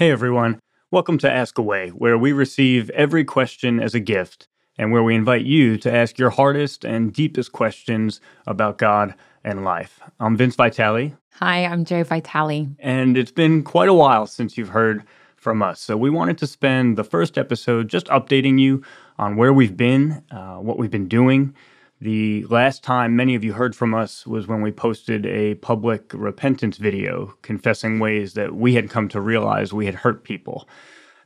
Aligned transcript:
Hey 0.00 0.10
everyone, 0.10 0.60
welcome 0.90 1.18
to 1.18 1.30
Ask 1.30 1.58
Away, 1.58 1.90
where 1.90 2.16
we 2.16 2.32
receive 2.32 2.88
every 2.88 3.22
question 3.22 3.78
as 3.78 3.94
a 3.94 4.00
gift 4.00 4.48
and 4.78 4.92
where 4.92 5.02
we 5.02 5.14
invite 5.14 5.44
you 5.44 5.76
to 5.76 5.94
ask 5.94 6.16
your 6.16 6.30
hardest 6.30 6.86
and 6.86 7.12
deepest 7.12 7.52
questions 7.52 8.18
about 8.46 8.78
God 8.78 9.14
and 9.44 9.62
life. 9.62 10.00
I'm 10.18 10.38
Vince 10.38 10.56
Vitale. 10.56 11.12
Hi, 11.34 11.66
I'm 11.66 11.84
Jo 11.84 12.02
Vitale. 12.02 12.70
And 12.78 13.18
it's 13.18 13.30
been 13.30 13.62
quite 13.62 13.90
a 13.90 13.92
while 13.92 14.26
since 14.26 14.56
you've 14.56 14.70
heard 14.70 15.04
from 15.36 15.62
us. 15.62 15.82
So 15.82 15.98
we 15.98 16.08
wanted 16.08 16.38
to 16.38 16.46
spend 16.46 16.96
the 16.96 17.04
first 17.04 17.36
episode 17.36 17.88
just 17.88 18.06
updating 18.06 18.58
you 18.58 18.82
on 19.18 19.36
where 19.36 19.52
we've 19.52 19.76
been, 19.76 20.24
uh, 20.30 20.54
what 20.60 20.78
we've 20.78 20.90
been 20.90 21.08
doing, 21.08 21.54
the 22.00 22.46
last 22.46 22.82
time 22.82 23.14
many 23.14 23.34
of 23.34 23.44
you 23.44 23.52
heard 23.52 23.76
from 23.76 23.94
us 23.94 24.26
was 24.26 24.46
when 24.46 24.62
we 24.62 24.72
posted 24.72 25.26
a 25.26 25.54
public 25.56 26.12
repentance 26.14 26.78
video 26.78 27.34
confessing 27.42 27.98
ways 27.98 28.34
that 28.34 28.54
we 28.54 28.74
had 28.74 28.88
come 28.88 29.08
to 29.08 29.20
realize 29.20 29.72
we 29.72 29.86
had 29.86 29.96
hurt 29.96 30.24
people. 30.24 30.66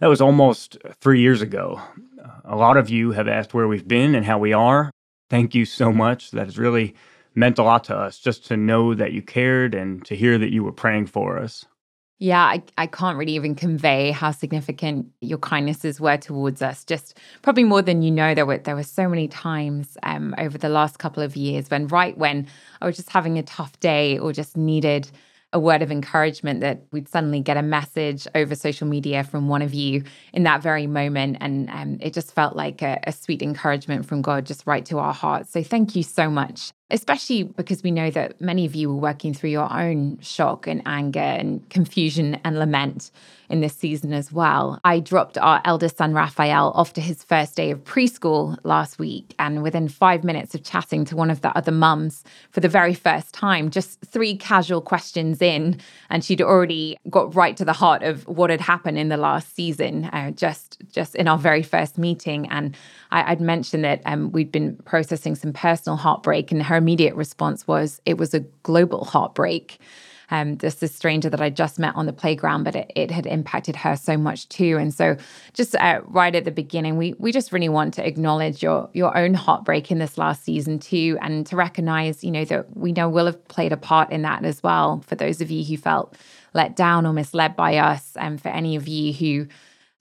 That 0.00 0.08
was 0.08 0.20
almost 0.20 0.76
three 1.00 1.20
years 1.20 1.42
ago. 1.42 1.80
A 2.44 2.56
lot 2.56 2.76
of 2.76 2.90
you 2.90 3.12
have 3.12 3.28
asked 3.28 3.54
where 3.54 3.68
we've 3.68 3.86
been 3.86 4.14
and 4.14 4.26
how 4.26 4.38
we 4.38 4.52
are. 4.52 4.90
Thank 5.30 5.54
you 5.54 5.64
so 5.64 5.92
much. 5.92 6.32
That 6.32 6.46
has 6.46 6.58
really 6.58 6.94
meant 7.34 7.58
a 7.58 7.62
lot 7.62 7.84
to 7.84 7.96
us 7.96 8.18
just 8.18 8.46
to 8.46 8.56
know 8.56 8.94
that 8.94 9.12
you 9.12 9.22
cared 9.22 9.74
and 9.74 10.04
to 10.06 10.16
hear 10.16 10.38
that 10.38 10.52
you 10.52 10.64
were 10.64 10.72
praying 10.72 11.06
for 11.06 11.38
us. 11.38 11.64
Yeah, 12.20 12.42
I, 12.42 12.62
I 12.78 12.86
can't 12.86 13.18
really 13.18 13.34
even 13.34 13.54
convey 13.54 14.12
how 14.12 14.30
significant 14.30 15.06
your 15.20 15.38
kindnesses 15.38 16.00
were 16.00 16.16
towards 16.16 16.62
us. 16.62 16.84
Just 16.84 17.18
probably 17.42 17.64
more 17.64 17.82
than 17.82 18.02
you 18.02 18.10
know. 18.10 18.34
There 18.34 18.46
were 18.46 18.58
there 18.58 18.76
were 18.76 18.84
so 18.84 19.08
many 19.08 19.26
times 19.26 19.96
um, 20.04 20.34
over 20.38 20.56
the 20.56 20.68
last 20.68 20.98
couple 20.98 21.22
of 21.22 21.34
years 21.36 21.68
when 21.70 21.88
right 21.88 22.16
when 22.16 22.46
I 22.80 22.86
was 22.86 22.96
just 22.96 23.10
having 23.10 23.36
a 23.38 23.42
tough 23.42 23.78
day 23.80 24.16
or 24.18 24.32
just 24.32 24.56
needed 24.56 25.10
a 25.52 25.58
word 25.60 25.82
of 25.82 25.90
encouragement 25.90 26.60
that 26.60 26.82
we'd 26.92 27.08
suddenly 27.08 27.40
get 27.40 27.56
a 27.56 27.62
message 27.62 28.26
over 28.34 28.56
social 28.56 28.88
media 28.88 29.22
from 29.22 29.48
one 29.48 29.62
of 29.62 29.72
you 29.72 30.02
in 30.32 30.42
that 30.44 30.62
very 30.62 30.86
moment. 30.86 31.36
And 31.40 31.70
um, 31.70 31.98
it 32.00 32.12
just 32.12 32.32
felt 32.32 32.56
like 32.56 32.82
a, 32.82 33.00
a 33.04 33.12
sweet 33.12 33.40
encouragement 33.42 34.06
from 34.06 34.20
God, 34.20 34.46
just 34.46 34.66
right 34.66 34.84
to 34.86 34.98
our 34.98 35.12
hearts. 35.12 35.52
So 35.52 35.62
thank 35.62 35.94
you 35.94 36.02
so 36.02 36.28
much 36.28 36.72
especially 36.94 37.42
because 37.42 37.82
we 37.82 37.90
know 37.90 38.08
that 38.08 38.40
many 38.40 38.64
of 38.64 38.76
you 38.76 38.88
were 38.88 38.94
working 38.94 39.34
through 39.34 39.50
your 39.50 39.70
own 39.72 40.16
shock 40.20 40.68
and 40.68 40.80
anger 40.86 41.18
and 41.18 41.68
confusion 41.68 42.40
and 42.44 42.56
lament 42.56 43.10
in 43.50 43.60
this 43.60 43.76
season 43.76 44.12
as 44.12 44.32
well. 44.32 44.78
I 44.84 45.00
dropped 45.00 45.36
our 45.36 45.60
eldest 45.64 45.98
son, 45.98 46.14
Raphael, 46.14 46.70
off 46.74 46.92
to 46.94 47.00
his 47.00 47.24
first 47.24 47.56
day 47.56 47.72
of 47.72 47.82
preschool 47.82 48.56
last 48.62 48.98
week. 48.98 49.34
And 49.40 49.62
within 49.62 49.88
five 49.88 50.22
minutes 50.22 50.54
of 50.54 50.62
chatting 50.62 51.04
to 51.06 51.16
one 51.16 51.30
of 51.30 51.40
the 51.40 51.54
other 51.56 51.72
mums 51.72 52.22
for 52.50 52.60
the 52.60 52.68
very 52.68 52.94
first 52.94 53.34
time, 53.34 53.70
just 53.70 54.00
three 54.02 54.36
casual 54.36 54.80
questions 54.80 55.42
in, 55.42 55.80
and 56.10 56.24
she'd 56.24 56.40
already 56.40 56.96
got 57.10 57.34
right 57.34 57.56
to 57.56 57.64
the 57.64 57.72
heart 57.72 58.04
of 58.04 58.26
what 58.28 58.50
had 58.50 58.60
happened 58.60 58.98
in 58.98 59.08
the 59.08 59.16
last 59.16 59.54
season, 59.54 60.04
uh, 60.06 60.30
just, 60.30 60.78
just 60.92 61.16
in 61.16 61.26
our 61.26 61.38
very 61.38 61.62
first 61.62 61.98
meeting. 61.98 62.48
And 62.50 62.76
I, 63.14 63.30
would 63.30 63.40
mentioned 63.40 63.84
that 63.84 64.02
um, 64.06 64.32
we'd 64.32 64.50
been 64.50 64.76
processing 64.84 65.36
some 65.36 65.52
personal 65.52 65.96
heartbreak, 65.96 66.50
and 66.50 66.62
her 66.62 66.76
immediate 66.76 67.14
response 67.14 67.66
was 67.66 68.00
it 68.04 68.18
was 68.18 68.34
a 68.34 68.40
global 68.62 69.04
heartbreak. 69.04 69.78
Um, 70.30 70.56
this 70.56 70.76
is 70.76 70.82
a 70.84 70.88
stranger 70.88 71.30
that 71.30 71.40
I 71.40 71.50
just 71.50 71.78
met 71.78 71.94
on 71.94 72.06
the 72.06 72.12
playground, 72.12 72.64
but 72.64 72.74
it, 72.74 72.90
it 72.96 73.10
had 73.10 73.26
impacted 73.26 73.76
her 73.76 73.94
so 73.94 74.16
much 74.16 74.48
too. 74.48 74.78
And 74.78 74.92
so, 74.92 75.16
just 75.52 75.76
uh, 75.76 76.00
right 76.06 76.34
at 76.34 76.44
the 76.44 76.50
beginning, 76.50 76.96
we 76.96 77.14
we 77.18 77.30
just 77.30 77.52
really 77.52 77.68
want 77.68 77.94
to 77.94 78.06
acknowledge 78.06 78.62
your 78.62 78.90
your 78.94 79.16
own 79.16 79.34
heartbreak 79.34 79.92
in 79.92 79.98
this 79.98 80.18
last 80.18 80.42
season 80.44 80.80
too, 80.80 81.16
and 81.22 81.46
to 81.46 81.56
recognize, 81.56 82.24
you 82.24 82.32
know, 82.32 82.44
that 82.46 82.76
we 82.76 82.90
know 82.90 83.08
will 83.08 83.26
have 83.26 83.46
played 83.46 83.72
a 83.72 83.76
part 83.76 84.10
in 84.10 84.22
that 84.22 84.44
as 84.44 84.62
well. 84.62 85.04
For 85.06 85.14
those 85.14 85.40
of 85.40 85.52
you 85.52 85.62
who 85.64 85.76
felt 85.76 86.16
let 86.52 86.74
down 86.74 87.06
or 87.06 87.12
misled 87.12 87.54
by 87.54 87.76
us, 87.76 88.16
and 88.16 88.42
for 88.42 88.48
any 88.48 88.74
of 88.74 88.88
you 88.88 89.12
who 89.12 89.46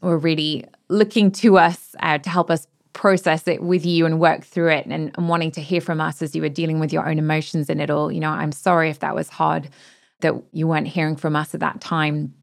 were 0.02 0.18
really 0.18 0.66
looking 0.90 1.32
to 1.32 1.58
us 1.58 1.96
uh, 2.00 2.18
to 2.18 2.30
help 2.30 2.50
us 2.52 2.68
process 2.94 3.48
it 3.48 3.62
with 3.62 3.86
you 3.86 4.06
and 4.06 4.20
work 4.20 4.44
through 4.44 4.70
it 4.70 4.86
and, 4.86 5.12
and, 5.16 5.30
wanting 5.30 5.52
to 5.52 5.62
hear 5.62 5.82
from 5.82 6.00
us 6.00 6.22
as 6.22 6.36
you 6.36 6.42
were 6.42 6.50
dealing 6.50 6.80
with 6.80 6.94
your 6.94 7.08
own 7.08 7.18
emotions 7.18 7.70
in 7.70 7.80
it 7.80 7.90
all. 7.90 8.12
You 8.12 8.20
know, 8.20 8.30
I'm 8.30 8.52
sorry 8.52 8.90
if 8.90 9.00
that 9.00 9.16
was 9.16 9.30
hard 9.30 9.70
that 10.22 10.36
you 10.52 10.68
weren't 10.68 10.88
hearing 10.88 11.16
from 11.16 11.36
us 11.36 11.54
at 11.54 11.60
that 11.60 11.82
time. 11.82 12.34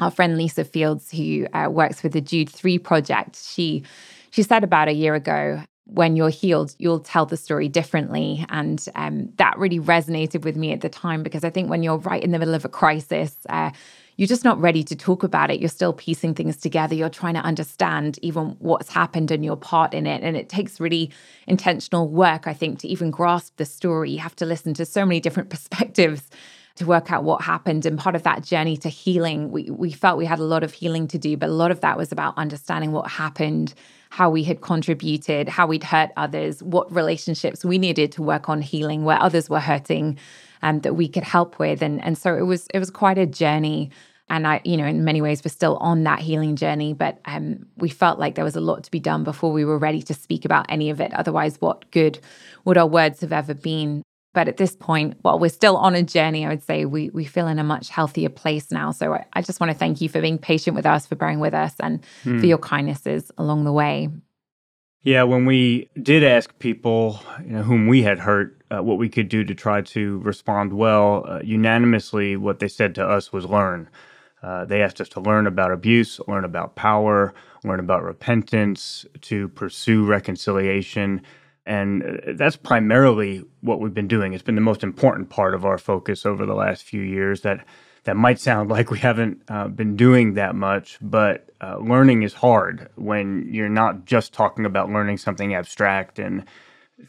Our 0.00 0.10
friend 0.10 0.36
Lisa 0.36 0.64
Fields, 0.64 1.10
who 1.10 1.46
uh, 1.52 1.68
works 1.70 2.02
with 2.02 2.12
the 2.12 2.20
Jude 2.20 2.50
3 2.50 2.78
project, 2.78 3.36
she 3.36 3.84
she 4.30 4.42
said 4.42 4.62
about 4.62 4.88
a 4.88 4.92
year 4.92 5.14
ago, 5.14 5.62
when 5.86 6.14
you're 6.14 6.30
healed, 6.30 6.74
you'll 6.78 7.00
tell 7.00 7.26
the 7.26 7.36
story 7.36 7.68
differently. 7.68 8.46
And 8.48 8.84
um, 8.94 9.30
that 9.36 9.58
really 9.58 9.80
resonated 9.80 10.44
with 10.44 10.56
me 10.56 10.72
at 10.72 10.82
the 10.82 10.88
time 10.88 11.22
because 11.22 11.42
I 11.42 11.50
think 11.50 11.68
when 11.68 11.82
you're 11.82 11.98
right 11.98 12.22
in 12.22 12.30
the 12.30 12.38
middle 12.38 12.54
of 12.54 12.64
a 12.64 12.68
crisis, 12.68 13.36
uh, 13.48 13.70
you're 14.20 14.26
just 14.26 14.44
not 14.44 14.60
ready 14.60 14.84
to 14.84 14.94
talk 14.94 15.22
about 15.22 15.50
it. 15.50 15.60
You're 15.60 15.70
still 15.70 15.94
piecing 15.94 16.34
things 16.34 16.58
together. 16.58 16.94
You're 16.94 17.08
trying 17.08 17.32
to 17.32 17.40
understand 17.40 18.18
even 18.20 18.54
what's 18.58 18.92
happened 18.92 19.30
and 19.30 19.42
your 19.42 19.56
part 19.56 19.94
in 19.94 20.06
it. 20.06 20.22
And 20.22 20.36
it 20.36 20.50
takes 20.50 20.78
really 20.78 21.10
intentional 21.46 22.06
work, 22.06 22.46
I 22.46 22.52
think, 22.52 22.80
to 22.80 22.88
even 22.88 23.10
grasp 23.10 23.56
the 23.56 23.64
story. 23.64 24.10
You 24.10 24.18
have 24.18 24.36
to 24.36 24.44
listen 24.44 24.74
to 24.74 24.84
so 24.84 25.06
many 25.06 25.20
different 25.20 25.48
perspectives 25.48 26.28
to 26.76 26.84
work 26.84 27.10
out 27.10 27.24
what 27.24 27.40
happened. 27.40 27.86
And 27.86 27.98
part 27.98 28.14
of 28.14 28.22
that 28.24 28.44
journey 28.44 28.76
to 28.76 28.90
healing, 28.90 29.50
we, 29.52 29.70
we 29.70 29.90
felt 29.90 30.18
we 30.18 30.26
had 30.26 30.38
a 30.38 30.44
lot 30.44 30.62
of 30.64 30.74
healing 30.74 31.08
to 31.08 31.18
do, 31.18 31.38
but 31.38 31.48
a 31.48 31.52
lot 31.54 31.70
of 31.70 31.80
that 31.80 31.96
was 31.96 32.12
about 32.12 32.36
understanding 32.36 32.92
what 32.92 33.10
happened, 33.10 33.72
how 34.10 34.28
we 34.28 34.44
had 34.44 34.60
contributed, 34.60 35.48
how 35.48 35.66
we'd 35.66 35.84
hurt 35.84 36.10
others, 36.18 36.62
what 36.62 36.94
relationships 36.94 37.64
we 37.64 37.78
needed 37.78 38.12
to 38.12 38.22
work 38.22 38.50
on 38.50 38.60
healing, 38.60 39.04
where 39.04 39.18
others 39.18 39.48
were 39.48 39.60
hurting, 39.60 40.18
um, 40.60 40.80
that 40.80 40.94
we 40.94 41.08
could 41.08 41.22
help 41.22 41.58
with. 41.58 41.80
And, 41.80 42.04
and 42.04 42.18
so 42.18 42.36
it 42.36 42.42
was 42.42 42.66
it 42.74 42.78
was 42.78 42.90
quite 42.90 43.16
a 43.16 43.24
journey 43.24 43.90
and 44.30 44.46
I, 44.46 44.60
you 44.64 44.76
know, 44.76 44.86
in 44.86 45.04
many 45.04 45.20
ways, 45.20 45.42
we're 45.44 45.50
still 45.50 45.76
on 45.78 46.04
that 46.04 46.20
healing 46.20 46.54
journey, 46.54 46.94
but 46.94 47.20
um, 47.24 47.66
we 47.76 47.88
felt 47.88 48.18
like 48.20 48.36
there 48.36 48.44
was 48.44 48.56
a 48.56 48.60
lot 48.60 48.84
to 48.84 48.90
be 48.90 49.00
done 49.00 49.24
before 49.24 49.52
we 49.52 49.64
were 49.64 49.76
ready 49.76 50.00
to 50.02 50.14
speak 50.14 50.44
about 50.44 50.66
any 50.68 50.88
of 50.88 51.00
it. 51.00 51.12
Otherwise, 51.12 51.60
what 51.60 51.90
good 51.90 52.20
would 52.64 52.78
our 52.78 52.86
words 52.86 53.20
have 53.20 53.32
ever 53.32 53.54
been? 53.54 54.02
But 54.32 54.46
at 54.46 54.56
this 54.56 54.76
point, 54.76 55.18
while 55.22 55.40
we're 55.40 55.50
still 55.50 55.76
on 55.76 55.96
a 55.96 56.04
journey, 56.04 56.46
I 56.46 56.50
would 56.50 56.62
say 56.62 56.84
we 56.84 57.10
we 57.10 57.24
feel 57.24 57.48
in 57.48 57.58
a 57.58 57.64
much 57.64 57.88
healthier 57.88 58.28
place 58.28 58.70
now. 58.70 58.92
So 58.92 59.12
I, 59.14 59.24
I 59.32 59.42
just 59.42 59.58
want 59.58 59.72
to 59.72 59.76
thank 59.76 60.00
you 60.00 60.08
for 60.08 60.20
being 60.20 60.38
patient 60.38 60.76
with 60.76 60.86
us, 60.86 61.04
for 61.04 61.16
bearing 61.16 61.40
with 61.40 61.52
us, 61.52 61.74
and 61.80 62.04
hmm. 62.22 62.38
for 62.38 62.46
your 62.46 62.58
kindnesses 62.58 63.32
along 63.36 63.64
the 63.64 63.72
way. 63.72 64.08
Yeah, 65.02 65.24
when 65.24 65.46
we 65.46 65.88
did 66.00 66.22
ask 66.22 66.56
people, 66.60 67.20
you 67.44 67.52
know, 67.52 67.62
whom 67.62 67.88
we 67.88 68.02
had 68.02 68.20
hurt, 68.20 68.60
uh, 68.70 68.82
what 68.82 68.98
we 68.98 69.08
could 69.08 69.28
do 69.28 69.42
to 69.44 69.54
try 69.54 69.80
to 69.80 70.18
respond 70.18 70.74
well, 70.74 71.24
uh, 71.26 71.40
unanimously, 71.42 72.36
what 72.36 72.60
they 72.60 72.68
said 72.68 72.94
to 72.96 73.04
us 73.04 73.32
was 73.32 73.46
learn. 73.46 73.88
Uh, 74.42 74.64
they 74.64 74.82
asked 74.82 75.00
us 75.00 75.08
to 75.10 75.20
learn 75.20 75.46
about 75.46 75.72
abuse, 75.72 76.20
learn 76.26 76.44
about 76.44 76.74
power, 76.74 77.34
learn 77.64 77.80
about 77.80 78.02
repentance, 78.02 79.04
to 79.20 79.48
pursue 79.48 80.04
reconciliation. 80.04 81.22
And 81.66 82.02
uh, 82.02 82.32
that's 82.34 82.56
primarily 82.56 83.44
what 83.60 83.80
we've 83.80 83.94
been 83.94 84.08
doing. 84.08 84.32
It's 84.32 84.42
been 84.42 84.54
the 84.54 84.60
most 84.60 84.82
important 84.82 85.28
part 85.28 85.54
of 85.54 85.64
our 85.64 85.78
focus 85.78 86.24
over 86.24 86.46
the 86.46 86.54
last 86.54 86.82
few 86.84 87.02
years. 87.02 87.42
That 87.42 87.66
that 88.04 88.16
might 88.16 88.40
sound 88.40 88.70
like 88.70 88.90
we 88.90 88.98
haven't 88.98 89.42
uh, 89.48 89.68
been 89.68 89.96
doing 89.96 90.34
that 90.34 90.54
much, 90.54 90.98
but 91.02 91.50
uh, 91.60 91.76
learning 91.78 92.22
is 92.22 92.32
hard 92.32 92.88
when 92.96 93.46
you're 93.52 93.68
not 93.68 94.06
just 94.06 94.32
talking 94.32 94.64
about 94.64 94.90
learning 94.90 95.18
something 95.18 95.54
abstract 95.54 96.18
and 96.18 96.44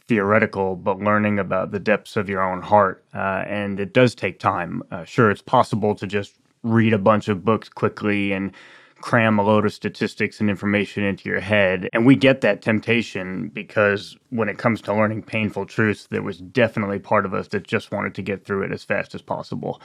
theoretical, 0.06 0.76
but 0.76 0.98
learning 0.98 1.38
about 1.38 1.70
the 1.70 1.78
depths 1.78 2.16
of 2.16 2.28
your 2.28 2.42
own 2.42 2.62
heart. 2.62 3.04
Uh, 3.14 3.44
and 3.46 3.78
it 3.80 3.92
does 3.92 4.14
take 4.14 4.38
time. 4.38 4.82
Uh, 4.90 5.04
sure, 5.04 5.30
it's 5.30 5.42
possible 5.42 5.94
to 5.94 6.06
just 6.06 6.34
read 6.62 6.92
a 6.92 6.98
bunch 6.98 7.28
of 7.28 7.44
books 7.44 7.68
quickly 7.68 8.32
and 8.32 8.52
cram 9.00 9.38
a 9.38 9.42
load 9.42 9.66
of 9.66 9.72
statistics 9.72 10.40
and 10.40 10.48
information 10.48 11.04
into 11.04 11.28
your 11.28 11.40
head. 11.40 11.88
And 11.92 12.06
we 12.06 12.14
get 12.14 12.40
that 12.42 12.62
temptation 12.62 13.48
because 13.48 14.16
when 14.30 14.48
it 14.48 14.58
comes 14.58 14.80
to 14.82 14.94
learning 14.94 15.24
painful 15.24 15.66
truths, 15.66 16.06
there 16.06 16.22
was 16.22 16.38
definitely 16.38 17.00
part 17.00 17.26
of 17.26 17.34
us 17.34 17.48
that 17.48 17.64
just 17.64 17.90
wanted 17.90 18.14
to 18.14 18.22
get 18.22 18.44
through 18.44 18.62
it 18.62 18.72
as 18.72 18.84
fast 18.84 19.14
as 19.14 19.20
possible. 19.20 19.82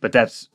But 0.00 0.12
that's 0.12 0.48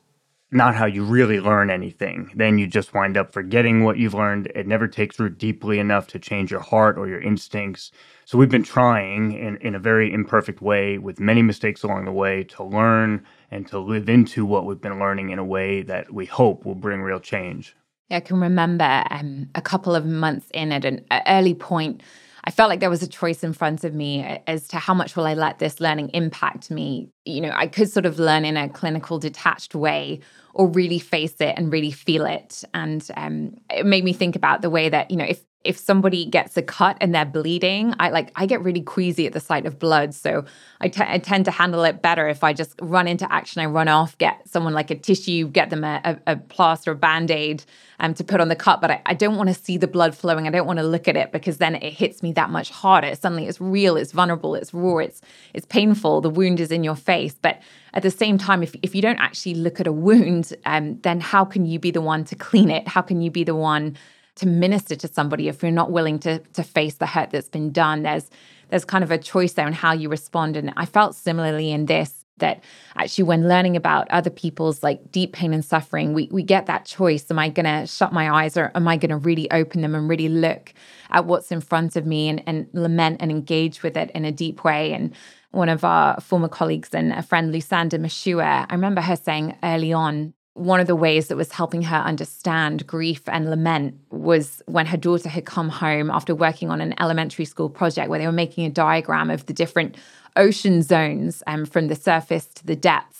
not 0.50 0.74
how 0.74 0.86
you 0.86 1.04
really 1.04 1.40
learn 1.40 1.68
anything. 1.70 2.30
Then 2.34 2.58
you 2.58 2.66
just 2.66 2.94
wind 2.94 3.16
up 3.16 3.32
forgetting 3.32 3.84
what 3.84 3.98
you've 3.98 4.14
learned. 4.14 4.46
It 4.54 4.66
never 4.66 4.88
takes 4.88 5.18
root 5.18 5.36
deeply 5.38 5.78
enough 5.78 6.06
to 6.08 6.18
change 6.18 6.50
your 6.50 6.60
heart 6.60 6.96
or 6.96 7.06
your 7.06 7.20
instincts. 7.20 7.92
So 8.24 8.38
we've 8.38 8.48
been 8.48 8.62
trying 8.62 9.32
in, 9.32 9.58
in 9.58 9.74
a 9.74 9.78
very 9.78 10.12
imperfect 10.12 10.62
way 10.62 10.96
with 10.96 11.20
many 11.20 11.42
mistakes 11.42 11.82
along 11.82 12.06
the 12.06 12.12
way 12.12 12.44
to 12.44 12.64
learn 12.64 13.26
and 13.50 13.66
to 13.68 13.78
live 13.78 14.08
into 14.08 14.46
what 14.46 14.64
we've 14.64 14.80
been 14.80 14.98
learning 14.98 15.30
in 15.30 15.38
a 15.38 15.44
way 15.44 15.82
that 15.82 16.12
we 16.12 16.24
hope 16.24 16.64
will 16.64 16.74
bring 16.74 17.02
real 17.02 17.20
change. 17.20 17.76
I 18.10 18.20
can 18.20 18.40
remember 18.40 19.04
um, 19.10 19.50
a 19.54 19.60
couple 19.60 19.94
of 19.94 20.06
months 20.06 20.46
in 20.54 20.72
at 20.72 20.86
an 20.86 21.04
early 21.26 21.54
point, 21.54 22.02
I 22.48 22.50
felt 22.50 22.70
like 22.70 22.80
there 22.80 22.88
was 22.88 23.02
a 23.02 23.06
choice 23.06 23.44
in 23.44 23.52
front 23.52 23.84
of 23.84 23.92
me 23.92 24.22
as 24.46 24.68
to 24.68 24.78
how 24.78 24.94
much 24.94 25.14
will 25.14 25.26
I 25.26 25.34
let 25.34 25.58
this 25.58 25.80
learning 25.80 26.08
impact 26.14 26.70
me. 26.70 27.10
You 27.26 27.42
know, 27.42 27.52
I 27.54 27.66
could 27.66 27.90
sort 27.90 28.06
of 28.06 28.18
learn 28.18 28.46
in 28.46 28.56
a 28.56 28.70
clinical, 28.70 29.18
detached 29.18 29.74
way, 29.74 30.20
or 30.58 30.68
really 30.68 30.98
face 30.98 31.36
it 31.40 31.54
and 31.56 31.72
really 31.72 31.92
feel 31.92 32.26
it. 32.26 32.64
And 32.74 33.08
um, 33.16 33.56
it 33.70 33.86
made 33.86 34.04
me 34.04 34.12
think 34.12 34.36
about 34.36 34.60
the 34.60 34.68
way 34.68 34.88
that, 34.88 35.10
you 35.10 35.16
know, 35.16 35.24
if 35.24 35.40
if 35.64 35.76
somebody 35.76 36.24
gets 36.24 36.56
a 36.56 36.62
cut 36.62 36.96
and 37.00 37.12
they're 37.12 37.24
bleeding, 37.24 37.92
I 37.98 38.10
like 38.10 38.30
I 38.36 38.46
get 38.46 38.62
really 38.62 38.80
queasy 38.80 39.26
at 39.26 39.32
the 39.32 39.40
sight 39.40 39.66
of 39.66 39.78
blood. 39.78 40.14
So 40.14 40.44
I, 40.80 40.88
t- 40.88 41.02
I 41.04 41.18
tend 41.18 41.44
to 41.46 41.50
handle 41.50 41.82
it 41.82 42.00
better 42.00 42.28
if 42.28 42.44
I 42.44 42.52
just 42.52 42.74
run 42.80 43.08
into 43.08 43.30
action. 43.30 43.60
I 43.60 43.66
run 43.66 43.88
off, 43.88 44.16
get 44.18 44.48
someone 44.48 44.72
like 44.72 44.90
a 44.92 44.94
tissue, 44.94 45.48
get 45.48 45.70
them 45.70 45.82
a, 45.82 46.00
a, 46.04 46.32
a 46.32 46.36
plaster, 46.36 46.92
a 46.92 46.94
band 46.94 47.32
aid 47.32 47.64
um, 47.98 48.14
to 48.14 48.24
put 48.24 48.40
on 48.40 48.48
the 48.48 48.56
cut. 48.56 48.80
But 48.80 48.92
I, 48.92 49.02
I 49.06 49.14
don't 49.14 49.36
want 49.36 49.48
to 49.48 49.54
see 49.54 49.76
the 49.76 49.88
blood 49.88 50.16
flowing. 50.16 50.46
I 50.46 50.50
don't 50.50 50.66
want 50.66 50.78
to 50.78 50.84
look 50.84 51.08
at 51.08 51.16
it 51.16 51.32
because 51.32 51.58
then 51.58 51.74
it 51.74 51.92
hits 51.92 52.22
me 52.22 52.32
that 52.34 52.50
much 52.50 52.70
harder. 52.70 53.12
Suddenly 53.16 53.46
it's 53.46 53.60
real, 53.60 53.96
it's 53.96 54.12
vulnerable, 54.12 54.54
it's 54.54 54.72
raw, 54.72 54.98
it's 54.98 55.20
it's 55.54 55.66
painful. 55.66 56.20
The 56.20 56.30
wound 56.30 56.60
is 56.60 56.70
in 56.70 56.84
your 56.84 56.96
face. 56.96 57.34
But 57.34 57.60
at 57.94 58.02
the 58.02 58.10
same 58.10 58.38
time, 58.38 58.62
if, 58.62 58.74
if 58.82 58.94
you 58.94 59.02
don't 59.02 59.18
actually 59.18 59.54
look 59.54 59.80
at 59.80 59.86
a 59.86 59.92
wound, 59.92 60.52
um, 60.66 61.00
then 61.00 61.20
how 61.20 61.44
can 61.44 61.66
you 61.66 61.78
be 61.78 61.90
the 61.90 62.00
one 62.00 62.24
to 62.26 62.34
clean 62.36 62.70
it? 62.70 62.88
How 62.88 63.02
can 63.02 63.20
you 63.20 63.30
be 63.30 63.44
the 63.44 63.54
one 63.54 63.96
to 64.36 64.46
minister 64.46 64.94
to 64.94 65.08
somebody 65.08 65.48
if 65.48 65.62
you're 65.62 65.72
not 65.72 65.90
willing 65.90 66.18
to 66.20 66.38
to 66.38 66.62
face 66.62 66.94
the 66.94 67.06
hurt 67.06 67.30
that's 67.30 67.48
been 67.48 67.72
done? 67.72 68.02
There's 68.02 68.30
there's 68.70 68.84
kind 68.84 69.02
of 69.02 69.10
a 69.10 69.18
choice 69.18 69.54
there 69.54 69.66
on 69.66 69.72
how 69.72 69.92
you 69.92 70.08
respond. 70.08 70.56
And 70.56 70.72
i 70.76 70.84
felt 70.84 71.14
similarly 71.14 71.70
in 71.70 71.86
this 71.86 72.24
that 72.38 72.62
actually 72.94 73.24
when 73.24 73.48
learning 73.48 73.76
about 73.76 74.08
other 74.10 74.30
people's 74.30 74.82
like 74.84 75.10
deep 75.10 75.32
pain 75.32 75.52
and 75.52 75.64
suffering 75.64 76.14
we 76.14 76.28
we 76.30 76.42
get 76.42 76.66
that 76.66 76.84
choice. 76.84 77.30
Am 77.30 77.38
i 77.38 77.48
going 77.48 77.66
to 77.66 77.86
shut 77.86 78.12
my 78.12 78.30
eyes 78.30 78.56
or 78.56 78.70
am 78.74 78.86
i 78.86 78.96
going 78.96 79.10
to 79.10 79.16
really 79.16 79.50
open 79.50 79.80
them 79.80 79.94
and 79.94 80.08
really 80.08 80.28
look 80.28 80.72
at 81.10 81.24
what's 81.24 81.50
in 81.50 81.60
front 81.60 81.96
of 81.96 82.06
me 82.06 82.28
and, 82.28 82.42
and 82.46 82.68
lament 82.72 83.16
and 83.20 83.30
engage 83.30 83.82
with 83.82 83.96
it 83.96 84.10
in 84.12 84.24
a 84.24 84.32
deep 84.32 84.64
way? 84.64 84.92
And 84.92 85.14
one 85.50 85.68
of 85.68 85.84
our 85.84 86.20
former 86.20 86.48
colleagues 86.48 86.90
and 86.92 87.12
a 87.12 87.22
friend 87.22 87.52
Lusanda 87.54 87.98
Mashua, 87.98 88.66
I 88.68 88.74
remember 88.74 89.00
her 89.00 89.16
saying 89.16 89.56
early 89.62 89.92
on 89.92 90.34
one 90.54 90.80
of 90.80 90.88
the 90.88 90.96
ways 90.96 91.28
that 91.28 91.36
was 91.36 91.52
helping 91.52 91.82
her 91.82 91.96
understand 91.96 92.86
grief 92.86 93.22
and 93.28 93.48
lament 93.48 93.94
was 94.10 94.60
when 94.66 94.86
her 94.86 94.96
daughter 94.96 95.28
had 95.28 95.46
come 95.46 95.68
home 95.68 96.10
after 96.10 96.34
working 96.34 96.68
on 96.68 96.80
an 96.80 96.94
elementary 97.00 97.44
school 97.44 97.70
project 97.70 98.10
where 98.10 98.18
they 98.18 98.26
were 98.26 98.32
making 98.32 98.66
a 98.66 98.70
diagram 98.70 99.30
of 99.30 99.46
the 99.46 99.52
different 99.52 99.96
ocean 100.36 100.82
zones 100.82 101.42
um, 101.46 101.64
from 101.64 101.86
the 101.86 101.94
surface 101.94 102.46
to 102.46 102.66
the 102.66 102.76
depths 102.76 103.17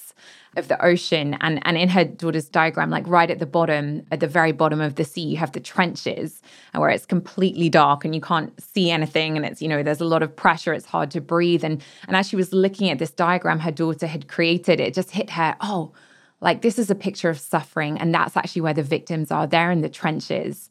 of 0.58 0.68
the 0.68 0.84
ocean. 0.84 1.36
And, 1.40 1.60
and 1.66 1.76
in 1.76 1.88
her 1.88 2.04
daughter's 2.04 2.48
diagram, 2.48 2.90
like 2.90 3.06
right 3.06 3.30
at 3.30 3.38
the 3.38 3.46
bottom, 3.46 4.06
at 4.10 4.20
the 4.20 4.26
very 4.26 4.52
bottom 4.52 4.80
of 4.80 4.96
the 4.96 5.04
sea, 5.04 5.22
you 5.22 5.36
have 5.38 5.52
the 5.52 5.60
trenches 5.60 6.42
where 6.74 6.90
it's 6.90 7.06
completely 7.06 7.68
dark 7.68 8.04
and 8.04 8.14
you 8.14 8.20
can't 8.20 8.52
see 8.62 8.90
anything. 8.90 9.36
And 9.36 9.46
it's, 9.46 9.62
you 9.62 9.68
know, 9.68 9.82
there's 9.82 10.00
a 10.00 10.04
lot 10.04 10.22
of 10.22 10.34
pressure. 10.34 10.72
It's 10.72 10.86
hard 10.86 11.10
to 11.12 11.20
breathe. 11.20 11.64
And, 11.64 11.82
and 12.06 12.16
as 12.16 12.28
she 12.28 12.36
was 12.36 12.52
looking 12.52 12.90
at 12.90 12.98
this 12.98 13.10
diagram 13.10 13.60
her 13.60 13.72
daughter 13.72 14.06
had 14.06 14.28
created, 14.28 14.80
it 14.80 14.94
just 14.94 15.12
hit 15.12 15.30
her, 15.30 15.56
oh, 15.60 15.92
like, 16.40 16.62
this 16.62 16.78
is 16.78 16.88
a 16.88 16.94
picture 16.94 17.30
of 17.30 17.40
suffering, 17.40 17.98
and 17.98 18.14
that's 18.14 18.36
actually 18.36 18.62
where 18.62 18.74
the 18.74 18.82
victims 18.82 19.32
are. 19.32 19.46
They're 19.46 19.72
in 19.72 19.80
the 19.80 19.88
trenches. 19.88 20.68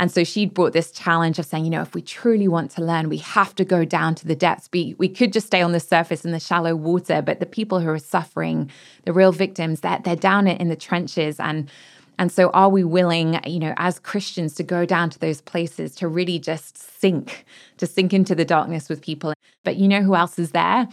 And 0.00 0.10
so 0.10 0.24
she 0.24 0.46
brought 0.46 0.72
this 0.72 0.90
challenge 0.90 1.38
of 1.38 1.44
saying, 1.44 1.66
you 1.66 1.70
know, 1.70 1.82
if 1.82 1.94
we 1.94 2.00
truly 2.00 2.48
want 2.48 2.70
to 2.72 2.82
learn, 2.82 3.10
we 3.10 3.18
have 3.18 3.54
to 3.56 3.66
go 3.66 3.84
down 3.84 4.14
to 4.14 4.26
the 4.26 4.34
depths. 4.34 4.70
We, 4.72 4.94
we 4.96 5.10
could 5.10 5.30
just 5.30 5.48
stay 5.48 5.60
on 5.60 5.72
the 5.72 5.78
surface 5.78 6.24
in 6.24 6.30
the 6.30 6.40
shallow 6.40 6.74
water, 6.74 7.20
but 7.20 7.38
the 7.38 7.44
people 7.44 7.80
who 7.80 7.90
are 7.90 7.98
suffering, 7.98 8.70
the 9.04 9.12
real 9.12 9.30
victims, 9.30 9.80
they're, 9.80 10.00
they're 10.02 10.16
down 10.16 10.48
in 10.48 10.68
the 10.68 10.74
trenches. 10.74 11.38
And 11.38 11.70
and 12.18 12.32
so 12.32 12.50
are 12.50 12.68
we 12.68 12.84
willing, 12.84 13.40
you 13.46 13.58
know, 13.58 13.72
as 13.78 13.98
Christians 13.98 14.54
to 14.54 14.62
go 14.62 14.84
down 14.84 15.08
to 15.08 15.18
those 15.18 15.40
places 15.40 15.94
to 15.96 16.08
really 16.08 16.38
just 16.38 16.76
sink, 17.00 17.46
to 17.78 17.86
sink 17.86 18.12
into 18.12 18.34
the 18.34 18.44
darkness 18.44 18.90
with 18.90 19.00
people? 19.00 19.32
But 19.64 19.76
you 19.76 19.88
know 19.88 20.02
who 20.02 20.14
else 20.14 20.38
is 20.38 20.50
there? 20.50 20.86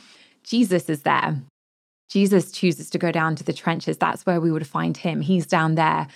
Jesus 0.43 0.89
is 0.89 1.01
there. 1.01 1.41
Jesus 2.09 2.53
chooses 2.53 2.89
to 2.91 2.97
go 2.97 3.11
down 3.11 3.35
to 3.35 3.43
the 3.43 3.51
trenches. 3.51 3.97
That's 3.97 4.25
where 4.25 4.39
we 4.39 4.51
would 4.51 4.67
find 4.67 4.95
him. 4.95 5.19
He's 5.19 5.45
down 5.45 5.75
there 5.75 6.07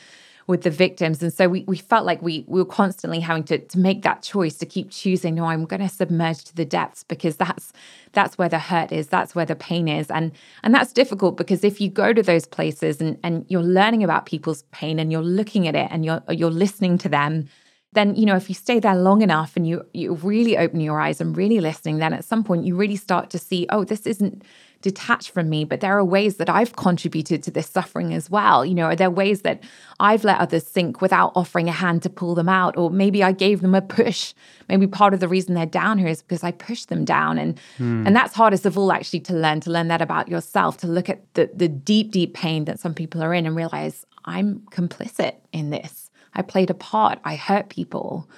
with 0.48 0.64
the 0.64 0.70
victims. 0.70 1.22
And 1.22 1.32
so 1.34 1.48
we, 1.48 1.64
we 1.68 1.78
felt 1.78 2.06
like 2.06 2.22
we, 2.22 2.46
we 2.48 2.60
were 2.60 2.66
constantly 2.66 3.20
having 3.20 3.44
to, 3.46 3.58
to 3.58 3.80
make 3.80 4.02
that 4.04 4.22
choice 4.22 4.56
to 4.58 4.66
keep 4.66 4.92
choosing, 4.92 5.36
no, 5.36 5.46
I'm 5.46 5.66
going 5.66 5.82
to 5.82 5.90
submerge 5.90 6.44
to 6.46 6.56
the 6.56 6.66
depths 6.66 7.04
because 7.04 7.36
that's 7.38 7.74
that's 8.14 8.38
where 8.38 8.50
the 8.50 8.60
hurt 8.60 8.92
is, 8.92 9.08
that's 9.08 9.34
where 9.36 9.46
the 9.46 9.56
pain 9.56 9.88
is. 9.88 10.10
And 10.10 10.32
and 10.64 10.74
that's 10.74 10.92
difficult 10.92 11.38
because 11.38 11.64
if 11.64 11.80
you 11.80 11.90
go 11.90 12.14
to 12.14 12.24
those 12.24 12.46
places 12.46 13.02
and, 13.02 13.18
and 13.24 13.46
you're 13.48 13.64
learning 13.64 14.04
about 14.04 14.26
people's 14.26 14.64
pain 14.72 15.00
and 15.00 15.12
you're 15.12 15.22
looking 15.22 15.68
at 15.68 15.76
it 15.76 15.88
and 15.92 16.04
you're 16.04 16.22
you're 16.30 16.52
listening 16.52 16.98
to 17.00 17.10
them, 17.10 17.48
then 17.94 18.16
you 18.16 18.26
know 18.26 18.36
if 18.36 18.50
you 18.50 18.56
stay 18.56 18.80
there 18.80 18.96
long 18.96 19.22
enough 19.22 19.56
and 19.56 19.68
you 19.68 19.86
you 19.94 20.16
really 20.16 20.58
open 20.58 20.80
your 20.80 21.00
eyes 21.00 21.22
and 21.22 21.38
really 21.38 21.60
listening, 21.60 22.00
then 22.00 22.14
at 22.14 22.26
some 22.26 22.44
point 22.44 22.66
you 22.66 22.76
really 22.76 22.96
start 22.96 23.30
to 23.30 23.40
see, 23.40 23.68
oh, 23.70 23.84
this 23.84 24.06
isn't 24.06 24.44
detached 24.82 25.32
from 25.32 25.50
me, 25.50 25.64
but 25.64 25.80
there 25.80 25.98
are 25.98 26.04
ways 26.04 26.38
that 26.38 26.50
I've 26.50 26.76
contributed 26.76 27.44
to 27.44 27.52
this 27.52 27.70
suffering 27.70 28.14
as 28.14 28.30
well. 28.30 28.66
You 28.66 28.74
know, 28.74 28.86
are 28.86 28.96
there 28.96 29.10
ways 29.10 29.42
that 29.42 29.64
I've 30.00 30.24
let 30.24 30.40
others 30.40 30.66
sink 30.66 31.02
without 31.02 31.32
offering 31.36 31.70
a 31.70 31.72
hand 31.72 32.04
to 32.04 32.10
pull 32.10 32.36
them 32.36 32.50
out? 32.50 32.78
Or 32.78 32.90
maybe 32.90 33.24
I 33.24 33.32
gave 33.32 33.62
them 33.62 33.76
a 33.76 33.82
push. 33.82 34.34
Maybe 34.68 34.88
part 34.88 35.14
of 35.14 35.20
the 35.20 35.28
reason 35.28 35.54
they're 35.54 35.66
down 35.66 35.98
here 35.98 36.08
is 36.08 36.22
because 36.22 36.44
I 36.44 36.52
pushed 36.52 36.90
them 36.90 37.06
down. 37.06 37.38
And 37.38 37.56
mm. 37.78 38.06
and 38.06 38.16
that's 38.16 38.34
hardest 38.34 38.66
of 38.66 38.78
all 38.78 38.92
actually 38.92 39.22
to 39.22 39.34
learn, 39.34 39.60
to 39.62 39.72
learn 39.72 39.88
that 39.88 40.02
about 40.02 40.28
yourself, 40.28 40.78
to 40.78 40.88
look 40.88 41.10
at 41.10 41.22
the 41.34 41.50
the 41.54 41.68
deep, 41.68 42.12
deep 42.12 42.34
pain 42.34 42.66
that 42.66 42.80
some 42.80 42.94
people 42.94 43.24
are 43.24 43.34
in 43.34 43.46
and 43.46 43.56
realize 43.56 44.06
I'm 44.26 44.60
complicit 44.72 45.36
in 45.52 45.70
this. 45.70 46.10
I 46.34 46.42
played 46.42 46.70
a 46.70 46.76
part. 46.76 47.20
I 47.24 47.36
hurt 47.36 47.70
people 47.70 48.30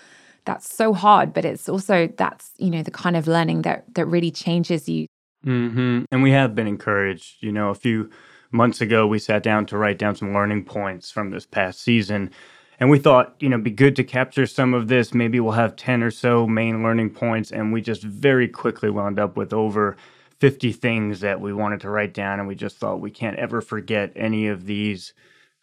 that's 0.46 0.74
so 0.74 0.94
hard 0.94 1.34
but 1.34 1.46
it's 1.46 1.70
also 1.70 2.08
that's 2.18 2.52
you 2.58 2.70
know 2.70 2.84
the 2.84 2.92
kind 2.92 3.16
of 3.16 3.28
learning 3.28 3.62
that 3.62 3.86
that 3.96 4.06
really 4.06 4.32
changes 4.32 4.90
you 4.90 5.08
Mm-hmm. 5.46 6.06
And 6.12 6.24
we 6.24 6.32
have 6.32 6.56
been 6.56 6.68
encouraged. 6.68 7.38
You 7.42 7.52
know, 7.52 7.70
a 7.70 7.76
few 7.76 8.10
months 8.52 8.82
ago, 8.82 9.08
we 9.08 9.20
sat 9.20 9.44
down 9.44 9.66
to 9.68 9.78
write 9.78 9.98
down 9.98 10.16
some 10.16 10.34
learning 10.34 10.66
points 10.66 11.12
from 11.12 11.32
this 11.32 11.46
past 11.46 11.82
season. 11.82 12.32
And 12.80 12.90
we 12.90 13.00
thought, 13.00 13.36
you 13.40 13.50
know, 13.50 13.58
be 13.58 13.72
good 13.72 13.96
to 13.98 14.04
capture 14.04 14.46
some 14.46 14.74
of 14.74 14.88
this. 14.88 15.14
Maybe 15.14 15.40
we'll 15.40 15.54
have 15.54 15.76
10 15.76 16.04
or 16.04 16.12
so 16.12 16.48
main 16.48 16.84
learning 16.84 17.12
points. 17.12 17.52
And 17.52 17.72
we 17.72 17.82
just 17.82 18.04
very 18.04 18.48
quickly 18.48 18.90
wound 18.90 19.20
up 19.20 19.38
with 19.38 19.54
over 19.54 19.96
50 20.40 20.72
things 20.74 21.22
that 21.22 21.40
we 21.40 21.54
wanted 21.54 21.82
to 21.82 21.90
write 21.90 22.14
down. 22.14 22.40
And 22.40 22.48
we 22.48 22.56
just 22.56 22.78
thought 22.78 23.00
we 23.00 23.12
can't 23.12 23.38
ever 23.38 23.62
forget 23.62 24.12
any 24.16 24.48
of 24.48 24.66
these 24.66 25.14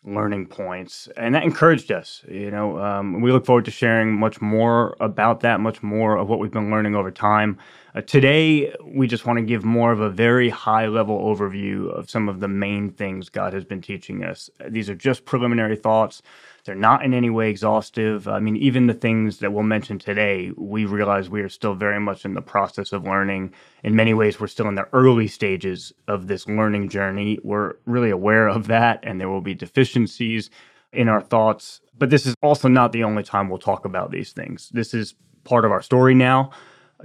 learning 0.04 0.46
points. 0.46 1.08
And 1.16 1.34
that 1.34 1.42
encouraged 1.42 1.92
us. 1.92 2.24
You 2.28 2.50
know, 2.50 2.78
um, 2.78 3.20
we 3.20 3.32
look 3.32 3.44
forward 3.44 3.66
to 3.66 3.70
sharing 3.70 4.12
much 4.12 4.40
more 4.40 4.96
about 5.00 5.40
that, 5.40 5.60
much 5.60 5.82
more 5.82 6.16
of 6.16 6.28
what 6.28 6.38
we've 6.38 6.50
been 6.50 6.70
learning 6.70 6.94
over 6.94 7.10
time. 7.10 7.58
Uh, 7.92 8.00
today, 8.02 8.72
we 8.84 9.08
just 9.08 9.26
want 9.26 9.36
to 9.36 9.44
give 9.44 9.64
more 9.64 9.90
of 9.90 10.00
a 10.00 10.08
very 10.08 10.48
high 10.48 10.86
level 10.86 11.18
overview 11.18 11.90
of 11.90 12.08
some 12.08 12.28
of 12.28 12.38
the 12.38 12.46
main 12.46 12.90
things 12.90 13.28
God 13.28 13.52
has 13.52 13.64
been 13.64 13.80
teaching 13.80 14.22
us. 14.22 14.48
These 14.68 14.88
are 14.88 14.94
just 14.94 15.24
preliminary 15.24 15.74
thoughts. 15.74 16.22
They're 16.64 16.76
not 16.76 17.04
in 17.04 17.12
any 17.12 17.30
way 17.30 17.50
exhaustive. 17.50 18.28
I 18.28 18.38
mean, 18.38 18.54
even 18.56 18.86
the 18.86 18.94
things 18.94 19.38
that 19.38 19.52
we'll 19.52 19.64
mention 19.64 19.98
today, 19.98 20.52
we 20.56 20.84
realize 20.84 21.28
we 21.28 21.40
are 21.40 21.48
still 21.48 21.74
very 21.74 21.98
much 21.98 22.24
in 22.24 22.34
the 22.34 22.42
process 22.42 22.92
of 22.92 23.04
learning. 23.04 23.52
In 23.82 23.96
many 23.96 24.14
ways, 24.14 24.38
we're 24.38 24.46
still 24.46 24.68
in 24.68 24.76
the 24.76 24.88
early 24.92 25.26
stages 25.26 25.92
of 26.06 26.28
this 26.28 26.46
learning 26.46 26.90
journey. 26.90 27.40
We're 27.42 27.74
really 27.86 28.10
aware 28.10 28.46
of 28.46 28.68
that, 28.68 29.00
and 29.02 29.20
there 29.20 29.30
will 29.30 29.40
be 29.40 29.54
deficiencies 29.54 30.48
in 30.92 31.08
our 31.08 31.20
thoughts. 31.20 31.80
But 31.98 32.10
this 32.10 32.24
is 32.24 32.36
also 32.40 32.68
not 32.68 32.92
the 32.92 33.02
only 33.02 33.24
time 33.24 33.48
we'll 33.48 33.58
talk 33.58 33.84
about 33.84 34.12
these 34.12 34.30
things. 34.30 34.68
This 34.72 34.94
is 34.94 35.14
part 35.42 35.64
of 35.64 35.72
our 35.72 35.82
story 35.82 36.14
now. 36.14 36.50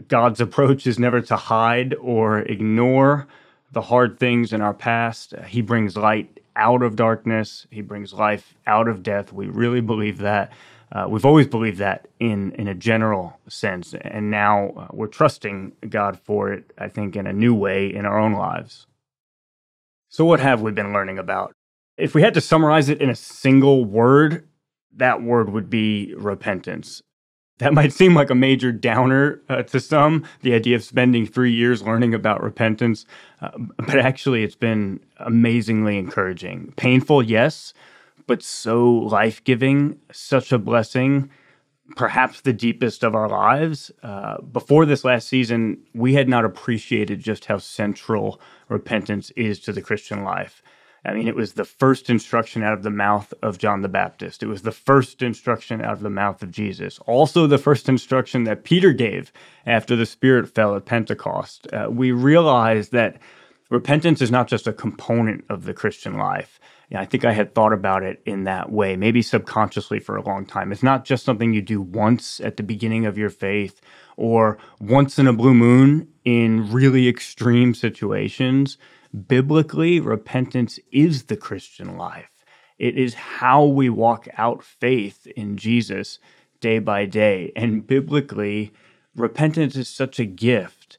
God's 0.08 0.42
approach 0.42 0.88
is 0.88 1.00
never 1.00 1.22
to 1.22 1.36
hide 1.36 1.94
or 1.96 2.40
ignore 2.40 3.28
the 3.72 3.82
hard 3.82 4.20
things 4.20 4.54
in 4.54 4.62
our 4.62 4.74
past. 4.74 5.34
He 5.48 5.62
brings 5.62 5.98
light 5.98 6.40
out 6.56 6.82
of 6.82 6.96
darkness, 6.96 7.68
He 7.70 7.82
brings 7.82 8.14
life 8.14 8.56
out 8.66 8.88
of 8.88 9.04
death. 9.04 9.34
We 9.34 9.48
really 9.48 9.82
believe 9.82 10.20
that. 10.20 10.52
Uh, 10.92 11.08
we've 11.10 11.26
always 11.26 11.48
believed 11.48 11.80
that 11.80 12.08
in, 12.20 12.52
in 12.54 12.68
a 12.68 12.76
general 12.76 13.38
sense, 13.50 13.94
and 14.00 14.30
now 14.30 14.70
uh, 14.70 14.88
we're 14.94 15.08
trusting 15.08 15.74
God 15.90 16.20
for 16.24 16.54
it, 16.54 16.72
I 16.78 16.88
think, 16.88 17.16
in 17.16 17.28
a 17.28 17.34
new 17.34 17.54
way 17.54 17.94
in 17.94 18.06
our 18.06 18.18
own 18.18 18.34
lives. 18.34 18.86
So, 20.10 20.24
what 20.24 20.40
have 20.40 20.62
we 20.62 20.72
been 20.72 20.94
learning 20.94 21.20
about? 21.20 21.52
If 21.98 22.14
we 22.14 22.22
had 22.22 22.36
to 22.36 22.42
summarize 22.42 22.88
it 22.88 23.02
in 23.02 23.10
a 23.10 23.16
single 23.16 23.84
word, 23.84 24.48
that 24.96 25.22
word 25.22 25.50
would 25.50 25.70
be 25.70 26.14
repentance. 26.16 27.02
That 27.60 27.74
might 27.74 27.94
seem 27.94 28.14
like 28.14 28.30
a 28.30 28.36
major 28.36 28.74
downer 28.74 29.42
uh, 29.48 29.64
to 29.64 29.80
some, 29.80 30.26
the 30.42 30.54
idea 30.54 30.76
of 30.76 30.84
spending 30.84 31.26
three 31.26 31.54
years 31.54 31.82
learning 31.82 32.14
about 32.14 32.44
repentance, 32.44 33.06
uh, 33.42 33.52
but 33.78 33.98
actually 33.98 34.44
it's 34.44 34.56
been 34.56 35.00
amazingly 35.18 35.98
encouraging. 35.98 36.74
Painful, 36.76 37.24
yes, 37.24 37.74
but 38.28 38.44
so 38.44 38.92
life 38.92 39.42
giving, 39.46 39.98
such 40.12 40.52
a 40.52 40.60
blessing, 40.60 41.30
perhaps 41.96 42.42
the 42.42 42.52
deepest 42.52 43.04
of 43.04 43.16
our 43.16 43.30
lives. 43.30 43.90
Uh, 44.04 44.42
before 44.42 44.86
this 44.86 45.06
last 45.06 45.28
season, 45.30 45.78
we 45.94 46.14
had 46.14 46.28
not 46.28 46.44
appreciated 46.44 47.22
just 47.22 47.46
how 47.46 47.58
central 47.58 48.42
repentance 48.68 49.32
is 49.38 49.60
to 49.62 49.72
the 49.72 49.82
Christian 49.82 50.24
life. 50.24 50.62
I 51.06 51.14
mean, 51.14 51.28
it 51.28 51.36
was 51.36 51.54
the 51.54 51.66
first 51.66 52.10
instruction 52.10 52.64
out 52.64 52.74
of 52.74 52.84
the 52.84 52.90
mouth 52.90 53.34
of 53.44 53.60
John 53.60 53.82
the 53.82 53.88
Baptist. 53.88 54.42
It 54.42 54.48
was 54.48 54.64
the 54.64 54.72
first 54.72 55.22
instruction 55.22 55.82
out 55.82 55.94
of 55.94 56.00
the 56.02 56.10
mouth 56.10 56.42
of 56.42 56.52
Jesus. 56.52 56.98
Also, 57.06 57.46
the 57.46 57.60
first 57.60 57.88
instruction 57.88 58.44
that 58.46 58.64
Peter 58.64 58.92
gave 58.92 59.32
after 59.66 59.96
the 59.96 60.08
Spirit 60.08 60.54
fell 60.54 60.76
at 60.76 60.86
Pentecost. 60.86 61.68
Uh, 61.72 61.88
we 61.92 62.12
realize 62.12 62.90
that 62.90 63.20
repentance 63.70 64.22
is 64.22 64.32
not 64.32 64.48
just 64.48 64.68
a 64.68 64.74
component 64.74 65.46
of 65.50 65.66
the 65.66 65.74
Christian 65.74 66.18
life. 66.18 66.60
Yeah, 66.90 67.02
I 67.02 67.06
think 67.06 67.26
I 67.26 67.34
had 67.34 67.56
thought 67.56 67.74
about 67.74 68.04
it 68.04 68.22
in 68.26 68.44
that 68.44 68.72
way, 68.72 68.96
maybe 68.96 69.22
subconsciously 69.22 70.00
for 70.00 70.16
a 70.16 70.24
long 70.24 70.46
time. 70.46 70.72
It's 70.72 70.84
not 70.84 71.06
just 71.06 71.26
something 71.26 71.54
you 71.54 71.62
do 71.62 71.82
once 71.82 72.40
at 72.40 72.58
the 72.58 72.64
beginning 72.64 73.06
of 73.06 73.18
your 73.18 73.30
faith 73.30 73.82
or 74.18 74.58
once 74.80 75.18
in 75.18 75.28
a 75.28 75.34
blue 75.34 75.54
moon 75.54 76.08
in 76.24 76.72
really 76.72 77.08
extreme 77.08 77.74
situations. 77.74 78.78
Biblically, 79.28 80.00
repentance 80.00 80.80
is 80.92 81.24
the 81.24 81.38
Christian 81.38 81.98
life. 81.98 82.46
It 82.78 82.98
is 82.98 83.14
how 83.14 83.64
we 83.64 83.90
walk 83.90 84.28
out 84.38 84.64
faith 84.64 85.28
in 85.28 85.58
Jesus 85.58 86.20
day 86.60 86.80
by 86.80 87.06
day. 87.06 87.52
And 87.56 87.86
biblically, 87.86 88.74
repentance 89.16 89.76
is 89.76 89.88
such 89.88 90.20
a 90.20 90.26
gift 90.26 90.98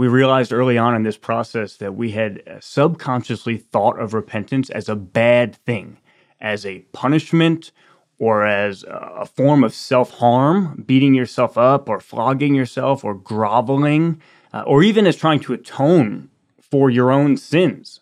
we 0.00 0.08
realized 0.08 0.50
early 0.50 0.78
on 0.78 0.94
in 0.94 1.02
this 1.02 1.18
process 1.18 1.76
that 1.76 1.94
we 1.94 2.12
had 2.12 2.42
subconsciously 2.60 3.58
thought 3.58 4.00
of 4.00 4.14
repentance 4.14 4.70
as 4.70 4.88
a 4.88 4.96
bad 4.96 5.54
thing, 5.54 5.98
as 6.40 6.64
a 6.64 6.78
punishment 6.94 7.70
or 8.18 8.46
as 8.46 8.82
a 8.88 9.26
form 9.26 9.62
of 9.62 9.74
self 9.74 10.12
harm, 10.12 10.84
beating 10.86 11.12
yourself 11.12 11.58
up 11.58 11.86
or 11.86 12.00
flogging 12.00 12.54
yourself 12.54 13.04
or 13.04 13.12
groveling, 13.12 14.22
uh, 14.54 14.62
or 14.66 14.82
even 14.82 15.06
as 15.06 15.16
trying 15.16 15.40
to 15.40 15.52
atone 15.52 16.30
for 16.70 16.90
your 16.90 17.10
own 17.10 17.36
sins. 17.36 18.00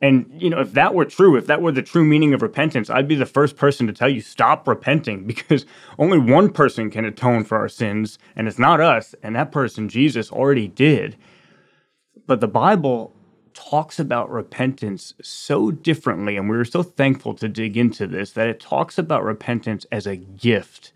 And, 0.00 0.30
you 0.40 0.48
know, 0.48 0.60
if 0.60 0.72
that 0.74 0.94
were 0.94 1.04
true, 1.04 1.36
if 1.36 1.46
that 1.46 1.60
were 1.60 1.72
the 1.72 1.82
true 1.82 2.04
meaning 2.04 2.32
of 2.32 2.40
repentance, 2.40 2.88
I'd 2.88 3.08
be 3.08 3.16
the 3.16 3.26
first 3.26 3.56
person 3.56 3.86
to 3.88 3.92
tell 3.92 4.08
you 4.08 4.20
stop 4.20 4.68
repenting 4.68 5.26
because 5.26 5.66
only 5.98 6.18
one 6.18 6.50
person 6.52 6.90
can 6.90 7.04
atone 7.04 7.44
for 7.44 7.58
our 7.58 7.68
sins, 7.68 8.18
and 8.36 8.46
it's 8.46 8.58
not 8.58 8.80
us. 8.80 9.14
And 9.22 9.34
that 9.34 9.52
person, 9.52 9.88
Jesus, 9.88 10.30
already 10.30 10.68
did. 10.68 11.16
But 12.26 12.40
the 12.40 12.48
Bible 12.48 13.14
talks 13.54 13.98
about 13.98 14.30
repentance 14.30 15.14
so 15.20 15.72
differently, 15.72 16.36
and 16.36 16.48
we 16.48 16.56
are 16.56 16.64
so 16.64 16.82
thankful 16.84 17.34
to 17.34 17.48
dig 17.48 17.76
into 17.76 18.06
this 18.06 18.32
that 18.32 18.48
it 18.48 18.60
talks 18.60 18.98
about 18.98 19.24
repentance 19.24 19.84
as 19.90 20.06
a 20.06 20.16
gift. 20.16 20.92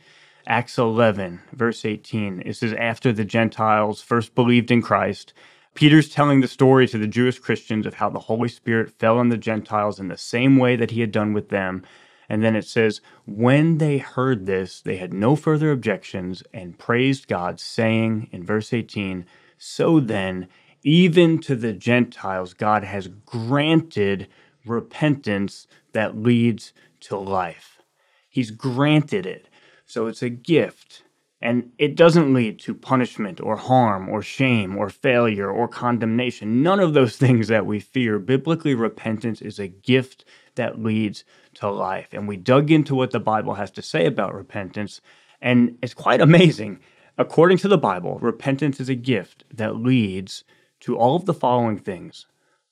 Acts 0.47 0.79
11, 0.79 1.41
verse 1.53 1.85
18, 1.85 2.43
it 2.45 2.55
says, 2.55 2.73
After 2.75 3.13
the 3.13 3.25
Gentiles 3.25 4.01
first 4.01 4.35
believed 4.35 4.71
in 4.71 4.83
Christ, 4.83 5.33
Peter's 5.75 6.11
telling 6.11 6.41
the 6.41 6.49
story 6.49 6.87
to 6.87 6.99
the 6.99 7.07
Jewish 7.07 7.39
Christians 7.39 7.87
of 7.87 7.95
how 7.95 8.11
the 8.11 8.19
Holy 8.19 8.49
Spirit 8.49 8.99
fell 8.99 9.19
on 9.19 9.31
the 9.31 9.39
Gentiles 9.39 9.99
in 9.99 10.09
the 10.09 10.19
same 10.19 10.59
way 10.59 10.77
that 10.77 10.91
he 10.91 11.01
had 11.01 11.13
done 11.13 11.33
with 11.33 11.49
them. 11.49 11.83
And 12.29 12.43
then 12.43 12.55
it 12.55 12.67
says, 12.67 13.01
When 13.27 13.79
they 13.79 13.99
heard 13.99 14.47
this, 14.47 14.81
they 14.81 14.97
had 14.97 15.13
no 15.15 15.35
further 15.35 15.71
objections 15.71 16.43
and 16.53 16.79
praised 16.79 17.27
God, 17.27 17.59
saying 17.59 18.29
in 18.33 18.45
verse 18.45 18.73
18, 18.73 19.27
So 19.57 19.99
then, 19.99 20.49
even 20.83 21.39
to 21.41 21.57
the 21.57 21.73
Gentiles, 21.73 22.55
God 22.55 22.85
has 22.85 23.09
granted 23.09 24.29
repentance 24.67 25.67
that 25.93 26.17
leads 26.17 26.73
to 27.01 27.17
life. 27.17 27.81
He's 28.29 28.51
granted 28.51 29.27
it. 29.27 29.49
So 29.87 30.07
it's 30.07 30.23
a 30.23 30.31
gift. 30.31 31.03
And 31.43 31.73
it 31.77 31.97
doesn't 31.97 32.33
lead 32.33 32.61
to 32.61 32.75
punishment 32.75 33.41
or 33.41 33.57
harm 33.57 34.09
or 34.09 34.23
shame 34.23 34.77
or 34.77 34.89
failure 34.89 35.51
or 35.51 35.67
condemnation. 35.67 36.63
None 36.63 36.79
of 36.79 36.95
those 36.95 37.17
things 37.25 37.49
that 37.49 37.67
we 37.67 37.81
fear. 37.81 38.19
Biblically, 38.19 38.75
repentance 38.75 39.43
is 39.43 39.59
a 39.59 39.67
gift 39.67 40.25
that 40.55 40.81
leads 40.81 41.25
to 41.55 41.71
life. 41.71 42.09
And 42.13 42.29
we 42.29 42.37
dug 42.37 42.71
into 42.71 42.95
what 42.95 43.11
the 43.11 43.21
Bible 43.21 43.55
has 43.55 43.71
to 43.73 43.83
say 43.83 44.07
about 44.07 44.35
repentance, 44.35 45.01
and 45.41 45.77
it's 45.83 45.95
quite 45.95 46.21
amazing. 46.21 46.81
According 47.19 47.59
to 47.59 47.69
the 47.69 47.79
Bible, 47.79 48.19
repentance 48.21 48.81
is 48.81 48.89
a 48.89 48.95
gift 48.95 49.45
that 49.53 49.77
leads 49.77 50.45
to 50.81 50.97
all 50.97 51.17
of 51.17 51.27
the 51.27 51.35
following 51.35 51.79
things 51.79 52.27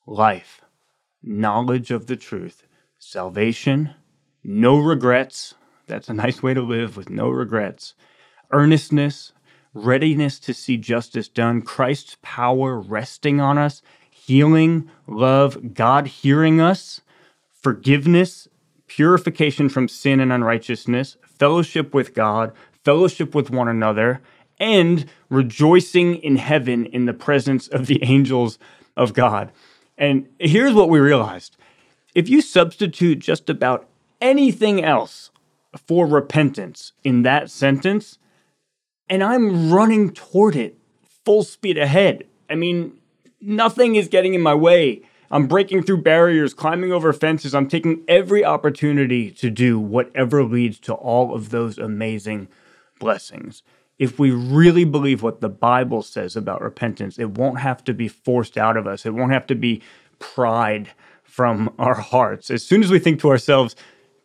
life, 0.06 0.62
knowledge 1.22 1.90
of 1.90 2.06
the 2.06 2.16
truth, 2.16 2.66
salvation, 2.98 3.94
no 4.42 4.78
regrets. 4.78 5.54
That's 5.86 6.08
a 6.08 6.14
nice 6.14 6.42
way 6.42 6.54
to 6.54 6.62
live 6.62 6.96
with 6.96 7.10
no 7.10 7.28
regrets. 7.28 7.94
Earnestness, 8.50 9.32
readiness 9.74 10.38
to 10.40 10.54
see 10.54 10.76
justice 10.76 11.28
done, 11.28 11.62
Christ's 11.62 12.16
power 12.22 12.78
resting 12.78 13.40
on 13.40 13.58
us, 13.58 13.82
healing, 14.10 14.90
love, 15.06 15.74
God 15.74 16.06
hearing 16.06 16.60
us, 16.60 17.00
forgiveness, 17.52 18.48
purification 18.86 19.68
from 19.68 19.88
sin 19.88 20.20
and 20.20 20.32
unrighteousness, 20.32 21.16
fellowship 21.22 21.94
with 21.94 22.14
God, 22.14 22.52
fellowship 22.84 23.34
with 23.34 23.50
one 23.50 23.68
another, 23.68 24.20
and 24.58 25.06
rejoicing 25.28 26.16
in 26.16 26.36
heaven 26.36 26.86
in 26.86 27.06
the 27.06 27.14
presence 27.14 27.68
of 27.68 27.86
the 27.86 28.02
angels 28.02 28.58
of 28.96 29.14
God. 29.14 29.52
And 29.96 30.28
here's 30.38 30.74
what 30.74 30.88
we 30.88 30.98
realized 30.98 31.56
if 32.14 32.28
you 32.28 32.42
substitute 32.42 33.20
just 33.20 33.48
about 33.48 33.88
anything 34.20 34.82
else 34.82 35.30
for 35.86 36.06
repentance 36.06 36.92
in 37.04 37.22
that 37.22 37.50
sentence, 37.50 38.18
and 39.10 39.22
I'm 39.22 39.70
running 39.70 40.12
toward 40.12 40.56
it 40.56 40.78
full 41.24 41.44
speed 41.44 41.76
ahead. 41.76 42.24
I 42.48 42.54
mean, 42.54 42.98
nothing 43.40 43.96
is 43.96 44.08
getting 44.08 44.32
in 44.32 44.40
my 44.40 44.54
way. 44.54 45.02
I'm 45.30 45.46
breaking 45.46 45.82
through 45.82 46.02
barriers, 46.02 46.54
climbing 46.54 46.92
over 46.92 47.12
fences. 47.12 47.54
I'm 47.54 47.68
taking 47.68 48.02
every 48.08 48.44
opportunity 48.44 49.30
to 49.32 49.50
do 49.50 49.78
whatever 49.78 50.42
leads 50.42 50.80
to 50.80 50.94
all 50.94 51.34
of 51.34 51.50
those 51.50 51.76
amazing 51.76 52.48
blessings 52.98 53.62
if 54.00 54.18
we 54.18 54.30
really 54.30 54.84
believe 54.84 55.22
what 55.22 55.42
the 55.42 55.50
Bible 55.50 56.00
says 56.00 56.34
about 56.34 56.62
repentance, 56.62 57.18
it 57.18 57.32
won't 57.32 57.60
have 57.60 57.84
to 57.84 57.92
be 57.92 58.08
forced 58.08 58.56
out 58.56 58.78
of 58.78 58.86
us. 58.86 59.04
It 59.04 59.12
won't 59.12 59.34
have 59.34 59.46
to 59.48 59.54
be 59.54 59.82
pried 60.18 60.88
from 61.22 61.72
our 61.78 61.94
hearts. 61.94 62.50
As 62.50 62.66
soon 62.66 62.82
as 62.82 62.90
we 62.90 62.98
think 62.98 63.20
to 63.20 63.28
ourselves, 63.28 63.76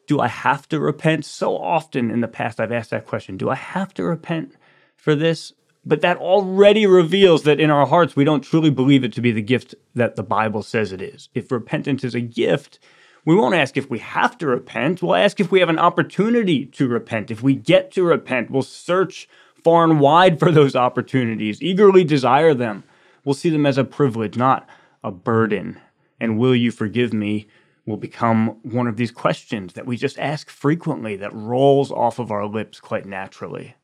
do 0.07 0.21
I 0.21 0.29
have 0.29 0.65
to 0.69 0.79
repent? 0.79 1.25
So 1.25 1.57
often 1.57 2.09
in 2.09 2.21
the 2.21 2.29
past, 2.29 2.61
I've 2.61 2.71
asked 2.71 2.91
that 2.91 3.05
question 3.05 3.35
Do 3.35 3.49
I 3.49 3.55
have 3.55 3.93
to 3.95 4.05
repent 4.05 4.55
for 5.05 5.15
this? 5.15 5.53
But 5.85 6.01
that 6.01 6.17
already 6.17 6.87
reveals 6.87 7.43
that 7.43 7.59
in 7.59 7.69
our 7.69 7.85
hearts, 7.85 8.15
we 8.15 8.25
don't 8.25 8.41
truly 8.41 8.71
believe 8.71 9.03
it 9.03 9.13
to 9.13 9.21
be 9.21 9.31
the 9.31 9.41
gift 9.41 9.75
that 9.93 10.15
the 10.15 10.23
Bible 10.23 10.63
says 10.63 10.91
it 10.91 11.01
is. 11.01 11.29
If 11.35 11.51
repentance 11.51 12.03
is 12.03 12.15
a 12.15 12.21
gift, 12.21 12.79
we 13.23 13.35
won't 13.35 13.53
ask 13.53 13.77
if 13.77 13.87
we 13.87 13.99
have 13.99 14.35
to 14.39 14.47
repent. 14.47 15.03
We'll 15.03 15.15
ask 15.15 15.39
if 15.39 15.51
we 15.51 15.59
have 15.59 15.69
an 15.69 15.77
opportunity 15.77 16.65
to 16.65 16.87
repent. 16.87 17.29
If 17.29 17.43
we 17.43 17.53
get 17.53 17.91
to 17.91 18.03
repent, 18.03 18.49
we'll 18.49 18.63
search 18.63 19.29
far 19.63 19.83
and 19.83 19.99
wide 19.99 20.39
for 20.39 20.51
those 20.51 20.75
opportunities, 20.75 21.61
eagerly 21.61 22.03
desire 22.03 22.55
them. 22.55 22.83
We'll 23.23 23.35
see 23.35 23.51
them 23.51 23.67
as 23.67 23.77
a 23.77 23.83
privilege, 23.83 24.35
not 24.35 24.67
a 25.03 25.11
burden. 25.11 25.79
And 26.19 26.39
will 26.39 26.55
you 26.55 26.71
forgive 26.71 27.13
me 27.13 27.47
will 27.85 27.97
become 27.97 28.57
one 28.63 28.87
of 28.87 28.97
these 28.97 29.11
questions 29.11 29.73
that 29.73 29.85
we 29.85 29.97
just 29.97 30.17
ask 30.17 30.49
frequently 30.49 31.15
that 31.17 31.33
rolls 31.33 31.91
off 31.91 32.17
of 32.17 32.31
our 32.31 32.47
lips 32.47 32.79
quite 32.79 33.05
naturally. 33.05 33.75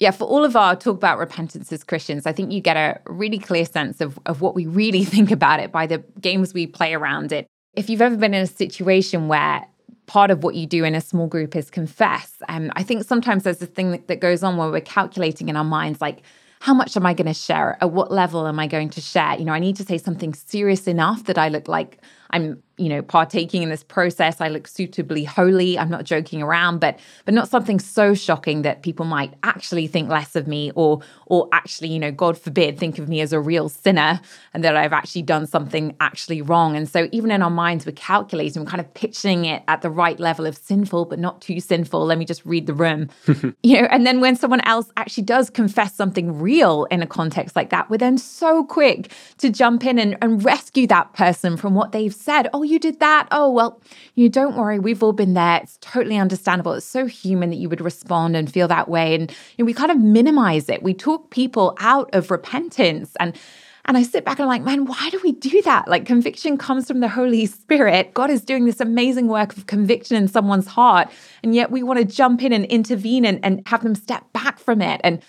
Yeah, 0.00 0.12
for 0.12 0.24
all 0.24 0.44
of 0.44 0.54
our 0.54 0.76
talk 0.76 0.96
about 0.96 1.18
repentance 1.18 1.72
as 1.72 1.82
Christians, 1.82 2.24
I 2.24 2.32
think 2.32 2.52
you 2.52 2.60
get 2.60 2.76
a 2.76 3.00
really 3.06 3.38
clear 3.38 3.64
sense 3.64 4.00
of, 4.00 4.18
of 4.26 4.40
what 4.40 4.54
we 4.54 4.66
really 4.66 5.04
think 5.14 5.30
about 5.30 5.60
it 5.60 5.72
by 5.72 5.86
the 5.86 5.98
games 6.20 6.54
we 6.54 6.66
play 6.66 6.94
around 6.94 7.32
it. 7.32 7.46
If 7.74 7.90
you've 7.90 8.02
ever 8.02 8.16
been 8.16 8.34
in 8.34 8.42
a 8.42 8.46
situation 8.46 9.28
where 9.28 9.66
part 10.06 10.30
of 10.30 10.42
what 10.42 10.54
you 10.54 10.66
do 10.66 10.84
in 10.84 10.94
a 10.94 11.00
small 11.00 11.26
group 11.26 11.54
is 11.54 11.70
confess. 11.70 12.32
Um, 12.48 12.72
I 12.74 12.82
think 12.82 13.04
sometimes 13.04 13.44
there's 13.44 13.60
a 13.60 13.66
thing 13.66 13.92
that, 13.92 14.08
that 14.08 14.20
goes 14.20 14.42
on 14.42 14.56
where 14.56 14.70
we're 14.70 14.80
calculating 14.80 15.48
in 15.48 15.56
our 15.56 15.64
minds, 15.64 16.00
like, 16.00 16.22
how 16.60 16.74
much 16.74 16.96
am 16.96 17.06
I 17.06 17.14
going 17.14 17.26
to 17.26 17.34
share? 17.34 17.76
At 17.80 17.92
what 17.92 18.10
level 18.10 18.46
am 18.46 18.58
I 18.58 18.66
going 18.66 18.90
to 18.90 19.00
share? 19.00 19.36
You 19.38 19.44
know, 19.44 19.52
I 19.52 19.60
need 19.60 19.76
to 19.76 19.84
say 19.84 19.98
something 19.98 20.34
serious 20.34 20.88
enough 20.88 21.24
that 21.24 21.38
I 21.38 21.48
look 21.48 21.68
like 21.68 21.98
I'm, 22.30 22.62
you 22.76 22.88
know, 22.88 23.02
partaking 23.02 23.62
in 23.62 23.70
this 23.70 23.82
process. 23.82 24.40
I 24.40 24.48
look 24.48 24.68
suitably 24.68 25.24
holy. 25.24 25.78
I'm 25.78 25.90
not 25.90 26.04
joking 26.04 26.42
around, 26.42 26.78
but 26.78 26.98
but 27.24 27.34
not 27.34 27.48
something 27.48 27.78
so 27.78 28.14
shocking 28.14 28.62
that 28.62 28.82
people 28.82 29.04
might 29.04 29.34
actually 29.42 29.86
think 29.86 30.08
less 30.08 30.36
of 30.36 30.46
me 30.46 30.70
or 30.74 31.00
or 31.26 31.48
actually, 31.52 31.88
you 31.88 31.98
know, 31.98 32.12
God 32.12 32.38
forbid, 32.38 32.78
think 32.78 32.98
of 32.98 33.08
me 33.08 33.20
as 33.20 33.32
a 33.32 33.40
real 33.40 33.68
sinner 33.68 34.20
and 34.54 34.62
that 34.64 34.76
I've 34.76 34.92
actually 34.92 35.22
done 35.22 35.46
something 35.46 35.96
actually 36.00 36.42
wrong. 36.42 36.76
And 36.76 36.88
so 36.88 37.08
even 37.12 37.30
in 37.30 37.42
our 37.42 37.50
minds, 37.50 37.86
we're 37.86 37.92
calculating, 37.92 38.62
we're 38.62 38.70
kind 38.70 38.80
of 38.80 38.92
pitching 38.94 39.44
it 39.44 39.62
at 39.68 39.82
the 39.82 39.90
right 39.90 40.18
level 40.20 40.46
of 40.46 40.56
sinful, 40.56 41.06
but 41.06 41.18
not 41.18 41.40
too 41.40 41.60
sinful. 41.60 42.04
Let 42.06 42.18
me 42.18 42.24
just 42.24 42.44
read 42.44 42.66
the 42.66 42.74
room. 42.74 43.08
you 43.62 43.80
know, 43.80 43.88
and 43.90 44.06
then 44.06 44.20
when 44.20 44.36
someone 44.36 44.60
else 44.66 44.90
actually 44.96 45.24
does 45.24 45.50
confess 45.50 45.94
something 45.94 46.38
real 46.38 46.86
in 46.90 47.02
a 47.02 47.06
context 47.06 47.56
like 47.56 47.70
that, 47.70 47.90
we're 47.90 47.98
then 47.98 48.18
so 48.18 48.64
quick 48.64 49.12
to 49.38 49.50
jump 49.50 49.84
in 49.84 49.98
and, 49.98 50.16
and 50.22 50.44
rescue 50.44 50.86
that 50.86 51.12
person 51.12 51.56
from 51.56 51.74
what 51.74 51.92
they've 51.92 52.14
said, 52.18 52.48
Oh, 52.52 52.62
you 52.62 52.78
did 52.78 53.00
that. 53.00 53.28
Oh, 53.30 53.50
well, 53.50 53.80
you 54.14 54.28
don't 54.28 54.56
worry. 54.56 54.78
We've 54.78 55.02
all 55.02 55.12
been 55.12 55.34
there. 55.34 55.60
It's 55.62 55.78
totally 55.80 56.16
understandable. 56.16 56.72
It's 56.72 56.86
so 56.86 57.06
human 57.06 57.50
that 57.50 57.56
you 57.56 57.68
would 57.68 57.80
respond 57.80 58.36
and 58.36 58.52
feel 58.52 58.68
that 58.68 58.88
way. 58.88 59.14
And 59.14 59.30
you 59.56 59.64
know, 59.64 59.66
we 59.66 59.74
kind 59.74 59.90
of 59.90 59.98
minimize 59.98 60.68
it. 60.68 60.82
We 60.82 60.94
talk 60.94 61.30
people 61.30 61.76
out 61.78 62.10
of 62.12 62.30
repentance. 62.30 63.16
And 63.20 63.38
and 63.88 63.96
I 63.96 64.02
sit 64.02 64.22
back 64.26 64.38
and 64.38 64.42
I'm 64.42 64.48
like, 64.48 64.62
man, 64.62 64.84
why 64.84 65.08
do 65.08 65.18
we 65.24 65.32
do 65.32 65.62
that? 65.62 65.88
Like, 65.88 66.04
conviction 66.04 66.58
comes 66.58 66.86
from 66.86 67.00
the 67.00 67.08
Holy 67.08 67.46
Spirit. 67.46 68.12
God 68.12 68.28
is 68.28 68.42
doing 68.42 68.66
this 68.66 68.80
amazing 68.80 69.28
work 69.28 69.56
of 69.56 69.66
conviction 69.66 70.14
in 70.14 70.28
someone's 70.28 70.66
heart. 70.66 71.08
And 71.42 71.54
yet 71.54 71.70
we 71.70 71.82
want 71.82 71.98
to 71.98 72.04
jump 72.04 72.42
in 72.42 72.52
and 72.52 72.66
intervene 72.66 73.24
and, 73.24 73.42
and 73.42 73.66
have 73.66 73.82
them 73.82 73.94
step 73.94 74.30
back 74.34 74.58
from 74.58 74.82
it. 74.82 75.00
And 75.02 75.22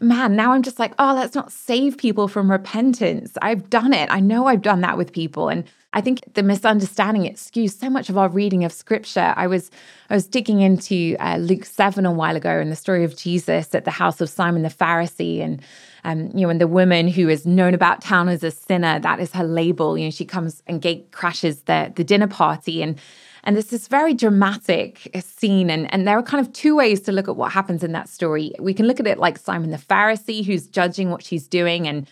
man, 0.00 0.36
now 0.36 0.52
I'm 0.52 0.62
just 0.62 0.78
like, 0.78 0.92
oh, 0.98 1.14
let's 1.14 1.34
not 1.34 1.52
save 1.52 1.98
people 1.98 2.28
from 2.28 2.50
repentance. 2.50 3.32
I've 3.42 3.70
done 3.70 3.92
it. 3.92 4.08
I 4.10 4.20
know 4.20 4.46
I've 4.46 4.62
done 4.62 4.80
that 4.80 4.96
with 4.98 5.12
people. 5.12 5.48
And 5.48 5.64
I 5.94 6.00
think 6.00 6.34
the 6.34 6.42
misunderstanding 6.42 7.24
it 7.24 7.36
skews 7.36 7.78
so 7.78 7.88
much 7.88 8.10
of 8.10 8.18
our 8.18 8.28
reading 8.28 8.64
of 8.64 8.72
scripture. 8.72 9.32
I 9.36 9.46
was 9.46 9.70
I 10.10 10.14
was 10.14 10.26
digging 10.26 10.60
into 10.60 11.16
uh, 11.20 11.36
Luke 11.36 11.64
seven 11.64 12.04
a 12.04 12.12
while 12.12 12.34
ago 12.34 12.50
and 12.50 12.70
the 12.70 12.76
story 12.76 13.04
of 13.04 13.16
Jesus 13.16 13.74
at 13.74 13.84
the 13.84 13.92
house 13.92 14.20
of 14.20 14.28
Simon 14.28 14.62
the 14.62 14.68
Pharisee, 14.68 15.40
and 15.40 15.62
um, 16.02 16.30
you 16.34 16.42
know, 16.42 16.48
and 16.48 16.60
the 16.60 16.66
woman 16.66 17.06
who 17.06 17.28
is 17.28 17.46
known 17.46 17.74
about 17.74 18.02
town 18.02 18.28
as 18.28 18.42
a 18.42 18.50
sinner. 18.50 18.98
That 18.98 19.20
is 19.20 19.30
her 19.32 19.44
label. 19.44 19.96
You 19.96 20.06
know, 20.06 20.10
she 20.10 20.24
comes 20.24 20.64
and 20.66 20.82
gate 20.82 21.12
crashes 21.12 21.62
the 21.62 21.92
the 21.94 22.02
dinner 22.02 22.28
party, 22.28 22.82
and 22.82 22.98
and 23.44 23.54
there's 23.54 23.66
this 23.66 23.88
very 23.88 24.14
dramatic 24.14 25.10
scene. 25.20 25.70
And, 25.70 25.92
and 25.92 26.08
there 26.08 26.18
are 26.18 26.22
kind 26.22 26.44
of 26.44 26.52
two 26.52 26.74
ways 26.76 27.00
to 27.02 27.12
look 27.12 27.28
at 27.28 27.36
what 27.36 27.52
happens 27.52 27.84
in 27.84 27.92
that 27.92 28.08
story. 28.08 28.52
We 28.58 28.74
can 28.74 28.86
look 28.86 29.00
at 29.00 29.06
it 29.06 29.18
like 29.18 29.38
Simon 29.38 29.70
the 29.70 29.76
Pharisee, 29.76 30.44
who's 30.44 30.66
judging 30.66 31.10
what 31.10 31.22
she's 31.22 31.46
doing 31.46 31.86
and 31.86 32.08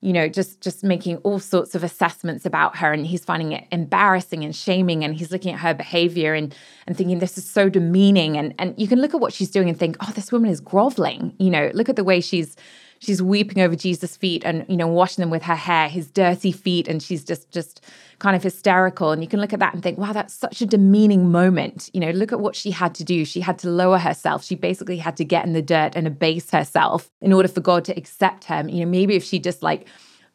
you 0.00 0.12
know 0.12 0.28
just 0.28 0.60
just 0.60 0.84
making 0.84 1.16
all 1.18 1.40
sorts 1.40 1.74
of 1.74 1.82
assessments 1.82 2.46
about 2.46 2.76
her 2.76 2.92
and 2.92 3.04
he's 3.04 3.24
finding 3.24 3.50
it 3.50 3.66
embarrassing 3.72 4.44
and 4.44 4.54
shaming 4.54 5.02
and 5.02 5.16
he's 5.16 5.32
looking 5.32 5.52
at 5.52 5.58
her 5.58 5.74
behavior 5.74 6.34
and 6.34 6.54
and 6.86 6.96
thinking 6.96 7.18
this 7.18 7.36
is 7.36 7.48
so 7.48 7.68
demeaning 7.68 8.36
and 8.38 8.54
and 8.60 8.74
you 8.78 8.86
can 8.86 9.00
look 9.00 9.12
at 9.12 9.20
what 9.20 9.32
she's 9.32 9.50
doing 9.50 9.68
and 9.68 9.76
think 9.76 9.96
oh 10.00 10.12
this 10.14 10.30
woman 10.30 10.50
is 10.50 10.60
groveling 10.60 11.34
you 11.40 11.50
know 11.50 11.70
look 11.74 11.88
at 11.88 11.96
the 11.96 12.04
way 12.04 12.20
she's 12.20 12.54
she's 13.00 13.22
weeping 13.22 13.62
over 13.62 13.76
Jesus' 13.76 14.16
feet 14.16 14.42
and 14.44 14.64
you 14.68 14.76
know 14.76 14.86
washing 14.86 15.22
them 15.22 15.30
with 15.30 15.42
her 15.42 15.54
hair, 15.54 15.88
his 15.88 16.10
dirty 16.10 16.52
feet, 16.52 16.88
and 16.88 17.02
she's 17.02 17.24
just 17.24 17.50
just 17.50 17.84
kind 18.18 18.34
of 18.34 18.42
hysterical. 18.42 19.10
And 19.12 19.22
you 19.22 19.28
can 19.28 19.40
look 19.40 19.52
at 19.52 19.60
that 19.60 19.74
and 19.74 19.82
think, 19.82 19.98
wow, 19.98 20.12
that's 20.12 20.34
such 20.34 20.60
a 20.60 20.66
demeaning 20.66 21.30
moment. 21.30 21.90
You 21.92 22.00
know, 22.00 22.10
look 22.10 22.32
at 22.32 22.40
what 22.40 22.56
she 22.56 22.70
had 22.70 22.94
to 22.96 23.04
do. 23.04 23.24
She 23.24 23.40
had 23.40 23.58
to 23.60 23.70
lower 23.70 23.98
herself. 23.98 24.44
She 24.44 24.54
basically 24.54 24.98
had 24.98 25.16
to 25.18 25.24
get 25.24 25.46
in 25.46 25.52
the 25.52 25.62
dirt 25.62 25.94
and 25.94 26.06
abase 26.06 26.50
herself 26.50 27.10
in 27.20 27.32
order 27.32 27.48
for 27.48 27.60
God 27.60 27.84
to 27.86 27.96
accept 27.96 28.44
her. 28.44 28.64
You 28.68 28.84
know, 28.84 28.90
maybe 28.90 29.14
if 29.14 29.24
she 29.24 29.38
just 29.38 29.62
like 29.62 29.86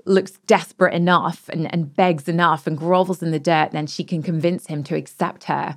looks 0.06 0.32
desperate 0.48 0.94
enough 0.94 1.50
and, 1.50 1.72
and 1.74 1.94
begs 1.94 2.28
enough 2.28 2.68
and 2.68 2.78
grovels 2.78 3.24
in 3.24 3.32
the 3.32 3.40
dirt, 3.40 3.72
then 3.72 3.88
she 3.88 4.04
can 4.04 4.22
convince 4.22 4.68
him 4.68 4.84
to 4.84 4.96
accept 4.96 5.46
her. 5.46 5.76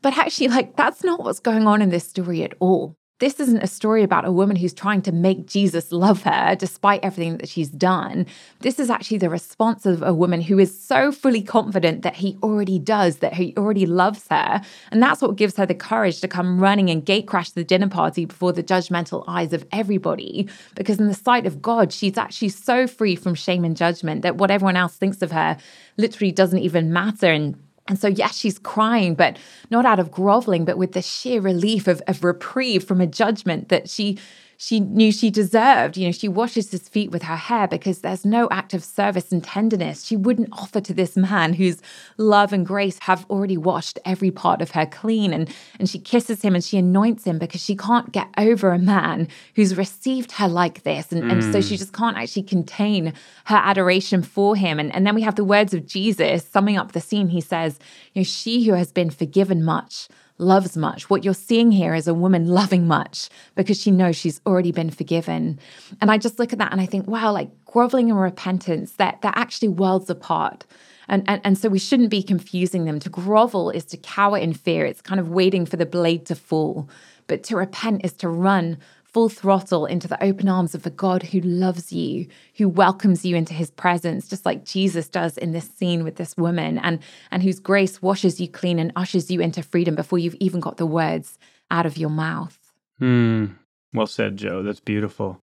But 0.00 0.16
actually, 0.16 0.48
like, 0.48 0.76
that's 0.76 1.02
not 1.02 1.24
what's 1.24 1.40
going 1.40 1.66
on 1.66 1.82
in 1.82 1.90
this 1.90 2.08
story 2.08 2.44
at 2.44 2.54
all 2.60 2.96
this 3.18 3.40
isn't 3.40 3.62
a 3.62 3.66
story 3.66 4.02
about 4.02 4.24
a 4.24 4.32
woman 4.32 4.56
who's 4.56 4.72
trying 4.72 5.02
to 5.02 5.12
make 5.12 5.46
Jesus 5.46 5.90
love 5.90 6.22
her 6.22 6.54
despite 6.54 7.02
everything 7.02 7.38
that 7.38 7.48
she's 7.48 7.68
done. 7.68 8.26
This 8.60 8.78
is 8.78 8.90
actually 8.90 9.18
the 9.18 9.30
response 9.30 9.86
of 9.86 10.02
a 10.02 10.14
woman 10.14 10.40
who 10.40 10.58
is 10.58 10.78
so 10.80 11.10
fully 11.10 11.42
confident 11.42 12.02
that 12.02 12.16
he 12.16 12.38
already 12.42 12.78
does, 12.78 13.16
that 13.16 13.34
he 13.34 13.54
already 13.56 13.86
loves 13.86 14.26
her. 14.28 14.60
And 14.92 15.02
that's 15.02 15.20
what 15.20 15.36
gives 15.36 15.56
her 15.56 15.66
the 15.66 15.74
courage 15.74 16.20
to 16.20 16.28
come 16.28 16.60
running 16.60 16.90
and 16.90 17.04
gatecrash 17.04 17.54
the 17.54 17.64
dinner 17.64 17.88
party 17.88 18.24
before 18.24 18.52
the 18.52 18.62
judgmental 18.62 19.24
eyes 19.26 19.52
of 19.52 19.66
everybody. 19.72 20.48
Because 20.76 21.00
in 21.00 21.08
the 21.08 21.14
sight 21.14 21.46
of 21.46 21.60
God, 21.60 21.92
she's 21.92 22.16
actually 22.16 22.50
so 22.50 22.86
free 22.86 23.16
from 23.16 23.34
shame 23.34 23.64
and 23.64 23.76
judgment 23.76 24.22
that 24.22 24.36
what 24.36 24.50
everyone 24.50 24.76
else 24.76 24.94
thinks 24.94 25.22
of 25.22 25.32
her 25.32 25.56
literally 25.96 26.30
doesn't 26.30 26.60
even 26.60 26.92
matter. 26.92 27.26
And 27.26 27.56
and 27.88 27.98
so, 27.98 28.08
yes, 28.08 28.36
she's 28.36 28.58
crying, 28.58 29.14
but 29.14 29.38
not 29.70 29.86
out 29.86 29.98
of 29.98 30.10
groveling, 30.10 30.64
but 30.64 30.78
with 30.78 30.92
the 30.92 31.02
sheer 31.02 31.40
relief 31.40 31.88
of, 31.88 32.02
of 32.06 32.22
reprieve 32.22 32.84
from 32.84 33.00
a 33.00 33.06
judgment 33.06 33.70
that 33.70 33.88
she 33.88 34.18
she 34.60 34.80
knew 34.80 35.12
she 35.12 35.30
deserved. 35.30 35.96
You 35.96 36.06
know, 36.06 36.12
she 36.12 36.26
washes 36.26 36.72
his 36.72 36.88
feet 36.88 37.12
with 37.12 37.22
her 37.22 37.36
hair 37.36 37.68
because 37.68 38.00
there's 38.00 38.24
no 38.24 38.48
act 38.50 38.74
of 38.74 38.82
service 38.82 39.30
and 39.30 39.42
tenderness 39.42 40.04
she 40.04 40.16
wouldn't 40.16 40.48
offer 40.52 40.80
to 40.80 40.92
this 40.92 41.16
man 41.16 41.54
whose 41.54 41.80
love 42.16 42.52
and 42.52 42.66
grace 42.66 42.98
have 43.02 43.24
already 43.30 43.56
washed 43.56 44.00
every 44.04 44.32
part 44.32 44.60
of 44.60 44.72
her 44.72 44.84
clean. 44.84 45.32
And, 45.32 45.48
and 45.78 45.88
she 45.88 46.00
kisses 46.00 46.42
him 46.42 46.56
and 46.56 46.64
she 46.64 46.76
anoints 46.76 47.24
him 47.24 47.38
because 47.38 47.62
she 47.62 47.76
can't 47.76 48.10
get 48.10 48.26
over 48.36 48.72
a 48.72 48.80
man 48.80 49.28
who's 49.54 49.76
received 49.76 50.32
her 50.32 50.48
like 50.48 50.82
this. 50.82 51.12
And, 51.12 51.22
mm. 51.22 51.32
and 51.32 51.44
so 51.44 51.60
she 51.60 51.76
mm. 51.76 51.78
just 51.78 51.92
can't 51.92 52.16
actually 52.16 52.42
contain 52.42 53.14
her 53.44 53.56
adoration 53.56 54.24
for 54.24 54.56
him. 54.56 54.80
And, 54.80 54.92
and 54.92 55.06
then 55.06 55.14
we 55.14 55.22
have 55.22 55.36
the 55.36 55.44
words 55.44 55.72
of 55.72 55.86
Jesus 55.86 56.44
summing 56.44 56.76
up 56.76 56.92
the 56.92 57.00
scene. 57.00 57.28
He 57.28 57.40
says, 57.40 57.78
You 58.12 58.20
know, 58.20 58.24
she 58.24 58.64
who 58.64 58.72
has 58.72 58.90
been 58.90 59.10
forgiven 59.10 59.62
much 59.62 60.08
loves 60.38 60.76
much. 60.76 61.10
What 61.10 61.24
you're 61.24 61.34
seeing 61.34 61.70
here 61.70 61.94
is 61.94 62.08
a 62.08 62.14
woman 62.14 62.46
loving 62.46 62.86
much 62.86 63.28
because 63.54 63.80
she 63.80 63.90
knows 63.90 64.16
she's 64.16 64.40
already 64.46 64.72
been 64.72 64.90
forgiven. 64.90 65.58
And 66.00 66.10
I 66.10 66.18
just 66.18 66.38
look 66.38 66.52
at 66.52 66.58
that 66.58 66.72
and 66.72 66.80
I 66.80 66.86
think, 66.86 67.06
wow, 67.06 67.32
like 67.32 67.50
groveling 67.64 68.10
and 68.10 68.20
repentance, 68.20 68.92
that 68.92 69.20
they're 69.20 69.32
actually 69.34 69.68
worlds 69.68 70.08
apart. 70.08 70.64
And, 71.08 71.24
and, 71.28 71.40
and 71.44 71.58
so 71.58 71.68
we 71.68 71.78
shouldn't 71.78 72.10
be 72.10 72.22
confusing 72.22 72.84
them. 72.84 73.00
To 73.00 73.08
grovel 73.08 73.70
is 73.70 73.84
to 73.86 73.96
cower 73.96 74.38
in 74.38 74.52
fear. 74.52 74.84
It's 74.84 75.00
kind 75.00 75.20
of 75.20 75.30
waiting 75.30 75.66
for 75.66 75.76
the 75.76 75.86
blade 75.86 76.26
to 76.26 76.34
fall. 76.34 76.88
But 77.26 77.42
to 77.44 77.56
repent 77.56 78.04
is 78.04 78.12
to 78.14 78.28
run 78.28 78.78
full 79.18 79.28
throttle 79.28 79.84
into 79.84 80.06
the 80.06 80.22
open 80.22 80.48
arms 80.48 80.76
of 80.76 80.86
a 80.86 80.90
God 80.90 81.24
who 81.24 81.40
loves 81.40 81.92
you, 81.92 82.28
who 82.54 82.68
welcomes 82.68 83.24
you 83.24 83.34
into 83.34 83.52
his 83.52 83.68
presence, 83.68 84.28
just 84.28 84.46
like 84.46 84.64
Jesus 84.64 85.08
does 85.08 85.36
in 85.36 85.50
this 85.50 85.68
scene 85.68 86.04
with 86.04 86.14
this 86.14 86.36
woman, 86.36 86.78
and, 86.78 87.00
and 87.32 87.42
whose 87.42 87.58
grace 87.58 88.00
washes 88.00 88.40
you 88.40 88.46
clean 88.46 88.78
and 88.78 88.92
ushers 88.94 89.28
you 89.28 89.40
into 89.40 89.60
freedom 89.60 89.96
before 89.96 90.20
you've 90.20 90.36
even 90.36 90.60
got 90.60 90.76
the 90.76 90.86
words 90.86 91.36
out 91.68 91.84
of 91.84 91.96
your 91.96 92.10
mouth. 92.10 92.56
Hmm. 93.00 93.46
Well 93.92 94.06
said, 94.06 94.36
Jo. 94.36 94.62
That's 94.62 94.78
beautiful. 94.78 95.40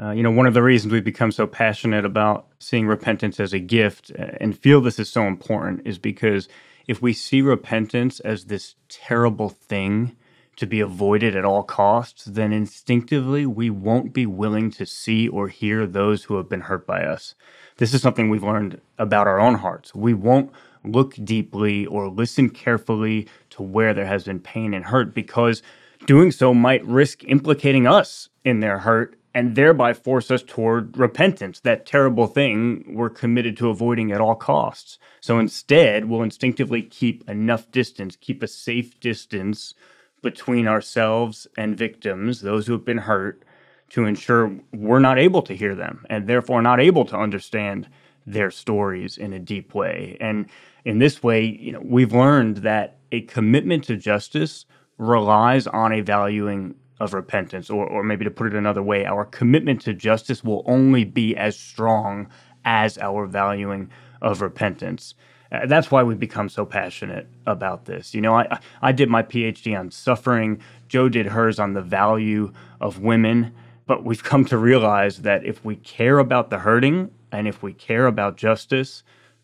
Uh, 0.00 0.12
you 0.12 0.22
know, 0.22 0.30
one 0.30 0.46
of 0.46 0.54
the 0.54 0.62
reasons 0.62 0.92
we've 0.92 1.02
become 1.02 1.32
so 1.32 1.48
passionate 1.48 2.04
about 2.04 2.46
seeing 2.60 2.86
repentance 2.86 3.40
as 3.40 3.52
a 3.52 3.58
gift 3.58 4.12
uh, 4.16 4.26
and 4.40 4.56
feel 4.56 4.80
this 4.80 5.00
is 5.00 5.10
so 5.10 5.24
important 5.24 5.84
is 5.84 5.98
because 5.98 6.46
if 6.86 7.02
we 7.02 7.14
see 7.14 7.42
repentance 7.42 8.20
as 8.20 8.44
this 8.44 8.76
terrible 8.88 9.48
thing 9.48 10.16
to 10.56 10.66
be 10.66 10.80
avoided 10.80 11.34
at 11.34 11.44
all 11.44 11.62
costs, 11.62 12.24
then 12.24 12.52
instinctively 12.52 13.46
we 13.46 13.70
won't 13.70 14.12
be 14.12 14.26
willing 14.26 14.70
to 14.72 14.86
see 14.86 15.28
or 15.28 15.48
hear 15.48 15.86
those 15.86 16.24
who 16.24 16.36
have 16.36 16.48
been 16.48 16.62
hurt 16.62 16.86
by 16.86 17.02
us. 17.04 17.34
This 17.78 17.94
is 17.94 18.02
something 18.02 18.28
we've 18.28 18.42
learned 18.42 18.80
about 18.98 19.26
our 19.26 19.40
own 19.40 19.54
hearts. 19.54 19.94
We 19.94 20.14
won't 20.14 20.52
look 20.84 21.14
deeply 21.24 21.86
or 21.86 22.08
listen 22.08 22.50
carefully 22.50 23.28
to 23.50 23.62
where 23.62 23.94
there 23.94 24.06
has 24.06 24.24
been 24.24 24.40
pain 24.40 24.74
and 24.74 24.84
hurt 24.84 25.14
because 25.14 25.62
doing 26.06 26.30
so 26.30 26.52
might 26.52 26.84
risk 26.84 27.24
implicating 27.24 27.86
us 27.86 28.28
in 28.44 28.60
their 28.60 28.78
hurt 28.78 29.16
and 29.34 29.56
thereby 29.56 29.94
force 29.94 30.30
us 30.30 30.42
toward 30.42 30.96
repentance, 30.98 31.60
that 31.60 31.86
terrible 31.86 32.26
thing 32.26 32.84
we're 32.94 33.08
committed 33.08 33.56
to 33.56 33.70
avoiding 33.70 34.12
at 34.12 34.20
all 34.20 34.34
costs. 34.34 34.98
So 35.20 35.38
instead, 35.38 36.04
we'll 36.04 36.22
instinctively 36.22 36.82
keep 36.82 37.28
enough 37.28 37.70
distance, 37.70 38.16
keep 38.16 38.42
a 38.42 38.48
safe 38.48 38.98
distance 39.00 39.74
between 40.22 40.66
ourselves 40.66 41.46
and 41.56 41.76
victims, 41.76 42.40
those 42.40 42.66
who 42.66 42.72
have 42.72 42.84
been 42.84 42.98
hurt, 42.98 43.44
to 43.90 44.06
ensure 44.06 44.56
we're 44.72 44.98
not 44.98 45.18
able 45.18 45.42
to 45.42 45.54
hear 45.54 45.74
them 45.74 46.06
and 46.08 46.26
therefore 46.26 46.62
not 46.62 46.80
able 46.80 47.04
to 47.04 47.16
understand 47.16 47.86
their 48.26 48.50
stories 48.50 49.18
in 49.18 49.32
a 49.32 49.38
deep 49.38 49.74
way. 49.74 50.16
And 50.20 50.46
in 50.84 50.98
this 50.98 51.22
way, 51.22 51.44
you 51.44 51.72
know, 51.72 51.82
we've 51.84 52.12
learned 52.12 52.58
that 52.58 52.98
a 53.10 53.22
commitment 53.22 53.84
to 53.84 53.96
justice 53.96 54.64
relies 54.96 55.66
on 55.66 55.92
a 55.92 56.00
valuing 56.00 56.74
of 57.00 57.12
repentance, 57.14 57.68
or, 57.68 57.84
or 57.84 58.02
maybe 58.02 58.24
to 58.24 58.30
put 58.30 58.46
it 58.46 58.54
another 58.54 58.82
way, 58.82 59.04
our 59.04 59.24
commitment 59.24 59.80
to 59.82 59.92
justice 59.92 60.44
will 60.44 60.62
only 60.66 61.04
be 61.04 61.36
as 61.36 61.58
strong 61.58 62.28
as 62.64 62.96
our 62.98 63.26
valuing 63.26 63.90
of 64.22 64.40
repentance. 64.40 65.14
Uh, 65.52 65.66
that's 65.66 65.90
why 65.90 66.02
we've 66.02 66.18
become 66.18 66.48
so 66.48 66.64
passionate 66.64 67.28
about 67.46 67.84
this. 67.84 68.14
You 68.14 68.20
know, 68.22 68.34
I 68.34 68.58
I 68.80 68.92
did 68.92 69.10
my 69.10 69.22
PhD 69.22 69.78
on 69.78 69.90
suffering. 69.90 70.60
Jo 70.88 71.08
did 71.08 71.26
hers 71.26 71.58
on 71.58 71.74
the 71.74 71.82
value 71.82 72.52
of 72.80 73.00
women. 73.00 73.52
But 73.86 74.04
we've 74.04 74.22
come 74.22 74.44
to 74.46 74.56
realize 74.56 75.18
that 75.18 75.44
if 75.44 75.64
we 75.64 75.76
care 75.76 76.18
about 76.18 76.50
the 76.50 76.58
hurting 76.58 77.10
and 77.32 77.48
if 77.48 77.62
we 77.62 77.72
care 77.72 78.06
about 78.06 78.36
justice, 78.36 79.02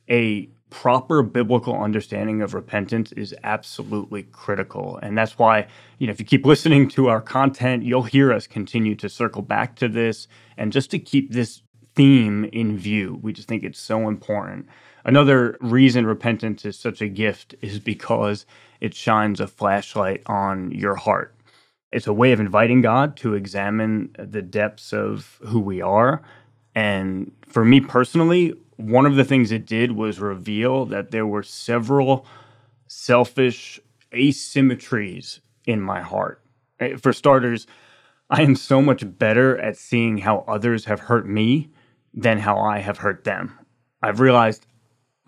a 0.09 0.49
proper 0.71 1.23
biblical 1.23 1.77
understanding 1.77 2.43
of 2.43 2.55
repentance 2.55 3.13
is 3.13 3.35
absolutely 3.43 4.23
critical. 4.25 4.99
And 5.03 5.17
that's 5.17 5.39
why, 5.39 5.67
you 5.99 6.07
know, 6.07 6.13
if 6.13 6.21
you 6.21 6.27
keep 6.27 6.47
listening 6.47 6.89
to 6.91 7.09
our 7.09 7.21
content, 7.21 7.83
you'll 7.85 8.03
hear 8.03 8.33
us 8.33 8.47
continue 8.47 8.95
to 8.97 9.09
circle 9.09 9.43
back 9.43 9.77
to 9.77 9.89
this 9.89 10.29
and 10.57 10.73
just 10.73 10.91
to 10.93 10.99
keep 10.99 11.33
this 11.33 11.63
theme 11.95 12.45
in 12.53 12.79
view. 12.79 13.19
We 13.23 13.33
just 13.33 13.49
think 13.49 13.65
it's 13.65 13.81
so 13.81 14.09
important. 14.09 14.67
Another 15.05 15.57
reason 15.61 16.07
repentance 16.07 16.65
is 16.65 16.79
such 16.79 17.01
a 17.01 17.09
gift 17.09 17.55
is 17.61 17.79
because 17.79 18.47
it 18.81 18.95
shines 18.95 19.41
a 19.41 19.47
flashlight 19.47 20.23
on 20.27 20.71
your 20.71 20.95
heart. 20.95 21.35
It's 21.91 22.07
a 22.07 22.13
way 22.13 22.33
of 22.33 22.41
inviting 22.41 22.83
God 22.83 23.17
to 23.19 23.35
examine 23.35 24.15
the 24.19 24.43
depths 24.43 24.93
of 24.93 25.39
who 25.47 25.61
we 25.61 25.81
are. 25.81 26.23
And 26.75 27.33
for 27.47 27.65
me 27.65 27.81
personally, 27.81 28.55
one 28.77 29.07
of 29.07 29.17
the 29.17 29.25
things 29.25 29.51
it 29.51 29.67
did 29.67 29.93
was 29.93 30.21
reveal 30.21 30.85
that 30.87 31.11
there 31.11 31.27
were 31.27 31.43
several 31.43 32.27
selfish 32.87 33.81
asymmetries 34.13 35.41
in 35.65 35.81
my 35.81 36.01
heart. 36.01 36.43
Eh, 36.79 36.97
for 36.97 37.13
starters, 37.13 37.67
I 38.31 38.43
am 38.43 38.55
so 38.55 38.81
much 38.83 39.19
better 39.19 39.59
at 39.59 39.77
seeing 39.77 40.19
how 40.19 40.45
others 40.47 40.85
have 40.85 41.01
hurt 41.01 41.27
me 41.27 41.71
than 42.15 42.39
how 42.39 42.59
I 42.59 42.79
have 42.79 42.99
hurt 42.99 43.25
them. 43.25 43.59
I've 44.03 44.21
realized 44.21 44.67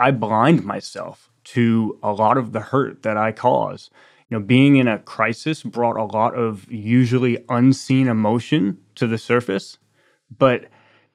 I 0.00 0.10
blind 0.12 0.64
myself 0.64 1.30
to 1.44 1.98
a 2.02 2.12
lot 2.12 2.38
of 2.38 2.52
the 2.52 2.60
hurt 2.60 3.02
that 3.02 3.16
I 3.16 3.32
cause. 3.32 3.90
You 4.28 4.38
know, 4.38 4.44
being 4.44 4.76
in 4.76 4.88
a 4.88 4.98
crisis 4.98 5.62
brought 5.62 5.96
a 5.96 6.04
lot 6.04 6.34
of 6.34 6.70
usually 6.70 7.44
unseen 7.48 8.08
emotion 8.08 8.78
to 8.94 9.06
the 9.06 9.18
surface, 9.18 9.78
but 10.36 10.66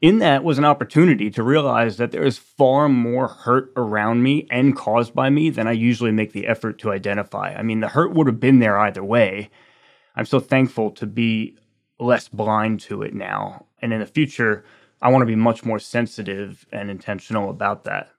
in 0.02 0.20
that 0.20 0.44
was 0.44 0.58
an 0.58 0.66
opportunity 0.66 1.32
to 1.32 1.42
realize 1.42 1.98
that 1.98 2.12
there 2.12 2.26
is 2.26 2.38
far 2.38 2.88
more 2.88 3.28
hurt 3.28 3.72
around 3.76 4.22
me 4.22 4.46
and 4.52 4.76
caused 4.76 5.16
by 5.16 5.30
me 5.30 5.50
than 5.50 5.68
I 5.68 5.72
usually 5.72 6.12
make 6.12 6.34
the 6.34 6.46
effort 6.46 6.78
to 6.80 6.92
identify. 6.92 7.56
I 7.56 7.64
mean, 7.64 7.80
the 7.80 7.88
hurt 7.88 8.14
would 8.14 8.28
have 8.28 8.40
been 8.40 8.60
there 8.60 8.78
either 8.78 9.04
way. 9.04 9.50
I'm 10.16 10.26
so 10.26 10.40
thankful 10.40 10.92
to 10.92 11.08
be 11.08 11.58
less 12.00 12.28
blind 12.28 12.82
to 12.82 13.02
it 13.02 13.16
now. 13.16 13.66
And 13.82 13.94
in 13.94 14.00
the 14.00 14.06
future, 14.06 14.66
I 15.02 15.10
want 15.10 15.22
to 15.24 15.28
be 15.28 15.36
much 15.36 15.66
more 15.66 15.80
sensitive 15.80 16.68
and 16.72 16.92
intentional 16.92 17.50
about 17.50 17.86
that. 17.86 18.10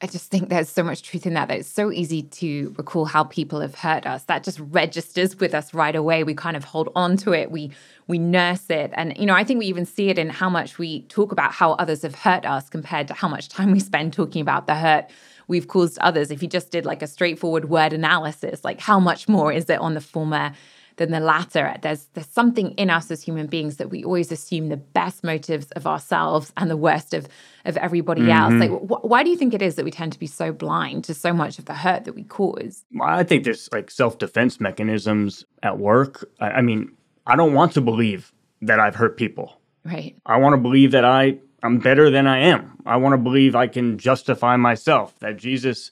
I 0.00 0.06
just 0.06 0.30
think 0.30 0.48
there's 0.48 0.68
so 0.68 0.84
much 0.84 1.02
truth 1.02 1.26
in 1.26 1.34
that 1.34 1.48
that 1.48 1.58
it's 1.58 1.68
so 1.68 1.90
easy 1.90 2.22
to 2.22 2.72
recall 2.78 3.04
how 3.04 3.24
people 3.24 3.60
have 3.60 3.74
hurt 3.74 4.06
us. 4.06 4.22
That 4.24 4.44
just 4.44 4.60
registers 4.60 5.34
with 5.40 5.54
us 5.54 5.74
right 5.74 5.96
away. 5.96 6.22
We 6.22 6.34
kind 6.34 6.56
of 6.56 6.62
hold 6.62 6.90
on 6.94 7.16
to 7.18 7.32
it. 7.32 7.50
We 7.50 7.72
we 8.06 8.16
nurse 8.16 8.70
it. 8.70 8.92
And 8.94 9.16
you 9.18 9.26
know, 9.26 9.34
I 9.34 9.42
think 9.42 9.58
we 9.58 9.66
even 9.66 9.84
see 9.84 10.08
it 10.08 10.16
in 10.16 10.30
how 10.30 10.48
much 10.48 10.78
we 10.78 11.02
talk 11.02 11.32
about 11.32 11.52
how 11.52 11.72
others 11.72 12.02
have 12.02 12.14
hurt 12.14 12.46
us 12.46 12.68
compared 12.68 13.08
to 13.08 13.14
how 13.14 13.26
much 13.26 13.48
time 13.48 13.72
we 13.72 13.80
spend 13.80 14.12
talking 14.12 14.40
about 14.40 14.68
the 14.68 14.76
hurt 14.76 15.06
we've 15.48 15.66
caused 15.66 15.98
others. 15.98 16.30
If 16.30 16.42
you 16.42 16.48
just 16.48 16.70
did 16.70 16.86
like 16.86 17.02
a 17.02 17.08
straightforward 17.08 17.68
word 17.68 17.92
analysis, 17.92 18.62
like 18.62 18.80
how 18.80 19.00
much 19.00 19.28
more 19.28 19.52
is 19.52 19.68
it 19.68 19.80
on 19.80 19.94
the 19.94 20.00
former 20.00 20.52
than 20.98 21.10
the 21.10 21.20
latter. 21.20 21.74
There's 21.80 22.04
there's 22.12 22.28
something 22.28 22.72
in 22.72 22.90
us 22.90 23.10
as 23.10 23.22
human 23.22 23.46
beings 23.46 23.78
that 23.78 23.88
we 23.90 24.04
always 24.04 24.30
assume 24.30 24.68
the 24.68 24.76
best 24.76 25.24
motives 25.24 25.70
of 25.72 25.86
ourselves 25.86 26.52
and 26.56 26.70
the 26.70 26.76
worst 26.76 27.14
of 27.14 27.26
of 27.64 27.76
everybody 27.78 28.22
mm-hmm. 28.22 28.30
else. 28.30 28.54
Like, 28.54 28.70
wh- 28.70 29.04
why 29.04 29.22
do 29.22 29.30
you 29.30 29.36
think 29.36 29.54
it 29.54 29.62
is 29.62 29.76
that 29.76 29.84
we 29.84 29.90
tend 29.90 30.12
to 30.12 30.18
be 30.18 30.26
so 30.26 30.52
blind 30.52 31.04
to 31.04 31.14
so 31.14 31.32
much 31.32 31.58
of 31.58 31.64
the 31.64 31.74
hurt 31.74 32.04
that 32.04 32.14
we 32.14 32.24
cause? 32.24 32.84
I 33.00 33.24
think 33.24 33.44
there's 33.44 33.68
like 33.72 33.90
self 33.90 34.18
defense 34.18 34.60
mechanisms 34.60 35.44
at 35.62 35.78
work. 35.78 36.28
I, 36.40 36.50
I 36.50 36.60
mean, 36.60 36.92
I 37.26 37.36
don't 37.36 37.54
want 37.54 37.72
to 37.72 37.80
believe 37.80 38.32
that 38.62 38.78
I've 38.80 38.94
hurt 38.94 39.16
people. 39.16 39.60
Right. 39.84 40.16
I 40.26 40.36
want 40.36 40.54
to 40.54 40.60
believe 40.60 40.90
that 40.92 41.04
I 41.04 41.38
I'm 41.62 41.78
better 41.78 42.10
than 42.10 42.26
I 42.26 42.38
am. 42.40 42.78
I 42.86 42.96
want 42.96 43.14
to 43.14 43.18
believe 43.18 43.56
I 43.56 43.66
can 43.66 43.98
justify 43.98 44.56
myself. 44.56 45.18
That 45.20 45.36
Jesus 45.36 45.90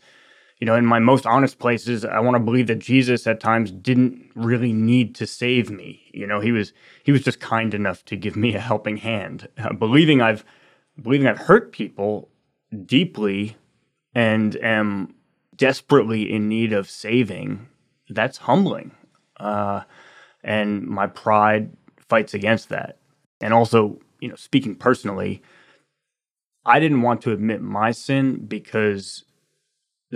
you 0.59 0.67
know, 0.67 0.75
in 0.75 0.87
my 0.87 0.99
most 0.99 1.27
honest 1.27 1.59
places, 1.59 2.05
I 2.05 2.19
want 2.21 2.35
to 2.37 2.41
believe 2.43 2.67
that 2.69 2.79
Jesus 2.79 3.27
at 3.27 3.41
times 3.41 3.71
didn't 3.71 4.31
really 4.35 4.73
need 4.73 5.15
to 5.17 5.27
save 5.27 5.71
me. 5.71 6.03
You 6.15 6.27
know, 6.27 6.41
he 6.41 6.51
was 6.51 6.73
he 7.05 7.13
was 7.13 7.23
just 7.23 7.41
kind 7.41 7.75
enough 7.75 8.05
to 8.07 8.17
give 8.17 8.37
me 8.37 8.55
a 8.55 8.61
helping 8.61 8.97
hand. 8.97 9.49
Uh, 9.59 9.75
believing 9.75 10.23
I've 10.23 10.45
believing 11.01 11.27
I've 11.27 11.39
hurt 11.39 11.73
people 11.73 12.31
deeply 12.87 13.57
and 14.15 14.57
am 14.57 15.15
desperately 15.55 16.33
in 16.33 16.49
need 16.49 16.73
of 16.73 16.89
saving. 16.89 17.69
That's 18.09 18.39
humbling, 18.39 18.93
uh, 19.39 19.83
and 20.43 20.87
my 20.87 21.07
pride 21.07 21.77
fights 21.99 22.33
against 22.33 22.71
that. 22.71 22.99
And 23.43 23.53
also, 23.53 23.99
you 24.21 24.29
know, 24.29 24.37
speaking 24.37 24.75
personally, 24.75 25.43
I 26.65 26.81
didn't 26.81 27.03
want 27.03 27.21
to 27.23 27.33
admit 27.33 27.61
my 27.61 27.91
sin 27.91 28.47
because 28.47 29.25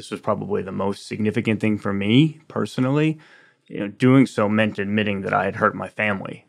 this 0.00 0.10
was 0.10 0.20
probably 0.20 0.62
the 0.62 0.72
most 0.72 1.06
significant 1.06 1.60
thing 1.60 1.76
for 1.76 1.92
me 1.92 2.40
personally. 2.48 3.18
You 3.66 3.80
know, 3.80 3.88
doing 3.88 4.24
so 4.24 4.48
meant 4.48 4.78
admitting 4.78 5.20
that 5.20 5.34
I 5.34 5.44
had 5.44 5.56
hurt 5.56 5.74
my 5.74 5.88
family. 5.88 6.46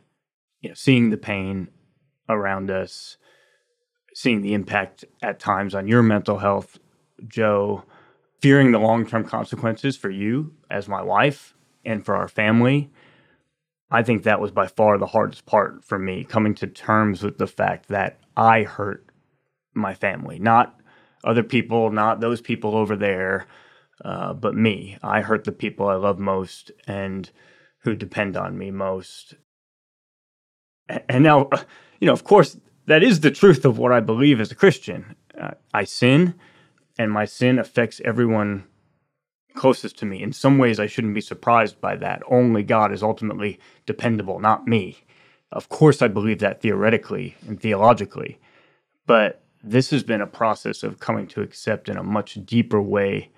You 0.62 0.70
know, 0.70 0.76
seeing 0.76 1.10
the 1.10 1.18
pain 1.18 1.68
around 2.30 2.72
us, 2.72 3.18
seeing 4.14 4.42
the 4.42 4.54
impact 4.54 5.04
at 5.22 5.38
times 5.38 5.76
on 5.76 5.86
your 5.86 6.02
mental 6.02 6.38
health, 6.38 6.80
Jo, 7.28 7.84
fearing 8.40 8.72
the 8.72 8.80
long 8.80 9.06
term 9.06 9.26
consequences 9.26 9.98
for 9.98 10.10
you 10.10 10.54
as 10.70 10.88
my 10.88 11.02
wife 11.02 11.54
and 11.84 12.06
for 12.06 12.16
our 12.16 12.30
family. 12.30 12.90
I 13.92 14.02
think 14.02 14.24
that 14.24 14.40
was 14.40 14.52
by 14.52 14.68
far 14.68 14.98
the 14.98 15.08
hardest 15.08 15.46
part 15.46 15.84
for 15.84 16.00
me, 16.00 16.24
coming 16.24 16.56
to 16.56 16.68
terms 16.68 17.22
with 17.22 17.38
the 17.38 17.48
fact 17.48 17.90
that 17.90 18.18
I 18.38 18.64
hurt 18.64 19.06
my 19.74 19.94
family, 19.94 20.40
not 20.40 20.80
other 21.24 21.44
people, 21.44 21.92
not 21.92 22.20
those 22.20 22.42
people 22.42 22.76
over 22.76 22.96
there, 22.96 23.48
uh, 24.04 24.34
but 24.34 24.56
me. 24.56 24.98
I 25.04 25.22
hurt 25.22 25.44
the 25.44 25.52
people 25.52 25.88
I 25.88 25.96
love 25.96 26.20
most 26.20 26.72
and 26.88 27.30
who 27.80 27.96
depend 27.96 28.38
on 28.38 28.58
me 28.58 28.72
most. 28.72 29.36
And 31.08 31.24
now, 31.24 31.50
you 32.00 32.08
know, 32.08 32.14
of 32.14 32.24
course, 32.24 32.58
that 32.88 33.04
is 33.04 33.20
the 33.20 33.32
truth 33.32 33.66
of 33.66 33.78
what 33.78 33.92
I 33.92 34.00
believe 34.00 34.40
as 34.40 34.52
a 34.52 34.56
Christian. 34.56 35.16
Uh, 35.40 35.52
I 35.74 35.84
sin, 35.84 36.36
and 36.98 37.12
my 37.12 37.26
sin 37.26 37.60
affects 37.60 38.02
everyone 38.04 38.66
closest 39.56 39.98
to 40.00 40.06
me. 40.06 40.22
In 40.22 40.34
some 40.34 40.58
ways, 40.58 40.80
I 40.80 40.88
shouldn't 40.88 41.14
be 41.14 41.22
surprised 41.22 41.80
by 41.80 41.96
that. 41.98 42.22
Only 42.30 42.64
God 42.64 42.92
is 42.92 43.04
ultimately 43.04 43.60
dependable, 43.86 44.40
not 44.40 44.68
me. 44.68 45.04
Of 45.52 45.70
course, 45.70 46.02
I 46.02 46.08
believe 46.08 46.40
that 46.40 46.62
theoretically 46.62 47.36
and 47.48 47.60
theologically, 47.60 48.40
but 49.06 49.44
this 49.64 49.90
has 49.92 50.04
been 50.04 50.22
a 50.22 50.28
process 50.28 50.84
of 50.84 51.00
coming 51.00 51.28
to 51.28 51.42
accept 51.42 51.90
in 51.90 51.98
a 51.98 52.04
much 52.04 52.44
deeper 52.46 52.82
way 52.82 53.30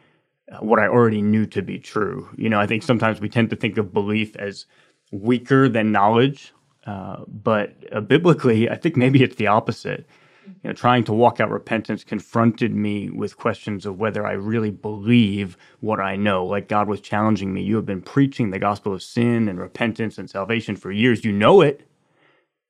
uh, 0.51 0.57
what 0.57 0.79
I 0.79 0.87
already 0.87 1.21
knew 1.21 1.45
to 1.47 1.61
be 1.61 1.79
true. 1.79 2.29
You 2.37 2.49
know, 2.49 2.59
I 2.59 2.67
think 2.67 2.83
sometimes 2.83 3.19
we 3.21 3.29
tend 3.29 3.49
to 3.49 3.55
think 3.55 3.77
of 3.77 3.93
belief 3.93 4.35
as 4.37 4.65
weaker 5.11 5.69
than 5.69 5.91
knowledge, 5.91 6.53
uh, 6.85 7.23
but 7.27 7.75
uh, 7.91 8.01
biblically, 8.01 8.69
I 8.69 8.75
think 8.75 8.97
maybe 8.97 9.23
it's 9.23 9.35
the 9.35 9.47
opposite. 9.47 10.05
You 10.45 10.69
know, 10.69 10.73
trying 10.73 11.05
to 11.05 11.13
walk 11.13 11.39
out 11.39 11.49
repentance 11.49 12.03
confronted 12.03 12.75
me 12.75 13.09
with 13.09 13.37
questions 13.37 13.85
of 13.85 13.97
whether 13.97 14.27
I 14.27 14.33
really 14.33 14.71
believe 14.71 15.55
what 15.79 16.01
I 16.01 16.17
know. 16.17 16.45
Like 16.45 16.67
God 16.67 16.89
was 16.89 16.99
challenging 16.99 17.53
me. 17.53 17.61
You 17.61 17.77
have 17.77 17.85
been 17.85 18.01
preaching 18.01 18.49
the 18.49 18.59
gospel 18.59 18.93
of 18.93 19.01
sin 19.01 19.47
and 19.47 19.57
repentance 19.57 20.17
and 20.17 20.29
salvation 20.29 20.75
for 20.75 20.91
years. 20.91 21.23
You 21.23 21.31
know 21.31 21.61
it, 21.61 21.87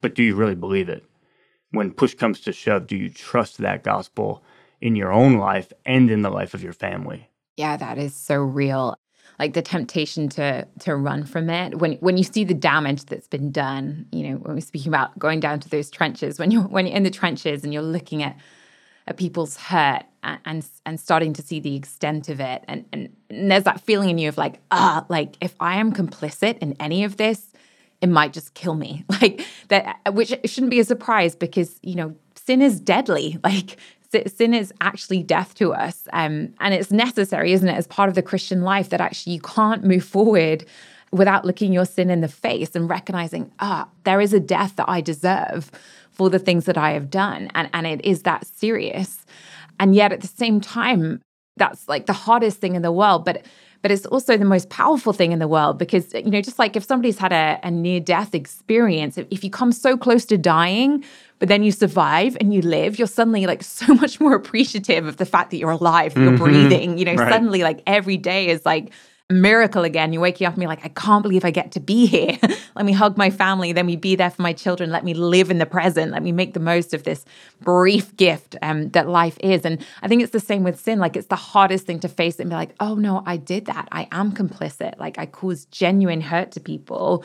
but 0.02 0.14
do 0.14 0.22
you 0.22 0.36
really 0.36 0.56
believe 0.56 0.88
it? 0.88 1.04
When 1.74 1.92
push 1.92 2.14
comes 2.14 2.40
to 2.42 2.54
shove, 2.54 2.88
do 2.88 2.96
you 2.96 3.10
trust 3.10 3.58
that 3.58 3.84
gospel 3.84 4.44
in 4.80 4.96
your 4.96 5.12
own 5.12 5.38
life 5.38 5.74
and 5.86 6.10
in 6.10 6.22
the 6.22 6.30
life 6.30 6.54
of 6.54 6.64
your 6.64 6.74
family? 6.74 7.30
Yeah, 7.58 7.78
that 7.78 7.98
is 7.98 8.14
so 8.14 8.38
real. 8.38 8.96
Like 9.40 9.54
the 9.54 9.64
temptation 9.64 10.30
to 10.30 10.68
to 10.82 10.96
run 10.96 11.26
from 11.26 11.50
it 11.50 11.80
when 11.80 11.94
when 11.94 12.18
you 12.18 12.24
see 12.24 12.44
the 12.44 12.54
damage 12.54 13.06
that's 13.06 13.28
been 13.28 13.52
done. 13.52 14.06
You 14.12 14.30
know, 14.30 14.36
when 14.36 14.56
we're 14.56 14.62
speaking 14.62 14.90
about 14.90 15.18
going 15.18 15.40
down 15.40 15.60
to 15.62 15.70
those 15.70 15.90
trenches, 15.90 16.38
when 16.38 16.52
you're 16.52 16.62
when 16.62 16.86
you're 16.86 16.96
in 16.96 17.04
the 17.04 17.10
trenches 17.10 17.64
and 17.64 17.74
you're 17.74 17.82
looking 17.82 18.22
at 18.22 18.38
at 19.08 19.18
people's 19.18 19.58
hurt 19.58 20.04
and, 20.22 20.40
and 20.46 20.66
and, 20.86 21.00
starting 21.00 21.34
to 21.34 21.42
see 21.42 21.60
the 21.60 21.76
extent 21.76 22.30
of 22.30 22.40
it, 22.40 22.64
and, 22.68 22.86
and 22.94 23.16
and 23.30 23.52
there's 23.52 23.64
that 23.64 23.82
feeling 23.82 24.12
in 24.12 24.20
you 24.20 24.30
of 24.30 24.38
like 24.38 24.60
ah, 24.70 25.04
like 25.10 25.36
if 25.42 25.56
I 25.60 25.78
am 25.78 25.92
complicit 25.92 26.60
in 26.60 26.76
any 26.80 27.04
of 27.04 27.18
this, 27.18 27.53
it 28.04 28.10
might 28.10 28.34
just 28.34 28.54
kill 28.54 28.76
me. 28.76 29.06
Like 29.22 29.46
that, 29.70 30.14
which 30.14 30.36
shouldn't 30.44 30.72
be 30.72 30.82
a 30.82 30.84
surprise 30.84 31.34
because, 31.34 31.80
you 31.82 31.96
know, 31.96 32.14
sin 32.36 32.62
is 32.62 32.80
deadly. 32.80 33.40
Like 33.44 33.78
sin 34.28 34.54
is 34.54 34.72
actually 34.82 35.24
death 35.24 35.56
to 35.56 35.74
us. 35.74 36.08
Um, 36.14 36.54
and 36.60 36.74
it's 36.74 36.92
necessary, 36.92 37.54
isn't 37.54 37.68
it, 37.68 37.76
as 37.76 37.88
part 37.88 38.10
of 38.10 38.16
the 38.16 38.22
Christian 38.22 38.62
life 38.62 38.90
that 38.90 39.02
actually 39.02 39.34
you 39.34 39.42
can't 39.42 39.84
move 39.84 40.04
forward 40.04 40.66
without 41.12 41.46
looking 41.46 41.72
your 41.72 41.86
sin 41.86 42.10
in 42.10 42.22
the 42.22 42.28
face 42.28 42.76
and 42.76 42.90
recognizing, 42.90 43.52
ah, 43.60 43.88
there 44.04 44.20
is 44.20 44.34
a 44.34 44.40
death 44.40 44.76
that 44.76 44.90
I 44.90 45.00
deserve 45.00 45.72
for 46.12 46.30
the 46.30 46.40
things 46.40 46.66
that 46.66 46.78
I 46.78 46.92
have 46.92 47.10
done. 47.10 47.50
And, 47.56 47.70
and 47.74 47.88
it 47.88 48.04
is 48.04 48.24
that 48.24 48.46
serious. 48.46 49.26
And 49.80 49.96
yet 49.96 50.12
at 50.12 50.22
the 50.22 50.28
same 50.28 50.60
time, 50.60 51.22
that's 51.56 51.88
like 51.88 52.06
the 52.06 52.14
hardest 52.14 52.60
thing 52.60 52.76
in 52.76 52.82
the 52.82 52.92
world. 52.92 53.26
But 53.26 53.46
but 53.84 53.92
it's 53.92 54.06
also 54.06 54.38
the 54.38 54.46
most 54.46 54.70
powerful 54.70 55.12
thing 55.12 55.34
in 55.34 55.40
the 55.40 55.48
world 55.48 55.78
because, 55.78 56.14
you 56.14 56.32
know, 56.32 56.42
just 56.42 56.58
like 56.58 56.78
if 56.78 56.86
somebody's 56.86 57.18
had 57.18 57.34
a, 57.34 57.60
a 57.64 57.70
near 57.70 58.00
death 58.00 58.34
experience, 58.34 59.18
if, 59.18 59.28
if 59.30 59.44
you 59.44 59.50
come 59.50 59.74
so 59.74 59.98
close 59.98 60.24
to 60.28 60.38
dying, 60.38 61.04
but 61.40 61.50
then 61.50 61.64
you 61.64 61.72
survive 61.74 62.38
and 62.40 62.54
you 62.54 62.62
live, 62.62 62.98
you're 62.98 63.10
suddenly 63.10 63.46
like 63.46 63.62
so 63.82 63.94
much 63.94 64.22
more 64.22 64.34
appreciative 64.34 65.06
of 65.06 65.18
the 65.18 65.26
fact 65.26 65.52
that 65.52 65.58
you're 65.58 65.70
alive, 65.70 66.16
you're 66.16 66.32
mm-hmm. 66.32 66.44
breathing. 66.44 66.98
You 66.98 67.04
know, 67.04 67.16
right. 67.16 67.30
suddenly 67.30 67.62
like 67.62 67.84
every 67.86 68.16
day 68.16 68.48
is 68.48 68.66
like, 68.66 68.94
miracle 69.34 69.84
again. 69.84 70.14
You're 70.14 70.22
waking 70.22 70.48
up 70.48 70.54
and 70.54 70.62
you're 70.62 70.70
like, 70.70 70.86
I 70.86 70.90
can't 70.90 71.24
believe 71.24 71.44
I 71.44 71.52
get 71.52 71.72
to 71.74 71.80
be 71.80 72.06
here. 72.06 72.38
Let 72.76 72.86
me 72.86 72.92
hug 72.92 73.18
my 73.18 73.30
family. 73.30 73.74
Let 73.74 73.86
me 73.86 73.96
be 73.96 74.16
there 74.16 74.30
for 74.30 74.42
my 74.42 74.54
children. 74.54 74.92
Let 74.92 75.04
me 75.04 75.14
live 75.14 75.52
in 75.52 75.58
the 75.58 75.66
present. 75.66 76.12
Let 76.12 76.24
me 76.24 76.32
make 76.32 76.54
the 76.54 76.60
most 76.60 76.94
of 76.94 77.04
this 77.04 77.26
brief 77.62 78.16
gift 78.16 78.56
um, 78.62 78.90
that 78.90 79.08
life 79.08 79.38
is. 79.42 79.66
And 79.66 79.86
I 80.02 80.08
think 80.08 80.22
it's 80.24 80.32
the 80.32 80.40
same 80.40 80.64
with 80.64 80.80
sin. 80.80 81.00
Like 81.00 81.16
it's 81.16 81.28
the 81.28 81.36
hardest 81.36 81.86
thing 81.86 82.00
to 82.02 82.08
face 82.08 82.40
and 82.40 82.50
be 82.50 82.56
like, 82.56 82.76
oh 82.80 82.96
no, 82.96 83.24
I 83.26 83.38
did 83.38 83.66
that. 83.66 83.88
I 83.92 84.08
am 84.12 84.32
complicit. 84.32 84.98
Like 85.00 85.18
I 85.20 85.26
caused 85.26 85.72
genuine 85.72 86.22
hurt 86.22 86.52
to 86.52 86.60
people. 86.60 87.24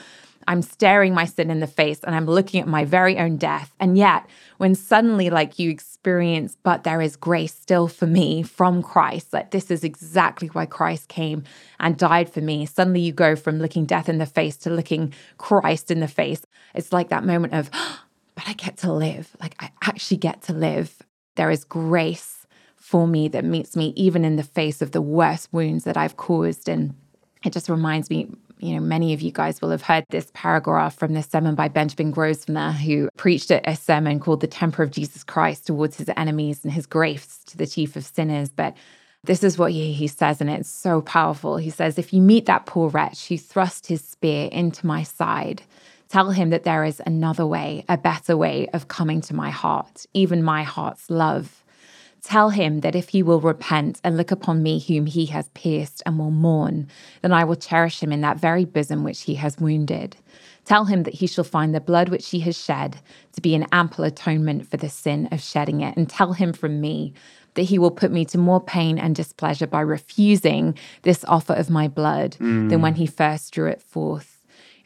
I'm 0.48 0.62
staring 0.62 1.12
my 1.12 1.26
sin 1.26 1.50
in 1.50 1.60
the 1.60 1.66
face 1.66 2.00
and 2.02 2.14
I'm 2.14 2.24
looking 2.24 2.60
at 2.60 2.66
my 2.66 2.86
very 2.86 3.18
own 3.18 3.36
death. 3.36 3.74
And 3.78 3.98
yet, 3.98 4.24
when 4.56 4.74
suddenly, 4.74 5.28
like, 5.28 5.58
you 5.58 5.70
experience, 5.70 5.97
but 6.62 6.84
there 6.84 7.00
is 7.00 7.16
grace 7.16 7.54
still 7.54 7.88
for 7.88 8.06
me 8.06 8.42
from 8.42 8.82
Christ, 8.82 9.32
like, 9.32 9.50
this 9.50 9.70
is 9.70 9.84
exactly 9.84 10.48
why 10.48 10.66
Christ 10.66 11.08
came 11.08 11.44
and 11.80 11.96
died 11.96 12.30
for 12.30 12.40
me. 12.40 12.66
Suddenly, 12.66 13.00
you 13.00 13.12
go 13.12 13.36
from 13.36 13.58
looking 13.58 13.84
death 13.84 14.08
in 14.08 14.18
the 14.18 14.26
face 14.26 14.56
to 14.58 14.70
looking 14.70 15.12
Christ 15.36 15.90
in 15.90 16.00
the 16.00 16.08
face. 16.08 16.42
It's 16.74 16.92
like 16.92 17.08
that 17.08 17.24
moment 17.24 17.54
of, 17.54 17.70
but 18.34 18.48
I 18.48 18.52
get 18.54 18.76
to 18.78 18.92
live. 18.92 19.36
Like, 19.40 19.54
I 19.60 19.70
actually 19.82 20.18
get 20.18 20.42
to 20.42 20.52
live. 20.52 21.02
There 21.36 21.50
is 21.50 21.64
grace 21.64 22.46
for 22.76 23.06
me 23.06 23.28
that 23.28 23.44
meets 23.44 23.76
me 23.76 23.92
even 23.96 24.24
in 24.24 24.36
the 24.36 24.42
face 24.42 24.80
of 24.80 24.92
the 24.92 25.02
worst 25.02 25.52
wounds 25.52 25.84
that 25.84 25.96
I've 25.96 26.16
caused. 26.16 26.68
And 26.68 26.94
It 27.44 27.52
just 27.52 27.68
reminds 27.68 28.08
me, 28.10 28.30
you 28.60 28.74
know, 28.74 28.80
many 28.80 29.12
of 29.12 29.20
you 29.20 29.30
guys 29.30 29.60
will 29.60 29.70
have 29.70 29.82
heard 29.82 30.04
this 30.10 30.30
paragraph 30.34 30.96
from 30.96 31.14
this 31.14 31.28
sermon 31.28 31.54
by 31.54 31.68
Benjamin 31.68 32.10
Grosvenor, 32.10 32.72
who 32.72 33.08
preached 33.16 33.50
a 33.50 33.76
sermon 33.76 34.20
called 34.20 34.40
The 34.40 34.46
Temper 34.46 34.82
of 34.82 34.90
Jesus 34.90 35.22
Christ 35.24 35.66
towards 35.66 35.96
his 35.96 36.10
enemies 36.16 36.64
and 36.64 36.72
his 36.72 36.86
grace 36.86 37.40
to 37.46 37.56
the 37.56 37.66
chief 37.66 37.96
of 37.96 38.04
sinners. 38.04 38.50
But 38.50 38.76
this 39.24 39.42
is 39.42 39.58
what 39.58 39.72
he, 39.72 39.92
he 39.92 40.06
says, 40.06 40.40
and 40.40 40.50
it's 40.50 40.68
so 40.68 41.00
powerful. 41.02 41.56
He 41.56 41.70
says, 41.70 41.98
If 41.98 42.12
you 42.12 42.20
meet 42.20 42.46
that 42.46 42.66
poor 42.66 42.88
wretch 42.88 43.28
who 43.28 43.38
thrust 43.38 43.86
his 43.86 44.02
spear 44.02 44.48
into 44.50 44.86
my 44.86 45.02
side, 45.02 45.62
tell 46.08 46.30
him 46.30 46.50
that 46.50 46.64
there 46.64 46.84
is 46.84 47.00
another 47.06 47.46
way, 47.46 47.84
a 47.88 47.98
better 47.98 48.36
way 48.36 48.68
of 48.72 48.88
coming 48.88 49.20
to 49.22 49.34
my 49.34 49.50
heart, 49.50 50.06
even 50.14 50.42
my 50.42 50.62
heart's 50.62 51.10
love. 51.10 51.62
Tell 52.22 52.50
him 52.50 52.80
that 52.80 52.94
if 52.94 53.10
he 53.10 53.22
will 53.22 53.40
repent 53.40 54.00
and 54.02 54.16
look 54.16 54.30
upon 54.30 54.62
me 54.62 54.80
whom 54.80 55.06
he 55.06 55.26
has 55.26 55.48
pierced 55.50 56.02
and 56.04 56.18
will 56.18 56.30
mourn, 56.30 56.88
then 57.22 57.32
I 57.32 57.44
will 57.44 57.56
cherish 57.56 58.02
him 58.02 58.12
in 58.12 58.20
that 58.22 58.38
very 58.38 58.64
bosom 58.64 59.04
which 59.04 59.22
he 59.22 59.36
has 59.36 59.58
wounded. 59.58 60.16
Tell 60.64 60.84
him 60.84 61.04
that 61.04 61.14
he 61.14 61.26
shall 61.26 61.44
find 61.44 61.74
the 61.74 61.80
blood 61.80 62.10
which 62.10 62.28
he 62.28 62.40
has 62.40 62.56
shed 62.56 62.98
to 63.32 63.40
be 63.40 63.54
an 63.54 63.66
ample 63.72 64.04
atonement 64.04 64.68
for 64.68 64.76
the 64.76 64.90
sin 64.90 65.28
of 65.32 65.40
shedding 65.40 65.80
it. 65.80 65.96
And 65.96 66.10
tell 66.10 66.34
him 66.34 66.52
from 66.52 66.80
me 66.80 67.14
that 67.54 67.62
he 67.62 67.78
will 67.78 67.90
put 67.90 68.12
me 68.12 68.24
to 68.26 68.38
more 68.38 68.60
pain 68.60 68.98
and 68.98 69.14
displeasure 69.14 69.66
by 69.66 69.80
refusing 69.80 70.76
this 71.02 71.24
offer 71.24 71.54
of 71.54 71.70
my 71.70 71.88
blood 71.88 72.36
mm. 72.38 72.68
than 72.68 72.82
when 72.82 72.96
he 72.96 73.06
first 73.06 73.54
drew 73.54 73.68
it 73.68 73.80
forth. 73.80 74.37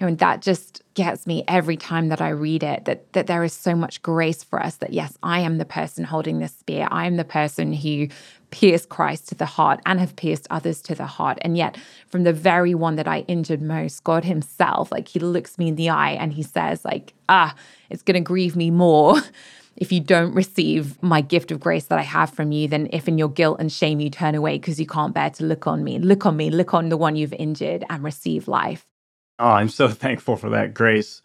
And 0.02 0.18
that 0.18 0.42
just 0.42 0.82
gets 0.94 1.26
me 1.26 1.44
every 1.48 1.76
time 1.76 2.08
that 2.08 2.20
I 2.20 2.30
read 2.30 2.62
it 2.62 2.84
that, 2.84 3.12
that 3.12 3.26
there 3.26 3.44
is 3.44 3.52
so 3.52 3.74
much 3.74 4.02
grace 4.02 4.42
for 4.42 4.62
us 4.62 4.76
that, 4.76 4.92
yes, 4.92 5.16
I 5.22 5.40
am 5.40 5.58
the 5.58 5.64
person 5.64 6.04
holding 6.04 6.38
this 6.38 6.54
spear. 6.54 6.88
I 6.90 7.06
am 7.06 7.16
the 7.16 7.24
person 7.24 7.72
who 7.72 8.08
pierced 8.50 8.88
Christ 8.88 9.28
to 9.28 9.34
the 9.34 9.46
heart 9.46 9.80
and 9.86 9.98
have 9.98 10.16
pierced 10.16 10.46
others 10.50 10.82
to 10.82 10.94
the 10.94 11.06
heart. 11.06 11.38
And 11.42 11.56
yet, 11.56 11.78
from 12.08 12.24
the 12.24 12.32
very 12.32 12.74
one 12.74 12.96
that 12.96 13.08
I 13.08 13.20
injured 13.20 13.62
most, 13.62 14.04
God 14.04 14.24
Himself, 14.24 14.92
like 14.92 15.08
He 15.08 15.18
looks 15.18 15.56
me 15.58 15.68
in 15.68 15.76
the 15.76 15.90
eye 15.90 16.12
and 16.12 16.32
He 16.32 16.42
says, 16.42 16.84
like, 16.84 17.14
ah, 17.28 17.54
it's 17.88 18.02
going 18.02 18.14
to 18.14 18.20
grieve 18.20 18.56
me 18.56 18.70
more 18.70 19.16
if 19.76 19.90
you 19.90 20.00
don't 20.00 20.34
receive 20.34 21.02
my 21.02 21.20
gift 21.20 21.50
of 21.50 21.60
grace 21.60 21.86
that 21.86 21.98
I 21.98 22.02
have 22.02 22.30
from 22.30 22.52
you, 22.52 22.68
then 22.68 22.88
if 22.92 23.08
in 23.08 23.18
your 23.18 23.30
guilt 23.30 23.58
and 23.58 23.72
shame 23.72 24.00
you 24.00 24.10
turn 24.10 24.34
away 24.34 24.58
because 24.58 24.78
you 24.78 24.86
can't 24.86 25.14
bear 25.14 25.30
to 25.30 25.44
look 25.44 25.66
on 25.66 25.82
me, 25.82 25.98
look 25.98 26.26
on 26.26 26.36
me, 26.36 26.50
look 26.50 26.74
on 26.74 26.88
the 26.88 26.96
one 26.96 27.16
you've 27.16 27.32
injured 27.32 27.84
and 27.88 28.04
receive 28.04 28.48
life. 28.48 28.86
Oh, 29.42 29.50
I'm 29.50 29.68
so 29.68 29.88
thankful 30.04 30.36
for 30.36 30.50
that 30.50 30.72
grace. 30.72 31.20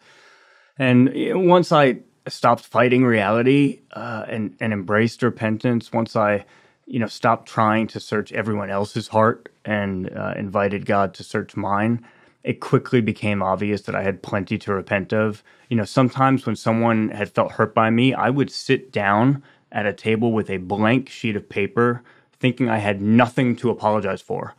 And 0.76 1.12
once 1.46 1.72
I 1.72 2.00
stopped 2.26 2.64
fighting 2.64 3.04
reality 3.04 3.80
uh, 3.92 4.24
and 4.28 4.56
and 4.60 4.72
embraced 4.72 5.22
repentance, 5.22 5.92
once 5.92 6.16
I 6.16 6.44
you 6.86 6.98
know 6.98 7.06
stopped 7.06 7.48
trying 7.48 7.86
to 7.88 8.00
search 8.00 8.32
everyone 8.32 8.70
else's 8.70 9.08
heart 9.08 9.48
and 9.64 10.10
uh, 10.14 10.34
invited 10.36 10.84
God 10.84 11.14
to 11.14 11.24
search 11.24 11.56
mine, 11.56 12.04
it 12.44 12.60
quickly 12.60 13.00
became 13.00 13.42
obvious 13.42 13.82
that 13.82 13.94
I 13.94 14.02
had 14.02 14.22
plenty 14.22 14.58
to 14.58 14.74
repent 14.74 15.12
of. 15.12 15.42
You 15.68 15.76
know, 15.76 15.84
sometimes 15.84 16.46
when 16.46 16.56
someone 16.56 17.10
had 17.10 17.30
felt 17.30 17.52
hurt 17.52 17.74
by 17.74 17.90
me, 17.90 18.14
I 18.14 18.30
would 18.30 18.50
sit 18.50 18.92
down 18.92 19.42
at 19.70 19.86
a 19.86 19.92
table 19.92 20.32
with 20.32 20.50
a 20.50 20.58
blank 20.58 21.08
sheet 21.08 21.36
of 21.36 21.48
paper, 21.48 22.02
thinking 22.40 22.68
I 22.68 22.78
had 22.78 23.00
nothing 23.02 23.56
to 23.56 23.70
apologize 23.70 24.22
for. 24.22 24.54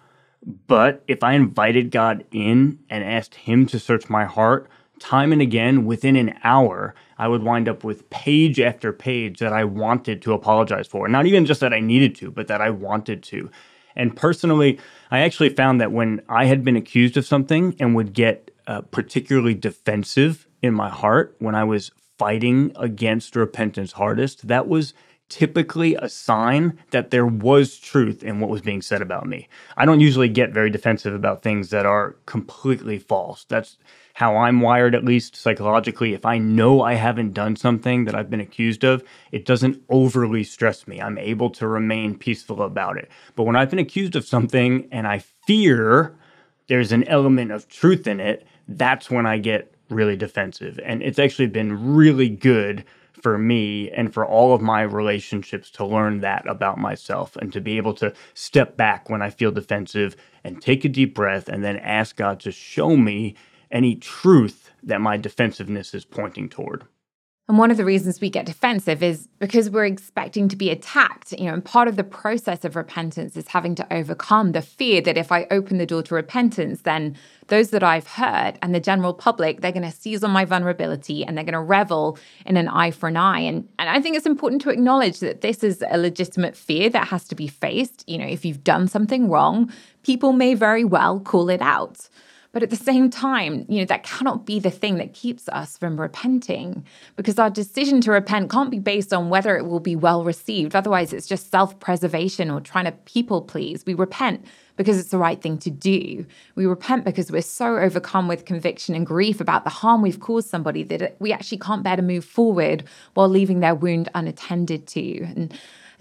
But 0.45 1.03
if 1.07 1.23
I 1.23 1.33
invited 1.33 1.91
God 1.91 2.25
in 2.31 2.79
and 2.89 3.03
asked 3.03 3.35
Him 3.35 3.65
to 3.67 3.79
search 3.79 4.09
my 4.09 4.25
heart, 4.25 4.69
time 4.99 5.31
and 5.31 5.41
again, 5.41 5.85
within 5.85 6.15
an 6.15 6.37
hour, 6.43 6.95
I 7.17 7.27
would 7.27 7.43
wind 7.43 7.67
up 7.67 7.83
with 7.83 8.09
page 8.09 8.59
after 8.59 8.93
page 8.93 9.39
that 9.39 9.53
I 9.53 9.63
wanted 9.63 10.21
to 10.23 10.33
apologize 10.33 10.87
for. 10.87 11.07
Not 11.07 11.25
even 11.25 11.45
just 11.45 11.61
that 11.61 11.73
I 11.73 11.79
needed 11.79 12.15
to, 12.15 12.31
but 12.31 12.47
that 12.47 12.61
I 12.61 12.69
wanted 12.69 13.23
to. 13.23 13.49
And 13.95 14.15
personally, 14.15 14.79
I 15.11 15.19
actually 15.19 15.49
found 15.49 15.81
that 15.81 15.91
when 15.91 16.21
I 16.29 16.45
had 16.45 16.63
been 16.63 16.77
accused 16.77 17.17
of 17.17 17.25
something 17.25 17.75
and 17.79 17.95
would 17.95 18.13
get 18.13 18.51
uh, 18.67 18.81
particularly 18.81 19.55
defensive 19.55 20.47
in 20.61 20.73
my 20.73 20.89
heart 20.89 21.35
when 21.39 21.55
I 21.55 21.63
was 21.63 21.91
fighting 22.17 22.71
against 22.75 23.35
repentance 23.35 23.93
hardest, 23.93 24.47
that 24.47 24.67
was 24.67 24.93
typically 25.29 25.95
a 25.95 26.09
sign 26.09 26.77
that 26.91 27.11
there 27.11 27.25
was 27.25 27.77
truth 27.77 28.23
in 28.23 28.39
what 28.39 28.49
was 28.49 28.61
being 28.61 28.81
said 28.81 29.01
about 29.01 29.27
me. 29.27 29.47
I 29.77 29.85
don't 29.85 29.99
usually 29.99 30.27
get 30.29 30.51
very 30.51 30.69
defensive 30.69 31.13
about 31.13 31.43
things 31.43 31.69
that 31.69 31.85
are 31.85 32.15
completely 32.25 32.97
false. 32.97 33.45
That's 33.47 33.77
how 34.15 34.35
I'm 34.35 34.59
wired, 34.59 34.95
at 34.95 35.05
least 35.05 35.35
psychologically. 35.35 36.13
If 36.13 36.25
I 36.25 36.39
know 36.39 36.81
I 36.81 36.95
haven't 36.95 37.33
done 37.33 37.55
something 37.55 38.05
that 38.05 38.15
I've 38.15 38.29
been 38.29 38.41
accused 38.41 38.83
of, 38.83 39.03
it 39.31 39.45
doesn't 39.45 39.81
overly 39.87 40.43
stress 40.43 40.87
me. 40.87 40.99
I'm 40.99 41.17
able 41.17 41.49
to 41.51 41.67
remain 41.67 42.17
peaceful 42.17 42.61
about 42.61 42.97
it. 42.97 43.09
But 43.35 43.43
when 43.43 43.55
I've 43.55 43.69
been 43.69 43.79
accused 43.79 44.15
of 44.15 44.25
something 44.25 44.89
and 44.91 45.07
I 45.07 45.19
fear 45.19 46.15
there's 46.67 46.91
an 46.91 47.03
element 47.05 47.51
of 47.51 47.69
truth 47.69 48.07
in 48.07 48.19
it, 48.19 48.45
that's 48.67 49.09
when 49.09 49.25
I 49.25 49.37
get 49.37 49.73
really 49.89 50.15
defensive. 50.15 50.79
And 50.83 51.01
it's 51.01 51.19
actually 51.19 51.47
been 51.47 51.95
really 51.95 52.29
good 52.29 52.83
for 53.21 53.37
me 53.37 53.89
and 53.91 54.13
for 54.13 54.25
all 54.25 54.53
of 54.53 54.61
my 54.61 54.81
relationships 54.81 55.71
to 55.71 55.85
learn 55.85 56.21
that 56.21 56.47
about 56.47 56.77
myself 56.77 57.35
and 57.35 57.51
to 57.53 57.61
be 57.61 57.77
able 57.77 57.93
to 57.95 58.13
step 58.33 58.77
back 58.77 59.09
when 59.09 59.21
I 59.21 59.29
feel 59.29 59.51
defensive 59.51 60.15
and 60.43 60.61
take 60.61 60.85
a 60.85 60.89
deep 60.89 61.15
breath 61.15 61.49
and 61.49 61.63
then 61.63 61.77
ask 61.77 62.15
God 62.15 62.39
to 62.41 62.51
show 62.51 62.95
me 62.97 63.35
any 63.71 63.95
truth 63.95 64.71
that 64.83 65.01
my 65.01 65.17
defensiveness 65.17 65.93
is 65.93 66.05
pointing 66.05 66.49
toward. 66.49 66.85
And 67.49 67.57
one 67.57 67.71
of 67.71 67.77
the 67.77 67.83
reasons 67.83 68.21
we 68.21 68.29
get 68.29 68.45
defensive 68.45 69.01
is 69.01 69.27
because 69.39 69.71
we're 69.71 69.87
expecting 69.87 70.49
to 70.49 70.55
be 70.55 70.69
attacked. 70.69 71.31
You 71.31 71.45
know, 71.45 71.53
and 71.53 71.65
part 71.65 71.87
of 71.87 71.95
the 71.95 72.03
process 72.03 72.63
of 72.63 72.75
repentance 72.75 73.35
is 73.35 73.47
having 73.47 73.73
to 73.73 73.87
overcome 73.91 74.51
the 74.51 74.61
fear 74.61 75.01
that 75.01 75.17
if 75.17 75.31
I 75.31 75.47
open 75.49 75.79
the 75.79 75.87
door 75.87 76.03
to 76.03 76.13
repentance, 76.13 76.81
then 76.81 77.17
those 77.47 77.71
that 77.71 77.81
I've 77.81 78.05
hurt 78.05 78.59
and 78.61 78.75
the 78.75 78.79
general 78.79 79.15
public, 79.15 79.61
they're 79.61 79.71
going 79.71 79.81
to 79.81 79.91
seize 79.91 80.23
on 80.23 80.29
my 80.29 80.45
vulnerability 80.45 81.25
and 81.25 81.35
they're 81.35 81.43
going 81.43 81.53
to 81.53 81.59
revel 81.59 82.19
in 82.45 82.55
an 82.55 82.67
eye 82.67 82.91
for 82.91 83.09
an 83.09 83.17
eye. 83.17 83.39
And, 83.39 83.67
and 83.79 83.89
I 83.89 83.99
think 83.99 84.15
it's 84.15 84.27
important 84.27 84.61
to 84.61 84.69
acknowledge 84.69 85.19
that 85.21 85.41
this 85.41 85.63
is 85.63 85.83
a 85.89 85.97
legitimate 85.97 86.55
fear 86.55 86.87
that 86.91 87.07
has 87.07 87.27
to 87.29 87.35
be 87.35 87.47
faced. 87.47 88.07
You 88.07 88.19
know, 88.19 88.27
if 88.27 88.45
you've 88.45 88.63
done 88.63 88.87
something 88.87 89.27
wrong, 89.27 89.73
people 90.03 90.33
may 90.33 90.53
very 90.53 90.85
well 90.85 91.19
call 91.19 91.49
it 91.49 91.63
out. 91.63 92.09
But 92.51 92.63
at 92.63 92.71
the 92.71 92.75
same 92.75 93.11
time, 93.11 93.65
you 93.69 93.79
know, 93.79 93.85
that 93.85 94.03
cannot 94.03 94.45
be 94.45 94.59
the 94.59 94.71
thing 94.71 94.97
that 94.97 95.13
keeps 95.13 95.47
us 95.49 95.77
from 95.77 95.99
repenting 95.99 96.83
because 97.15 97.37
our 97.37 97.49
decision 97.49 98.01
to 98.01 98.11
repent 98.11 98.49
can't 98.49 98.71
be 98.71 98.79
based 98.79 99.13
on 99.13 99.29
whether 99.29 99.55
it 99.55 99.65
will 99.65 99.79
be 99.79 99.95
well 99.95 100.23
received. 100.23 100.75
Otherwise, 100.75 101.13
it's 101.13 101.27
just 101.27 101.51
self 101.51 101.79
preservation 101.79 102.49
or 102.49 102.59
trying 102.59 102.85
to 102.85 102.91
people 102.91 103.43
please. 103.43 103.85
We 103.85 103.93
repent 103.93 104.45
because 104.77 104.97
it's 104.97 105.09
the 105.09 105.17
right 105.17 105.41
thing 105.41 105.57
to 105.59 105.69
do. 105.69 106.25
We 106.55 106.65
repent 106.65 107.03
because 107.03 107.31
we're 107.31 107.41
so 107.41 107.77
overcome 107.77 108.27
with 108.27 108.45
conviction 108.45 108.95
and 108.95 109.05
grief 109.05 109.41
about 109.41 109.65
the 109.65 109.69
harm 109.69 110.01
we've 110.01 110.21
caused 110.21 110.49
somebody 110.49 110.83
that 110.83 111.17
we 111.19 111.33
actually 111.33 111.57
can't 111.59 111.83
bear 111.83 111.97
to 111.97 112.01
move 112.01 112.23
forward 112.23 112.85
while 113.13 113.27
leaving 113.27 113.59
their 113.59 113.75
wound 113.75 114.09
unattended 114.15 114.87
to. 114.87 115.23
And 115.23 115.53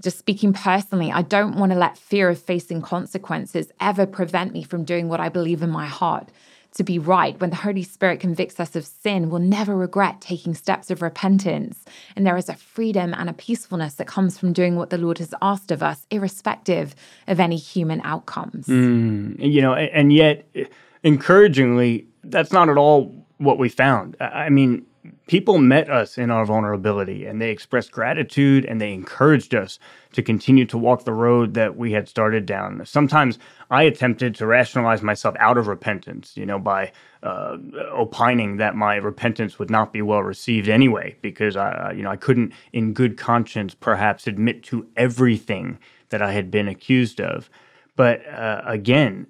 just 0.03 0.19
speaking 0.19 0.53
personally, 0.53 1.11
I 1.11 1.23
don't 1.23 1.57
want 1.57 1.73
to 1.73 1.79
let 1.79 1.99
fear 1.99 2.29
of 2.29 2.41
facing 2.41 2.83
consequences 2.83 3.73
ever 3.81 4.07
prevent 4.07 4.53
me 4.53 4.63
from 4.63 4.85
doing 4.85 5.09
what 5.09 5.21
I 5.21 5.29
believe 5.29 5.63
in 5.63 5.71
my 5.71 5.87
heart 5.87 6.31
to 6.75 6.85
be 6.85 6.99
right. 6.99 7.39
When 7.41 7.51
the 7.51 7.57
Holy 7.57 7.83
Spirit 7.83 8.21
convicts 8.21 8.61
us 8.61 8.77
of 8.77 8.85
sin, 8.85 9.31
we'll 9.31 9.41
never 9.41 9.75
regret 9.77 10.21
taking 10.21 10.55
steps 10.55 10.91
of 10.91 11.03
repentance. 11.03 11.85
And 12.15 12.27
there 12.27 12.37
is 12.37 12.49
a 12.49 12.55
freedom 12.55 13.15
and 13.15 13.29
a 13.29 13.33
peacefulness 13.33 13.95
that 13.95 14.07
comes 14.07 14.39
from 14.39 14.53
doing 14.53 14.77
what 14.77 14.91
the 14.91 14.99
Lord 14.99 15.19
has 15.19 15.35
asked 15.43 15.71
of 15.71 15.83
us, 15.83 16.07
irrespective 16.11 16.95
of 17.27 17.41
any 17.41 17.57
human 17.57 18.01
outcomes. 18.03 18.67
Mm, 18.67 19.37
you 19.39 19.61
know, 19.61 19.75
and 19.75 20.13
yet, 20.13 20.47
encouragingly, 21.03 22.07
that's 22.23 22.53
not 22.53 22.69
at 22.69 22.77
all 22.77 23.27
what 23.39 23.59
we 23.59 23.69
found. 23.69 24.17
I 24.21 24.49
mean, 24.49 24.85
people 25.27 25.59
met 25.59 25.91
us 25.91 26.19
in 26.19 26.31
our 26.31 26.45
vulnerability 26.45 27.27
and 27.27 27.41
they 27.41 27.51
expressed 27.51 27.93
gratitude 27.93 28.65
and 28.65 28.81
they 28.81 28.93
encouraged 28.93 29.55
us 29.55 29.79
to 30.13 30.23
continue 30.23 30.65
to 30.67 30.79
walk 30.79 31.05
the 31.05 31.13
road 31.13 31.55
that 31.55 31.77
we 31.77 31.93
had 31.93 32.09
started 32.09 32.47
down. 32.47 32.85
Sometimes 32.85 33.39
I 33.71 33.83
attempted 33.83 34.35
to 34.37 34.47
rationalize 34.47 35.03
myself 35.03 35.35
out 35.39 35.59
of 35.59 35.67
repentance, 35.67 36.37
you 36.37 36.47
know, 36.47 36.59
by 36.59 36.93
uh, 37.23 37.57
opining 37.93 38.57
that 38.57 38.75
my 38.75 38.97
repentance 38.97 39.59
would 39.59 39.71
not 39.71 39.93
be 39.93 40.03
well 40.03 40.23
received 40.23 40.69
anyway, 40.69 41.17
because 41.21 41.57
I, 41.57 41.93
you 41.93 42.03
know, 42.03 42.11
I 42.11 42.17
couldn't, 42.17 42.53
in 42.73 42.93
good 42.93 43.17
conscience, 43.17 43.75
perhaps 43.75 44.27
admit 44.27 44.63
to 44.65 44.87
everything 44.97 45.79
that 46.09 46.23
I 46.23 46.33
had 46.33 46.51
been 46.51 46.69
accused 46.69 47.21
of. 47.21 47.51
But 47.97 48.27
uh, 48.29 48.63
again, 48.65 49.27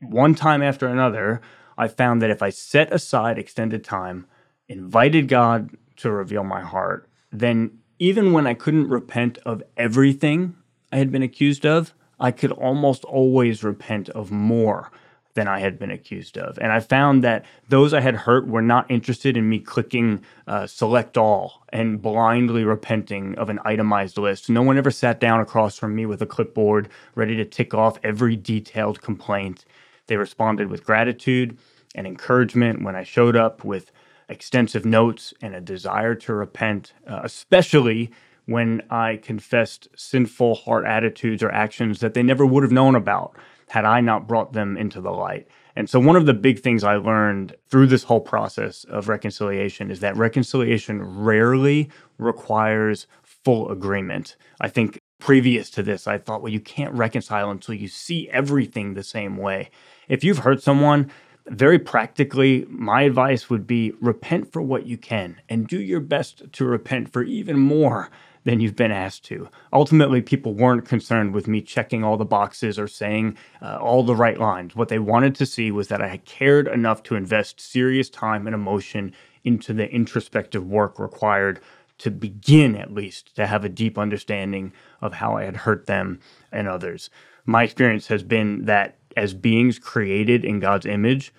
one 0.00 0.34
time 0.34 0.62
after 0.62 0.88
another, 0.88 1.40
I 1.78 1.88
found 1.88 2.22
that 2.22 2.30
if 2.30 2.42
I 2.42 2.50
set 2.50 2.92
aside 2.92 3.38
extended 3.38 3.84
time 3.84 4.26
invited 4.68 5.28
God 5.28 5.70
to 5.96 6.10
reveal 6.10 6.44
my 6.44 6.60
heart, 6.60 7.08
then 7.32 7.78
even 7.98 8.32
when 8.32 8.46
I 8.46 8.54
couldn't 8.54 8.88
repent 8.88 9.38
of 9.46 9.62
everything 9.76 10.56
I 10.92 10.96
had 10.96 11.10
been 11.10 11.22
accused 11.22 11.64
of, 11.64 11.94
I 12.18 12.30
could 12.30 12.52
almost 12.52 13.04
always 13.04 13.62
repent 13.62 14.08
of 14.10 14.30
more 14.30 14.90
than 15.34 15.46
I 15.46 15.60
had 15.60 15.78
been 15.78 15.90
accused 15.90 16.36
of. 16.38 16.58
And 16.58 16.72
I 16.72 16.80
found 16.80 17.22
that 17.22 17.44
those 17.68 17.92
I 17.94 18.00
had 18.00 18.16
hurt 18.16 18.48
were 18.48 18.62
not 18.62 18.90
interested 18.90 19.36
in 19.36 19.48
me 19.48 19.58
clicking 19.58 20.24
uh, 20.46 20.66
select 20.66 21.16
all 21.16 21.62
and 21.68 22.00
blindly 22.00 22.64
repenting 22.64 23.36
of 23.36 23.50
an 23.50 23.60
itemized 23.64 24.16
list. 24.16 24.48
No 24.48 24.62
one 24.62 24.78
ever 24.78 24.90
sat 24.90 25.20
down 25.20 25.40
across 25.40 25.78
from 25.78 25.94
me 25.94 26.06
with 26.06 26.22
a 26.22 26.26
clipboard 26.26 26.88
ready 27.14 27.36
to 27.36 27.44
tick 27.44 27.74
off 27.74 28.00
every 28.02 28.34
detailed 28.34 29.02
complaint. 29.02 29.66
They 30.06 30.16
responded 30.16 30.70
with 30.70 30.84
gratitude 30.84 31.58
and 31.94 32.06
encouragement 32.06 32.82
when 32.82 32.96
I 32.96 33.04
showed 33.04 33.36
up 33.36 33.62
with 33.62 33.92
extensive 34.28 34.84
notes 34.84 35.32
and 35.40 35.54
a 35.54 35.60
desire 35.60 36.14
to 36.14 36.34
repent, 36.34 36.92
uh, 37.06 37.20
especially 37.22 38.10
when 38.46 38.82
I 38.90 39.16
confessed 39.16 39.88
sinful 39.96 40.54
heart 40.54 40.84
attitudes 40.84 41.42
or 41.42 41.50
actions 41.50 42.00
that 42.00 42.14
they 42.14 42.22
never 42.22 42.46
would 42.46 42.62
have 42.62 42.72
known 42.72 42.94
about 42.94 43.36
had 43.68 43.84
I 43.84 44.00
not 44.00 44.28
brought 44.28 44.52
them 44.52 44.76
into 44.76 45.00
the 45.00 45.10
light. 45.10 45.48
And 45.74 45.90
so, 45.90 46.00
one 46.00 46.16
of 46.16 46.26
the 46.26 46.32
big 46.32 46.60
things 46.60 46.84
I 46.84 46.96
learned 46.96 47.54
through 47.68 47.88
this 47.88 48.04
whole 48.04 48.20
process 48.20 48.84
of 48.84 49.08
reconciliation 49.08 49.90
is 49.90 50.00
that 50.00 50.16
reconciliation 50.16 51.02
rarely 51.02 51.90
requires 52.18 53.06
full 53.22 53.70
agreement. 53.70 54.36
I 54.60 54.68
think 54.68 55.00
previous 55.18 55.68
to 55.70 55.82
this, 55.82 56.06
I 56.06 56.18
thought, 56.18 56.42
well, 56.42 56.52
you 56.52 56.60
can't 56.60 56.94
reconcile 56.94 57.50
until 57.50 57.74
you 57.74 57.88
see 57.88 58.28
everything 58.30 58.94
the 58.94 59.02
same 59.02 59.36
way. 59.36 59.70
If 60.08 60.24
you've 60.24 60.38
hurt 60.38 60.62
someone, 60.62 61.10
very 61.48 61.78
practically, 61.78 62.66
my 62.68 63.02
advice 63.02 63.48
would 63.48 63.66
be 63.66 63.92
repent 64.00 64.52
for 64.52 64.60
what 64.62 64.86
you 64.86 64.96
can 64.96 65.40
and 65.48 65.66
do 65.68 65.80
your 65.80 66.00
best 66.00 66.52
to 66.52 66.64
repent 66.64 67.12
for 67.12 67.22
even 67.22 67.58
more 67.58 68.10
than 68.44 68.60
you've 68.60 68.76
been 68.76 68.92
asked 68.92 69.24
to. 69.24 69.48
Ultimately, 69.72 70.22
people 70.22 70.54
weren't 70.54 70.84
concerned 70.84 71.34
with 71.34 71.48
me 71.48 71.60
checking 71.60 72.04
all 72.04 72.16
the 72.16 72.24
boxes 72.24 72.78
or 72.78 72.86
saying 72.86 73.36
uh, 73.60 73.76
all 73.80 74.04
the 74.04 74.14
right 74.14 74.38
lines. 74.38 74.76
What 74.76 74.88
they 74.88 75.00
wanted 75.00 75.34
to 75.36 75.46
see 75.46 75.72
was 75.72 75.88
that 75.88 76.00
I 76.00 76.06
had 76.06 76.24
cared 76.24 76.68
enough 76.68 77.02
to 77.04 77.16
invest 77.16 77.60
serious 77.60 78.08
time 78.08 78.46
and 78.46 78.54
emotion 78.54 79.12
into 79.42 79.72
the 79.72 79.90
introspective 79.90 80.64
work 80.64 80.98
required 80.98 81.60
to 81.98 82.10
begin, 82.10 82.76
at 82.76 82.92
least, 82.92 83.34
to 83.36 83.46
have 83.46 83.64
a 83.64 83.68
deep 83.68 83.98
understanding 83.98 84.72
of 85.00 85.14
how 85.14 85.36
I 85.36 85.44
had 85.44 85.56
hurt 85.56 85.86
them 85.86 86.20
and 86.52 86.68
others. 86.68 87.10
My 87.46 87.64
experience 87.64 88.06
has 88.08 88.22
been 88.22 88.66
that 88.66 88.96
as 89.16 89.34
beings 89.34 89.78
created 89.78 90.44
in 90.44 90.60
God's 90.60 90.86
image, 90.86 91.32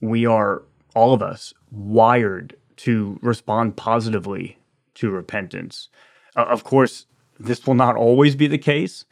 we 0.00 0.26
are, 0.26 0.62
all 0.94 1.12
of 1.12 1.22
us, 1.22 1.52
wired 1.70 2.56
to 2.76 3.18
respond 3.22 3.76
positively 3.76 4.58
to 4.94 5.10
repentance. 5.10 5.88
Uh, 6.34 6.46
of 6.48 6.64
course, 6.64 7.06
this 7.38 7.66
will 7.66 7.74
not 7.74 7.96
always 7.96 8.34
be 8.34 8.46
the 8.46 8.58
case, 8.58 9.04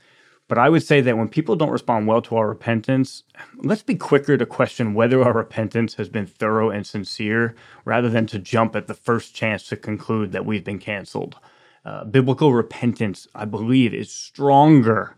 but 0.48 0.56
I 0.56 0.70
would 0.70 0.82
say 0.82 1.02
that 1.02 1.18
when 1.18 1.28
people 1.28 1.56
don't 1.56 1.70
respond 1.70 2.06
well 2.06 2.22
to 2.22 2.36
our 2.36 2.48
repentance, 2.48 3.22
let's 3.56 3.82
be 3.82 3.94
quicker 3.94 4.38
to 4.38 4.46
question 4.46 4.94
whether 4.94 5.22
our 5.22 5.34
repentance 5.34 5.94
has 5.94 6.08
been 6.08 6.26
thorough 6.26 6.70
and 6.70 6.86
sincere 6.86 7.54
rather 7.84 8.08
than 8.08 8.26
to 8.28 8.38
jump 8.38 8.74
at 8.74 8.86
the 8.86 8.94
first 8.94 9.34
chance 9.34 9.68
to 9.68 9.76
conclude 9.76 10.32
that 10.32 10.46
we've 10.46 10.64
been 10.64 10.78
canceled. 10.78 11.36
Uh, 11.84 12.04
biblical 12.04 12.54
repentance, 12.54 13.28
I 13.34 13.44
believe, 13.44 13.92
is 13.92 14.10
stronger 14.10 15.16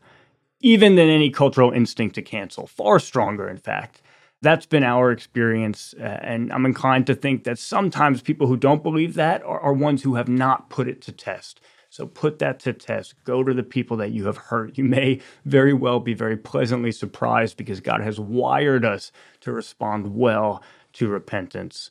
even 0.61 0.97
than 0.97 1.09
any 1.09 1.31
cultural 1.31 1.71
instinct 1.71 2.15
to 2.17 2.23
cancel, 2.23 2.67
far 2.67 2.99
stronger, 2.99 3.49
in 3.49 3.59
fact. 3.59 4.03
That's 4.43 4.67
been 4.67 4.85
our 4.85 5.11
experience. 5.13 5.95
Uh, 5.99 6.19
and 6.23 6.53
I'm 6.53 6.65
inclined 6.65 7.07
to 7.09 7.15
think 7.15 7.45
that 7.45 7.59
sometimes 7.59 8.23
people 8.23 8.47
who 8.47 8.57
don't 8.57 8.83
believe 8.83 9.15
that 9.15 9.43
are, 9.43 9.61
are 9.61 9.73
ones 9.75 10.03
who 10.03 10.15
have 10.15 10.29
not 10.29 10.71
put 10.71 10.89
it 10.89 11.03
to 11.03 11.13
test. 11.13 11.61
So 11.91 12.07
put 12.07 12.39
that 12.39 12.61
to 12.61 12.73
test. 12.73 13.15
Go 13.25 13.43
to 13.43 13.53
the 13.53 13.65
people 13.65 13.97
that 13.99 14.13
you 14.13 14.27
have 14.27 14.37
hurt. 14.37 14.79
You 14.79 14.85
may 14.85 15.21
very 15.45 15.75
well 15.75 15.99
be 15.99 16.15
very 16.15 16.37
pleasantly 16.37 16.93
surprised 16.93 17.57
because 17.57 17.81
God 17.81 18.01
has 18.01 18.19
wired 18.21 18.85
us 18.85 19.11
to 19.41 19.53
respond 19.53 20.15
well 20.15 20.63
to 20.95 21.09
repentance. 21.09 21.91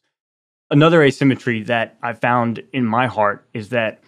Another 0.72 1.04
asymmetry 1.04 1.64
that 1.64 1.98
I 2.02 2.14
found 2.14 2.64
in 2.72 2.86
my 2.86 3.08
heart 3.08 3.48
is 3.54 3.70
that 3.70 4.02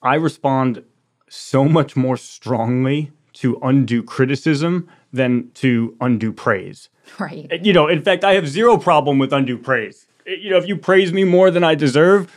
I 0.00 0.14
respond 0.14 0.82
so 1.28 1.64
much 1.66 1.94
more 1.94 2.16
strongly 2.16 3.12
to 3.40 3.58
undo 3.62 4.02
criticism 4.02 4.88
than 5.12 5.50
to 5.54 5.96
undo 6.00 6.32
praise. 6.32 6.88
Right. 7.18 7.48
You 7.64 7.72
know, 7.72 7.88
in 7.88 8.02
fact, 8.02 8.24
I 8.24 8.34
have 8.34 8.48
zero 8.48 8.76
problem 8.76 9.18
with 9.18 9.32
undue 9.32 9.58
praise. 9.58 10.06
Eh, 10.26 10.34
you 10.40 10.50
know, 10.50 10.58
if 10.58 10.66
you 10.66 10.76
praise 10.76 11.12
me 11.12 11.24
more 11.24 11.50
than 11.50 11.64
I 11.64 11.74
deserve, 11.74 12.30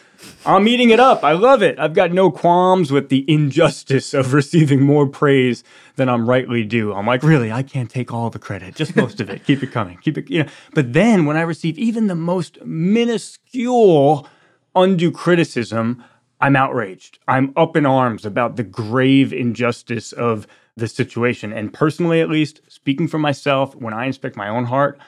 I'm 0.45 0.67
eating 0.67 0.91
it 0.91 0.99
up. 0.99 1.23
I 1.23 1.31
love 1.31 1.63
it. 1.63 1.79
I've 1.79 1.93
got 1.93 2.11
no 2.11 2.29
qualms 2.29 2.91
with 2.91 3.09
the 3.09 3.25
injustice 3.27 4.13
of 4.13 4.33
receiving 4.41 4.81
more 4.81 5.07
praise 5.07 5.63
than 5.95 6.07
I'm 6.07 6.29
rightly 6.29 6.63
due. 6.63 6.93
I'm 6.93 7.07
like, 7.07 7.23
really, 7.23 7.51
I 7.51 7.63
can't 7.63 7.89
take 7.89 8.13
all 8.13 8.29
the 8.29 8.39
credit, 8.39 8.75
just 8.75 8.95
most 8.95 9.19
of 9.19 9.29
it. 9.29 9.43
Keep 9.45 9.63
it 9.63 9.71
coming. 9.71 9.97
Keep 9.97 10.19
it, 10.19 10.29
you 10.29 10.43
know. 10.43 10.49
But 10.73 10.93
then 10.93 11.25
when 11.25 11.37
I 11.37 11.41
receive 11.41 11.77
even 11.79 12.07
the 12.07 12.15
most 12.15 12.63
minuscule 12.63 14.27
undue 14.75 15.11
criticism, 15.11 16.03
I'm 16.39 16.55
outraged. 16.55 17.19
I'm 17.27 17.53
up 17.55 17.75
in 17.75 17.85
arms 17.85 18.25
about 18.25 18.55
the 18.55 18.63
grave 18.63 19.33
injustice 19.33 20.11
of 20.11 20.47
the 20.81 20.87
situation. 20.89 21.53
And 21.53 21.73
personally, 21.73 22.19
at 22.19 22.29
least, 22.29 22.59
speaking 22.67 23.07
for 23.07 23.17
myself, 23.17 23.73
when 23.75 23.93
I 23.93 24.05
inspect 24.05 24.35
my 24.35 24.49
own 24.49 24.65
heart, 24.65 24.99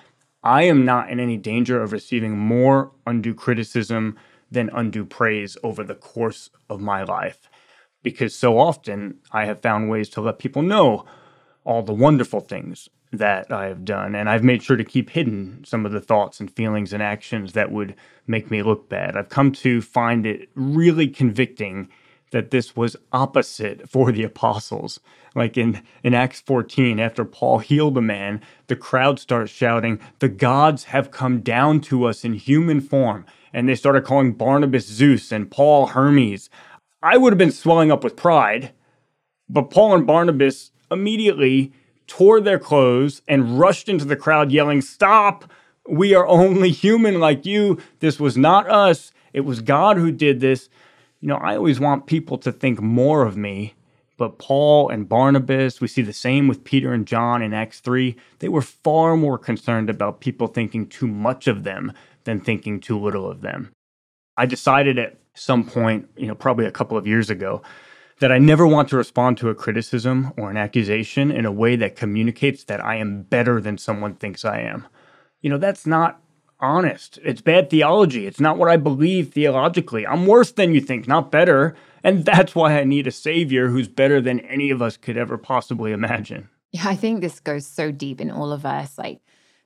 I 0.41 0.63
am 0.63 0.85
not 0.85 1.09
in 1.09 1.19
any 1.19 1.37
danger 1.37 1.81
of 1.81 1.91
receiving 1.91 2.37
more 2.37 2.91
undue 3.05 3.33
criticism 3.33 4.17
than 4.49 4.69
undue 4.69 5.05
praise 5.05 5.57
over 5.63 5.83
the 5.83 5.95
course 5.95 6.49
of 6.69 6.79
my 6.79 7.03
life. 7.03 7.49
Because 8.01 8.35
so 8.35 8.57
often 8.57 9.19
I 9.31 9.45
have 9.45 9.61
found 9.61 9.89
ways 9.89 10.09
to 10.09 10.21
let 10.21 10.39
people 10.39 10.61
know 10.61 11.05
all 11.65 11.81
the 11.81 11.93
wonderful 11.93 12.41
things 12.41 12.89
that 13.11 13.51
I 13.51 13.67
have 13.67 13.85
done. 13.85 14.15
And 14.15 14.29
I've 14.29 14.43
made 14.43 14.63
sure 14.63 14.75
to 14.75 14.83
keep 14.83 15.11
hidden 15.11 15.63
some 15.65 15.85
of 15.85 15.91
the 15.91 16.01
thoughts 16.01 16.39
and 16.39 16.51
feelings 16.51 16.93
and 16.93 17.01
actions 17.01 17.53
that 17.53 17.71
would 17.71 17.95
make 18.27 18.51
me 18.51 18.63
look 18.63 18.89
bad. 18.89 19.15
I've 19.15 19.29
come 19.29 19.51
to 19.53 19.81
find 19.81 20.25
it 20.25 20.49
really 20.55 21.07
convicting 21.07 21.89
that 22.33 22.51
this 22.51 22.75
was 22.75 22.97
opposite 23.13 23.89
for 23.89 24.11
the 24.11 24.23
apostles. 24.23 24.99
Like 25.33 25.57
in, 25.57 25.81
in 26.03 26.13
Acts 26.13 26.41
14, 26.41 26.99
after 26.99 27.23
Paul 27.23 27.59
healed 27.59 27.97
a 27.97 28.01
man, 28.01 28.41
the 28.67 28.75
crowd 28.75 29.19
starts 29.19 29.51
shouting, 29.51 29.99
The 30.19 30.29
gods 30.29 30.85
have 30.85 31.11
come 31.11 31.39
down 31.39 31.79
to 31.81 32.03
us 32.03 32.25
in 32.25 32.33
human 32.33 32.81
form 32.81 33.25
and 33.53 33.69
they 33.69 33.75
started 33.75 34.03
calling 34.03 34.33
Barnabas 34.33 34.87
Zeus 34.87 35.31
and 35.31 35.49
Paul 35.49 35.87
Hermes. 35.87 36.49
I 37.01 37.17
would 37.17 37.31
have 37.31 37.37
been 37.37 37.51
swelling 37.51 37.91
up 37.91 38.03
with 38.03 38.15
pride, 38.15 38.71
but 39.47 39.69
Paul 39.69 39.93
and 39.93 40.07
Barnabas 40.07 40.71
immediately 40.89 41.71
tore 42.07 42.41
their 42.41 42.59
clothes 42.59 43.21
and 43.27 43.59
rushed 43.59 43.87
into 43.87 44.05
the 44.05 44.15
crowd 44.15 44.51
yelling, 44.51 44.81
Stop! 44.81 45.45
We 45.87 46.15
are 46.15 46.25
only 46.27 46.71
human 46.71 47.19
like 47.19 47.45
you. 47.45 47.77
This 47.99 48.19
was 48.19 48.37
not 48.37 48.69
us. 48.69 49.11
It 49.33 49.41
was 49.41 49.61
God 49.61 49.97
who 49.97 50.11
did 50.11 50.39
this. 50.39 50.69
You 51.23 51.29
know, 51.29 51.37
I 51.37 51.55
always 51.55 51.79
want 51.79 52.05
people 52.05 52.37
to 52.39 52.51
think 52.51 52.81
more 52.81 53.25
of 53.25 53.37
me, 53.37 53.75
but 54.17 54.39
Paul 54.39 54.89
and 54.89 55.07
Barnabas, 55.07 55.79
we 55.79 55.87
see 55.87 56.01
the 56.01 56.11
same 56.11 56.49
with 56.49 56.65
Peter 56.65 56.91
and 56.91 57.07
John 57.07 57.41
in 57.41 57.53
Acts 57.53 57.79
3. 57.79 58.17
They 58.39 58.49
were 58.49 58.61
far 58.61 59.15
more 59.15 59.37
concerned 59.37 59.89
about 59.89 60.19
people 60.19 60.47
thinking 60.47 60.85
too 60.85 61.07
much 61.07 61.47
of 61.47 61.63
them 61.63 61.93
than 62.25 62.41
thinking 62.41 62.81
too 62.81 62.99
little 62.99 63.31
of 63.31 63.39
them. 63.39 63.71
I 64.35 64.45
decided 64.45 64.99
at 64.99 65.15
some 65.33 65.63
point, 65.63 66.09
you 66.17 66.27
know, 66.27 66.35
probably 66.35 66.65
a 66.65 66.71
couple 66.71 66.97
of 66.97 67.07
years 67.07 67.29
ago, 67.29 67.61
that 68.19 68.33
I 68.33 68.37
never 68.37 68.67
want 68.67 68.89
to 68.89 68.97
respond 68.97 69.37
to 69.37 69.49
a 69.49 69.55
criticism 69.55 70.33
or 70.35 70.51
an 70.51 70.57
accusation 70.57 71.31
in 71.31 71.45
a 71.45 71.53
way 71.53 71.77
that 71.77 71.95
communicates 71.95 72.65
that 72.65 72.83
I 72.83 72.97
am 72.97 73.21
better 73.21 73.61
than 73.61 73.77
someone 73.77 74.15
thinks 74.15 74.43
I 74.43 74.59
am. 74.59 74.87
You 75.39 75.51
know, 75.51 75.57
that's 75.57 75.87
not 75.87 76.19
honest. 76.59 77.19
It's 77.23 77.41
bad 77.41 77.69
theology. 77.69 78.25
It's 78.27 78.39
not 78.39 78.57
what 78.57 78.69
I 78.69 78.77
believe 78.77 79.33
theologically. 79.33 80.05
I'm 80.07 80.25
worse 80.25 80.51
than 80.51 80.73
you 80.73 80.81
think, 80.81 81.07
not 81.07 81.31
better. 81.31 81.75
And 82.03 82.25
that's 82.25 82.53
why 82.55 82.79
I 82.79 82.83
need 82.83 83.07
a 83.07 83.11
savior 83.11 83.69
who's 83.69 83.87
better 83.87 84.21
than 84.21 84.39
any 84.41 84.69
of 84.69 84.81
us 84.81 84.97
could 84.97 85.17
ever 85.17 85.37
possibly 85.37 85.91
imagine. 85.91 86.49
Yeah, 86.71 86.87
I 86.87 86.95
think 86.95 87.21
this 87.21 87.39
goes 87.39 87.67
so 87.67 87.91
deep 87.91 88.19
in 88.19 88.31
all 88.31 88.51
of 88.51 88.65
us. 88.65 88.97
Like, 88.97 89.21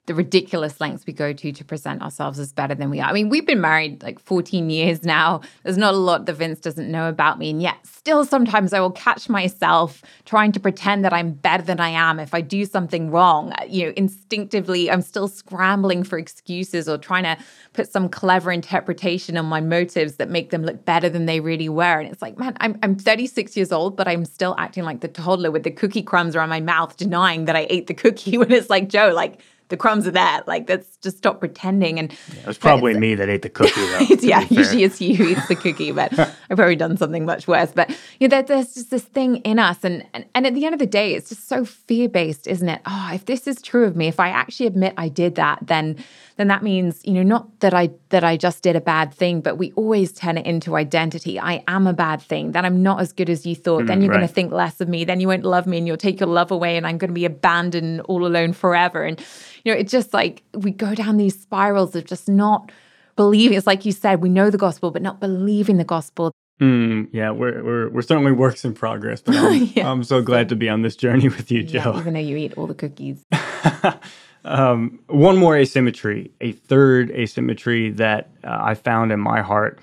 the 0.07 0.15
ridiculous 0.15 0.79
lengths 0.79 1.05
we 1.05 1.11
go 1.11 1.33
to 1.33 1.51
to 1.51 1.65
present 1.65 2.01
ourselves 2.01 2.39
as 2.39 2.53
better 2.53 2.73
than 2.73 2.89
we 2.89 3.01
are. 3.01 3.09
I 3.09 3.13
mean, 3.13 3.27
we've 3.27 3.45
been 3.45 3.59
married 3.59 4.01
like 4.01 4.19
14 4.19 4.69
years 4.69 5.03
now. 5.03 5.41
There's 5.63 5.77
not 5.77 5.93
a 5.93 5.97
lot 5.97 6.25
that 6.25 6.33
Vince 6.33 6.59
doesn't 6.59 6.89
know 6.89 7.09
about 7.09 7.37
me. 7.37 7.49
And 7.49 7.61
yet, 7.61 7.85
still, 7.85 8.23
sometimes 8.23 8.71
I 8.71 8.79
will 8.79 8.91
catch 8.91 9.27
myself 9.27 10.01
trying 10.23 10.53
to 10.53 10.61
pretend 10.61 11.03
that 11.03 11.11
I'm 11.11 11.33
better 11.33 11.61
than 11.61 11.81
I 11.81 11.89
am 11.89 12.21
if 12.21 12.33
I 12.33 12.39
do 12.39 12.63
something 12.63 13.11
wrong. 13.11 13.53
You 13.67 13.87
know, 13.87 13.93
instinctively, 13.97 14.89
I'm 14.89 15.01
still 15.01 15.27
scrambling 15.27 16.05
for 16.05 16.17
excuses 16.17 16.87
or 16.87 16.97
trying 16.97 17.23
to 17.23 17.37
put 17.73 17.91
some 17.91 18.07
clever 18.07 18.49
interpretation 18.49 19.35
on 19.35 19.45
my 19.45 19.59
motives 19.59 20.15
that 20.15 20.29
make 20.29 20.51
them 20.51 20.63
look 20.63 20.85
better 20.85 21.09
than 21.09 21.25
they 21.25 21.41
really 21.41 21.67
were. 21.67 21.99
And 21.99 22.09
it's 22.09 22.21
like, 22.21 22.37
man, 22.37 22.55
I'm, 22.61 22.79
I'm 22.81 22.95
36 22.95 23.57
years 23.57 23.73
old, 23.73 23.97
but 23.97 24.07
I'm 24.07 24.23
still 24.23 24.55
acting 24.57 24.85
like 24.85 25.01
the 25.01 25.09
toddler 25.09 25.51
with 25.51 25.63
the 25.63 25.71
cookie 25.71 26.01
crumbs 26.01 26.33
around 26.33 26.47
my 26.47 26.61
mouth, 26.61 26.95
denying 26.95 27.43
that 27.45 27.57
I 27.57 27.67
ate 27.69 27.87
the 27.87 27.93
cookie 27.93 28.37
when 28.37 28.53
it's 28.53 28.69
like, 28.69 28.87
Jo, 28.87 29.09
like, 29.13 29.41
the 29.69 29.77
crumbs 29.77 30.07
of 30.07 30.13
that. 30.13 30.47
Like, 30.47 30.69
let's 30.69 30.97
just 30.97 31.17
stop 31.17 31.39
pretending. 31.39 31.99
And 31.99 32.11
yeah, 32.33 32.41
it 32.41 32.47
was 32.47 32.57
probably 32.57 32.97
me 32.97 33.15
that 33.15 33.29
ate 33.29 33.41
the 33.41 33.49
cookie. 33.49 33.73
Though, 33.75 34.15
yeah, 34.27 34.45
usually 34.49 34.83
it's 34.83 35.01
you 35.01 35.15
who 35.15 35.27
eats 35.29 35.47
the 35.47 35.55
cookie, 35.55 35.91
but 35.91 36.17
I've 36.19 36.57
probably 36.57 36.75
done 36.75 36.97
something 36.97 37.25
much 37.25 37.47
worse. 37.47 37.71
But 37.73 37.95
you 38.19 38.27
know, 38.27 38.41
there's 38.41 38.73
just 38.73 38.91
this 38.91 39.03
thing 39.03 39.37
in 39.37 39.59
us, 39.59 39.83
and 39.83 40.05
and, 40.13 40.25
and 40.33 40.47
at 40.47 40.53
the 40.53 40.65
end 40.65 40.73
of 40.73 40.79
the 40.79 40.87
day, 40.87 41.13
it's 41.13 41.29
just 41.29 41.47
so 41.47 41.65
fear 41.65 42.09
based, 42.09 42.47
isn't 42.47 42.69
it? 42.69 42.81
Oh, 42.85 43.11
if 43.13 43.25
this 43.25 43.47
is 43.47 43.61
true 43.61 43.85
of 43.85 43.95
me, 43.95 44.07
if 44.07 44.19
I 44.19 44.29
actually 44.29 44.67
admit 44.67 44.93
I 44.97 45.09
did 45.09 45.35
that, 45.35 45.59
then 45.61 45.97
then 46.37 46.47
that 46.47 46.61
means, 46.63 47.01
you 47.03 47.13
know, 47.13 47.23
not 47.23 47.59
that 47.59 47.73
I 47.73 47.89
that 48.09 48.23
I 48.23 48.37
just 48.37 48.61
did 48.63 48.75
a 48.75 48.81
bad 48.81 49.13
thing, 49.13 49.41
but 49.41 49.57
we 49.57 49.71
always 49.73 50.13
turn 50.13 50.37
it 50.37 50.45
into 50.45 50.75
identity. 50.75 51.39
I 51.39 51.63
am 51.67 51.87
a 51.87 51.93
bad 51.93 52.21
thing, 52.21 52.51
that 52.51 52.63
I'm 52.63 52.83
not 52.83 53.01
as 53.01 53.11
good 53.11 53.29
as 53.29 53.45
you 53.45 53.55
thought. 53.55 53.83
Mm, 53.83 53.87
then 53.87 54.01
you're 54.01 54.11
right. 54.11 54.17
going 54.17 54.27
to 54.27 54.33
think 54.33 54.51
less 54.51 54.79
of 54.79 54.87
me, 54.87 55.03
then 55.03 55.19
you 55.19 55.27
won't 55.27 55.43
love 55.43 55.65
me 55.65 55.79
and 55.79 55.87
you'll 55.87 55.97
take 55.97 56.19
your 56.19 56.29
love 56.29 56.51
away 56.51 56.77
and 56.77 56.85
I'm 56.85 56.99
going 56.99 57.09
to 57.09 57.13
be 57.13 57.25
abandoned 57.25 58.01
all 58.01 58.25
alone 58.25 58.53
forever. 58.53 59.03
And 59.03 59.19
you 59.63 59.73
know, 59.73 59.79
it's 59.79 59.91
just 59.91 60.13
like 60.13 60.43
we 60.53 60.71
go 60.71 60.93
down 60.93 61.17
these 61.17 61.39
spirals 61.39 61.95
of 61.95 62.05
just 62.05 62.29
not 62.29 62.71
believing. 63.15 63.57
It's 63.57 63.67
like 63.67 63.83
you 63.83 63.91
said, 63.91 64.21
we 64.21 64.29
know 64.29 64.51
the 64.51 64.59
gospel, 64.59 64.91
but 64.91 65.01
not 65.01 65.19
believing 65.19 65.77
the 65.77 65.83
gospel. 65.83 66.31
Mm, 66.61 67.09
yeah, 67.11 67.31
we're, 67.31 67.63
we're 67.63 67.89
we're 67.89 68.01
certainly 68.01 68.31
works 68.31 68.65
in 68.65 68.73
progress, 68.73 69.21
but 69.21 69.35
I'm, 69.37 69.69
yeah. 69.75 69.91
I'm 69.91 70.03
so 70.03 70.21
glad 70.21 70.49
to 70.49 70.55
be 70.55 70.69
on 70.69 70.81
this 70.81 70.95
journey 70.95 71.29
with 71.29 71.51
you, 71.51 71.63
Jo. 71.63 71.79
Yeah, 71.79 71.99
even 71.99 72.13
though 72.13 72.19
you 72.19 72.37
eat 72.37 72.53
all 72.57 72.67
the 72.67 72.73
cookies. 72.75 73.23
um, 74.47 74.99
one 75.07 75.37
more 75.37 75.55
asymmetry, 75.55 76.31
a 76.41 76.51
third 76.53 77.11
asymmetry 77.11 77.91
that 77.91 78.29
uh, 78.43 78.57
I 78.59 78.73
found 78.75 79.11
in 79.11 79.19
my 79.19 79.41
heart 79.41 79.79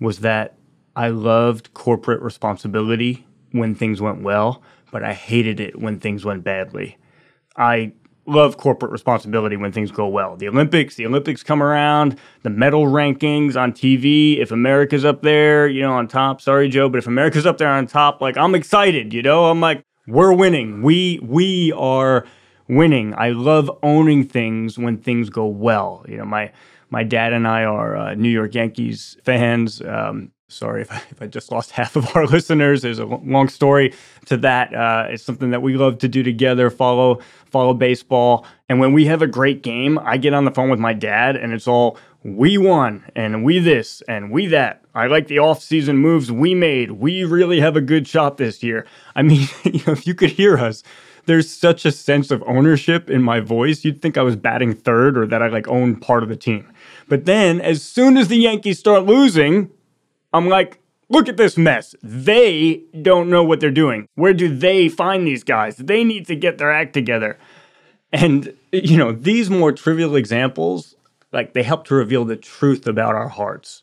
was 0.00 0.20
that 0.20 0.56
I 0.96 1.08
loved 1.08 1.74
corporate 1.74 2.20
responsibility 2.20 3.26
when 3.52 3.74
things 3.74 4.00
went 4.00 4.22
well, 4.22 4.62
but 4.90 5.04
I 5.04 5.12
hated 5.14 5.60
it 5.60 5.80
when 5.80 6.00
things 6.00 6.24
went 6.24 6.44
badly. 6.44 6.98
I 7.56 7.92
love 8.26 8.58
corporate 8.58 8.92
responsibility 8.92 9.56
when 9.56 9.72
things 9.72 9.90
go 9.90 10.06
well. 10.06 10.36
The 10.36 10.48
Olympics, 10.48 10.96
the 10.96 11.06
Olympics 11.06 11.42
come 11.42 11.62
around, 11.62 12.18
the 12.42 12.50
medal 12.50 12.84
rankings 12.84 13.56
on 13.56 13.72
TV. 13.72 14.38
If 14.38 14.50
America's 14.50 15.04
up 15.04 15.22
there, 15.22 15.66
you 15.66 15.82
know, 15.82 15.92
on 15.92 16.08
top, 16.08 16.40
sorry, 16.40 16.68
Jo, 16.68 16.88
but 16.88 16.98
if 16.98 17.06
America's 17.06 17.46
up 17.46 17.58
there 17.58 17.70
on 17.70 17.86
top, 17.86 18.20
like 18.20 18.36
I'm 18.36 18.54
excited, 18.54 19.14
you 19.14 19.22
know, 19.22 19.46
I'm 19.46 19.60
like, 19.60 19.82
we're 20.06 20.32
winning. 20.32 20.82
We 20.82 21.20
we 21.22 21.72
are 21.72 22.26
winning. 22.68 23.14
I 23.16 23.30
love 23.30 23.70
owning 23.82 24.24
things 24.24 24.78
when 24.78 24.98
things 24.98 25.30
go 25.30 25.46
well. 25.46 26.04
You 26.08 26.18
know, 26.18 26.24
my 26.24 26.52
my 26.90 27.04
dad 27.04 27.32
and 27.32 27.46
I 27.46 27.64
are 27.64 27.96
uh, 27.96 28.14
New 28.14 28.30
York 28.30 28.54
Yankees 28.54 29.16
fans. 29.22 29.82
Um, 29.82 30.32
sorry 30.48 30.82
if 30.82 30.90
I, 30.90 31.02
if 31.10 31.20
I 31.20 31.26
just 31.26 31.52
lost 31.52 31.72
half 31.72 31.96
of 31.96 32.16
our 32.16 32.26
listeners. 32.36 32.82
There's 32.82 32.98
a 32.98 33.04
long 33.04 33.48
story 33.48 33.94
to 34.26 34.36
that. 34.38 34.74
Uh, 34.74 35.06
it's 35.10 35.22
something 35.22 35.50
that 35.50 35.62
we 35.62 35.76
love 35.76 35.98
to 35.98 36.08
do 36.08 36.22
together. 36.22 36.70
Follow 36.70 37.20
follow 37.46 37.74
baseball, 37.74 38.46
and 38.68 38.80
when 38.80 38.92
we 38.92 39.06
have 39.06 39.22
a 39.22 39.26
great 39.26 39.62
game, 39.62 39.98
I 39.98 40.16
get 40.16 40.34
on 40.34 40.44
the 40.44 40.50
phone 40.50 40.70
with 40.70 40.80
my 40.80 40.92
dad, 40.92 41.36
and 41.36 41.52
it's 41.52 41.68
all 41.68 41.98
we 42.24 42.58
won 42.58 43.04
and 43.14 43.44
we 43.44 43.58
this 43.58 44.02
and 44.08 44.30
we 44.30 44.46
that. 44.48 44.82
I 44.94 45.06
like 45.06 45.28
the 45.28 45.38
off-season 45.38 45.98
moves 45.98 46.32
we 46.32 46.54
made. 46.54 46.92
We 46.92 47.22
really 47.24 47.60
have 47.60 47.76
a 47.76 47.80
good 47.80 48.08
shot 48.08 48.36
this 48.36 48.62
year. 48.62 48.86
I 49.14 49.22
mean, 49.22 49.46
you 49.64 49.80
know, 49.86 49.92
if 49.92 50.06
you 50.06 50.14
could 50.14 50.30
hear 50.30 50.58
us. 50.58 50.82
There's 51.28 51.50
such 51.50 51.84
a 51.84 51.92
sense 51.92 52.30
of 52.30 52.42
ownership 52.46 53.10
in 53.10 53.22
my 53.22 53.40
voice. 53.40 53.84
You'd 53.84 54.00
think 54.00 54.16
I 54.16 54.22
was 54.22 54.34
batting 54.34 54.72
third 54.72 55.18
or 55.18 55.26
that 55.26 55.42
I 55.42 55.48
like 55.48 55.68
own 55.68 55.96
part 55.96 56.22
of 56.22 56.30
the 56.30 56.36
team. 56.36 56.66
But 57.06 57.26
then, 57.26 57.60
as 57.60 57.82
soon 57.82 58.16
as 58.16 58.28
the 58.28 58.38
Yankees 58.38 58.78
start 58.78 59.04
losing, 59.04 59.70
I'm 60.32 60.48
like, 60.48 60.80
look 61.10 61.28
at 61.28 61.36
this 61.36 61.58
mess. 61.58 61.94
They 62.02 62.82
don't 63.02 63.28
know 63.28 63.44
what 63.44 63.60
they're 63.60 63.70
doing. 63.70 64.08
Where 64.14 64.32
do 64.32 64.48
they 64.48 64.88
find 64.88 65.26
these 65.26 65.44
guys? 65.44 65.76
They 65.76 66.02
need 66.02 66.26
to 66.28 66.34
get 66.34 66.56
their 66.56 66.72
act 66.72 66.94
together. 66.94 67.38
And, 68.10 68.54
you 68.72 68.96
know, 68.96 69.12
these 69.12 69.50
more 69.50 69.72
trivial 69.72 70.16
examples, 70.16 70.96
like 71.30 71.52
they 71.52 71.62
help 71.62 71.84
to 71.88 71.94
reveal 71.94 72.24
the 72.24 72.36
truth 72.36 72.86
about 72.86 73.14
our 73.14 73.28
hearts. 73.28 73.82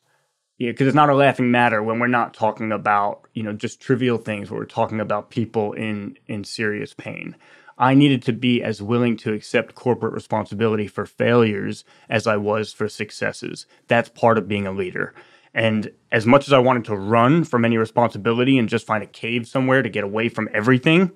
Yeah, 0.57 0.71
because 0.71 0.87
it's 0.87 0.95
not 0.95 1.09
a 1.09 1.15
laughing 1.15 1.51
matter 1.51 1.83
when 1.83 1.99
we're 1.99 2.07
not 2.07 2.33
talking 2.33 2.71
about, 2.71 3.27
you 3.33 3.43
know, 3.43 3.51
just 3.51 3.81
trivial 3.81 4.17
things, 4.17 4.49
we're 4.49 4.65
talking 4.65 5.01
about 5.01 5.29
people 5.29 5.73
in 5.73 6.17
in 6.27 6.43
serious 6.45 6.93
pain. 6.93 7.35
I 7.77 7.93
needed 7.93 8.21
to 8.23 8.33
be 8.33 8.63
as 8.63 8.81
willing 8.81 9.17
to 9.17 9.33
accept 9.33 9.75
corporate 9.75 10.13
responsibility 10.13 10.87
for 10.87 11.05
failures 11.05 11.83
as 12.09 12.25
I 12.25 12.37
was 12.37 12.71
for 12.71 12.87
successes. 12.87 13.65
That's 13.89 14.07
part 14.07 14.37
of 14.37 14.47
being 14.47 14.65
a 14.65 14.71
leader. 14.71 15.13
And 15.53 15.91
as 16.11 16.25
much 16.25 16.47
as 16.47 16.53
I 16.53 16.59
wanted 16.59 16.85
to 16.85 16.95
run 16.95 17.43
from 17.43 17.65
any 17.65 17.77
responsibility 17.77 18.57
and 18.57 18.69
just 18.69 18.85
find 18.87 19.03
a 19.03 19.07
cave 19.07 19.47
somewhere 19.47 19.81
to 19.81 19.89
get 19.89 20.05
away 20.05 20.29
from 20.29 20.47
everything, 20.53 21.11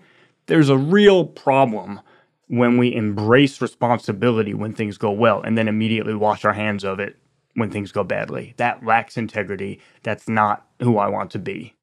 there's 0.47 0.69
a 0.69 0.77
real 0.77 1.25
problem 1.25 2.01
when 2.47 2.77
we 2.77 2.93
embrace 2.93 3.61
responsibility 3.61 4.53
when 4.53 4.73
things 4.73 4.97
go 4.97 5.11
well 5.11 5.41
and 5.41 5.57
then 5.57 5.69
immediately 5.69 6.15
wash 6.15 6.43
our 6.43 6.53
hands 6.53 6.83
of 6.83 6.99
it 6.99 7.15
when 7.59 7.69
things 7.69 7.91
go 7.91 8.03
badly. 8.03 8.53
That 8.57 8.85
lacks 8.85 9.17
integrity. 9.17 9.79
That's 10.03 10.27
not 10.27 10.65
who 10.81 10.97
I 10.97 11.07
want 11.07 11.31
to 11.31 11.39
be. 11.39 11.75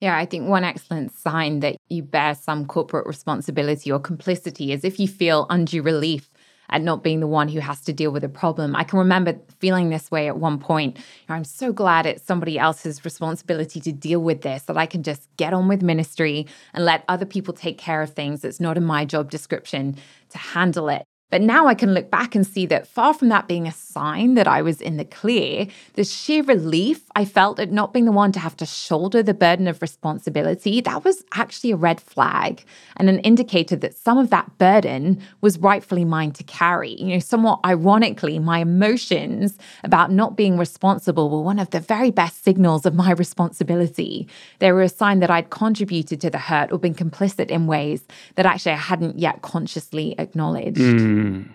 Yeah, 0.00 0.16
I 0.16 0.26
think 0.26 0.48
one 0.48 0.64
excellent 0.64 1.12
sign 1.12 1.60
that 1.60 1.76
you 1.88 2.02
bear 2.02 2.34
some 2.34 2.66
corporate 2.66 3.06
responsibility 3.06 3.90
or 3.90 3.98
complicity 3.98 4.72
is 4.72 4.84
if 4.84 5.00
you 5.00 5.08
feel 5.08 5.46
undue 5.50 5.82
relief 5.82 6.30
at 6.70 6.82
not 6.82 7.02
being 7.02 7.20
the 7.20 7.26
one 7.26 7.48
who 7.48 7.60
has 7.60 7.80
to 7.80 7.92
deal 7.92 8.10
with 8.10 8.22
a 8.22 8.28
problem. 8.28 8.76
I 8.76 8.84
can 8.84 8.98
remember 8.98 9.38
feeling 9.58 9.88
this 9.88 10.10
way 10.10 10.28
at 10.28 10.36
one 10.36 10.58
point. 10.58 10.98
I'm 11.28 11.44
so 11.44 11.72
glad 11.72 12.04
it's 12.04 12.22
somebody 12.22 12.58
else's 12.58 13.04
responsibility 13.06 13.80
to 13.80 13.90
deal 13.90 14.20
with 14.20 14.42
this, 14.42 14.64
that 14.64 14.76
I 14.76 14.84
can 14.84 15.02
just 15.02 15.34
get 15.38 15.54
on 15.54 15.66
with 15.66 15.82
ministry 15.82 16.46
and 16.74 16.84
let 16.84 17.04
other 17.08 17.24
people 17.24 17.54
take 17.54 17.78
care 17.78 18.02
of 18.02 18.10
things. 18.10 18.44
It's 18.44 18.60
not 18.60 18.76
in 18.76 18.84
my 18.84 19.06
job 19.06 19.30
description 19.30 19.96
to 20.28 20.38
handle 20.38 20.90
it. 20.90 21.04
But 21.30 21.42
now 21.42 21.66
I 21.66 21.74
can 21.74 21.92
look 21.92 22.10
back 22.10 22.34
and 22.34 22.46
see 22.46 22.64
that 22.66 22.86
far 22.86 23.12
from 23.12 23.28
that 23.28 23.46
being 23.46 23.66
a 23.66 23.72
sign 23.72 24.34
that 24.34 24.48
I 24.48 24.62
was 24.62 24.80
in 24.80 24.96
the 24.96 25.04
clear, 25.04 25.66
the 25.94 26.04
sheer 26.04 26.42
relief 26.42 27.02
I 27.14 27.24
felt 27.24 27.60
at 27.60 27.70
not 27.70 27.92
being 27.92 28.06
the 28.06 28.12
one 28.12 28.32
to 28.32 28.38
have 28.38 28.56
to 28.58 28.66
shoulder 28.66 29.22
the 29.22 29.34
burden 29.34 29.66
of 29.66 29.82
responsibility, 29.82 30.80
that 30.80 31.04
was 31.04 31.24
actually 31.34 31.72
a 31.72 31.76
red 31.76 32.00
flag 32.00 32.64
and 32.96 33.10
an 33.10 33.18
indicator 33.20 33.76
that 33.76 33.94
some 33.94 34.16
of 34.16 34.30
that 34.30 34.56
burden 34.56 35.20
was 35.42 35.58
rightfully 35.58 36.04
mine 36.04 36.32
to 36.32 36.44
carry. 36.44 36.92
You 36.92 37.08
know, 37.08 37.18
somewhat 37.18 37.60
ironically, 37.64 38.38
my 38.38 38.60
emotions 38.60 39.58
about 39.84 40.10
not 40.10 40.36
being 40.36 40.56
responsible 40.56 41.28
were 41.28 41.42
one 41.42 41.58
of 41.58 41.70
the 41.70 41.80
very 41.80 42.10
best 42.10 42.42
signals 42.42 42.86
of 42.86 42.94
my 42.94 43.12
responsibility. 43.12 44.28
They 44.60 44.72
were 44.72 44.82
a 44.82 44.88
sign 44.88 45.20
that 45.20 45.30
I'd 45.30 45.50
contributed 45.50 46.20
to 46.22 46.30
the 46.30 46.38
hurt 46.38 46.72
or 46.72 46.78
been 46.78 46.94
complicit 46.94 47.50
in 47.50 47.66
ways 47.66 48.04
that 48.36 48.46
actually 48.46 48.72
I 48.72 48.76
hadn't 48.76 49.18
yet 49.18 49.42
consciously 49.42 50.14
acknowledged. 50.18 50.78
Mm. 50.78 51.17
Mm. 51.18 51.54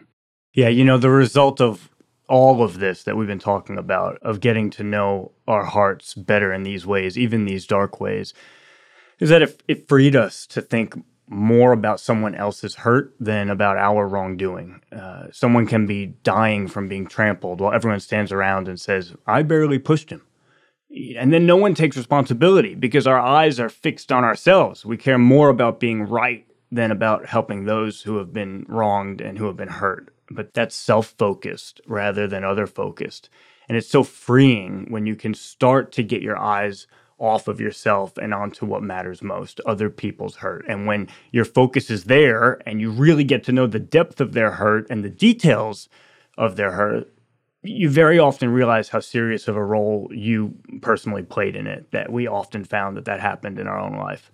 Yeah, 0.54 0.68
you 0.68 0.86
know, 0.86 0.98
the 0.98 1.10
result 1.10 1.60
of 1.62 1.90
all 2.30 2.64
of 2.64 2.80
this 2.80 3.04
that 3.04 3.18
we've 3.18 3.28
been 3.28 3.40
talking 3.40 3.78
about, 3.78 4.18
of 4.22 4.40
getting 4.40 4.70
to 4.72 4.84
know 4.84 5.32
our 5.48 5.66
hearts 5.66 6.14
better 6.14 6.54
in 6.54 6.64
these 6.64 6.86
ways, 6.86 7.18
even 7.18 7.46
these 7.46 7.68
dark 7.68 8.00
ways, 8.00 8.34
is 9.20 9.30
that 9.30 9.42
it, 9.42 9.64
it 9.68 9.88
freed 9.88 10.16
us 10.16 10.46
to 10.48 10.62
think 10.62 10.96
more 11.28 11.72
about 11.72 12.00
someone 12.00 12.36
else's 12.36 12.76
hurt 12.76 13.14
than 13.20 13.50
about 13.50 13.78
our 13.78 14.08
wrongdoing. 14.08 14.82
Uh, 14.92 15.28
someone 15.32 15.66
can 15.66 15.86
be 15.86 16.08
dying 16.24 16.68
from 16.68 16.88
being 16.88 17.08
trampled 17.08 17.60
while 17.60 17.74
everyone 17.74 18.00
stands 18.00 18.32
around 18.32 18.68
and 18.68 18.80
says, 18.80 19.14
I 19.26 19.42
barely 19.42 19.80
pushed 19.80 20.10
him. 20.10 20.22
And 21.18 21.34
then 21.34 21.46
no 21.46 21.56
one 21.56 21.74
takes 21.74 21.98
responsibility 21.98 22.76
because 22.76 23.08
our 23.08 23.20
eyes 23.20 23.60
are 23.60 23.70
fixed 23.70 24.12
on 24.12 24.24
ourselves. 24.24 24.86
We 24.86 24.98
care 24.98 25.18
more 25.18 25.50
about 25.50 25.80
being 25.80 26.04
right 26.04 26.46
than 26.74 26.92
about 26.92 27.28
helping 27.28 27.66
those 27.66 28.02
who 28.02 28.18
have 28.18 28.34
been 28.34 28.66
wronged 28.68 29.22
and 29.22 29.38
who 29.38 29.46
have 29.46 29.58
been 29.58 29.68
hurt. 29.68 30.14
But 30.30 30.54
that's 30.54 30.76
self 30.76 31.14
focused 31.18 31.80
rather 31.86 32.28
than 32.28 32.44
other 32.44 32.66
focused. 32.66 33.30
And 33.70 33.78
it's 33.78 33.90
so 33.90 34.04
freeing 34.04 34.88
when 34.90 35.06
you 35.06 35.16
can 35.16 35.34
start 35.34 35.92
to 35.94 36.04
get 36.04 36.22
your 36.22 36.38
eyes 36.38 36.88
off 37.20 37.48
of 37.48 37.62
yourself 37.62 38.18
and 38.18 38.34
onto 38.34 38.66
what 38.66 38.82
matters 38.82 39.22
most 39.22 39.62
other 39.66 39.90
people's 39.90 40.36
hurt. 40.36 40.66
And 40.68 40.88
when 40.88 41.08
your 41.32 41.46
focus 41.46 41.90
is 41.90 42.06
there 42.06 42.60
and 42.68 42.82
you 42.82 42.90
really 42.90 43.24
get 43.24 43.44
to 43.46 43.52
know 43.52 43.68
the 43.68 43.80
depth 43.80 44.20
of 44.20 44.34
their 44.34 44.52
hurt 44.52 44.88
and 44.90 45.04
the 45.04 45.10
details 45.10 45.88
of 46.38 46.56
their 46.56 46.72
hurt, 46.72 47.08
you 47.62 47.90
very 47.90 48.20
often 48.20 48.50
realize 48.50 48.90
how 48.90 49.00
serious 49.00 49.48
of 49.48 49.56
a 49.56 49.64
role 49.64 50.10
you 50.12 50.54
personally 50.82 51.24
played 51.24 51.56
in 51.56 51.68
it. 51.68 51.90
That 51.92 52.12
we 52.12 52.28
often 52.28 52.66
found 52.66 52.98
that 52.98 53.06
that 53.06 53.22
happened 53.22 53.60
in 53.60 53.68
our 53.68 53.80
own 53.80 53.96
life. 53.96 54.32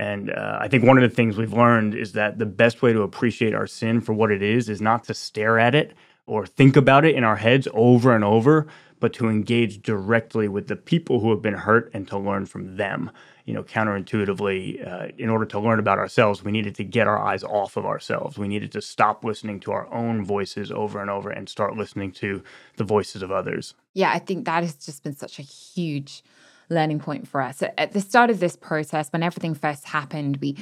And 0.00 0.30
uh, 0.30 0.56
I 0.58 0.66
think 0.66 0.82
one 0.84 0.96
of 0.96 1.02
the 1.02 1.14
things 1.14 1.36
we've 1.36 1.52
learned 1.52 1.94
is 1.94 2.12
that 2.12 2.38
the 2.38 2.46
best 2.46 2.80
way 2.80 2.90
to 2.94 3.02
appreciate 3.02 3.52
our 3.52 3.66
sin 3.66 4.00
for 4.00 4.14
what 4.14 4.30
it 4.30 4.40
is 4.40 4.70
is 4.70 4.80
not 4.80 5.04
to 5.04 5.14
stare 5.14 5.58
at 5.58 5.74
it 5.74 5.92
or 6.24 6.46
think 6.46 6.74
about 6.74 7.04
it 7.04 7.14
in 7.14 7.22
our 7.22 7.36
heads 7.36 7.68
over 7.74 8.14
and 8.14 8.24
over, 8.24 8.66
but 8.98 9.12
to 9.12 9.28
engage 9.28 9.82
directly 9.82 10.48
with 10.48 10.68
the 10.68 10.76
people 10.76 11.20
who 11.20 11.28
have 11.28 11.42
been 11.42 11.52
hurt 11.52 11.90
and 11.92 12.08
to 12.08 12.16
learn 12.16 12.46
from 12.46 12.76
them. 12.76 13.10
You 13.44 13.52
know, 13.52 13.62
counterintuitively, 13.62 14.86
uh, 14.90 15.08
in 15.18 15.28
order 15.28 15.44
to 15.44 15.60
learn 15.60 15.78
about 15.78 15.98
ourselves, 15.98 16.42
we 16.42 16.50
needed 16.50 16.76
to 16.76 16.84
get 16.84 17.06
our 17.06 17.18
eyes 17.18 17.44
off 17.44 17.76
of 17.76 17.84
ourselves. 17.84 18.38
We 18.38 18.48
needed 18.48 18.72
to 18.72 18.80
stop 18.80 19.22
listening 19.22 19.60
to 19.60 19.72
our 19.72 19.92
own 19.92 20.24
voices 20.24 20.72
over 20.72 21.02
and 21.02 21.10
over 21.10 21.28
and 21.28 21.46
start 21.46 21.76
listening 21.76 22.12
to 22.12 22.42
the 22.76 22.84
voices 22.84 23.20
of 23.20 23.30
others. 23.30 23.74
Yeah, 23.92 24.10
I 24.12 24.18
think 24.18 24.46
that 24.46 24.62
has 24.62 24.76
just 24.76 25.02
been 25.02 25.16
such 25.16 25.38
a 25.38 25.42
huge 25.42 26.22
learning 26.70 27.00
point 27.00 27.28
for 27.28 27.42
us. 27.42 27.62
At 27.76 27.92
the 27.92 28.00
start 28.00 28.30
of 28.30 28.40
this 28.40 28.56
process, 28.56 29.10
when 29.10 29.22
everything 29.22 29.54
first 29.54 29.84
happened, 29.84 30.38
we 30.38 30.56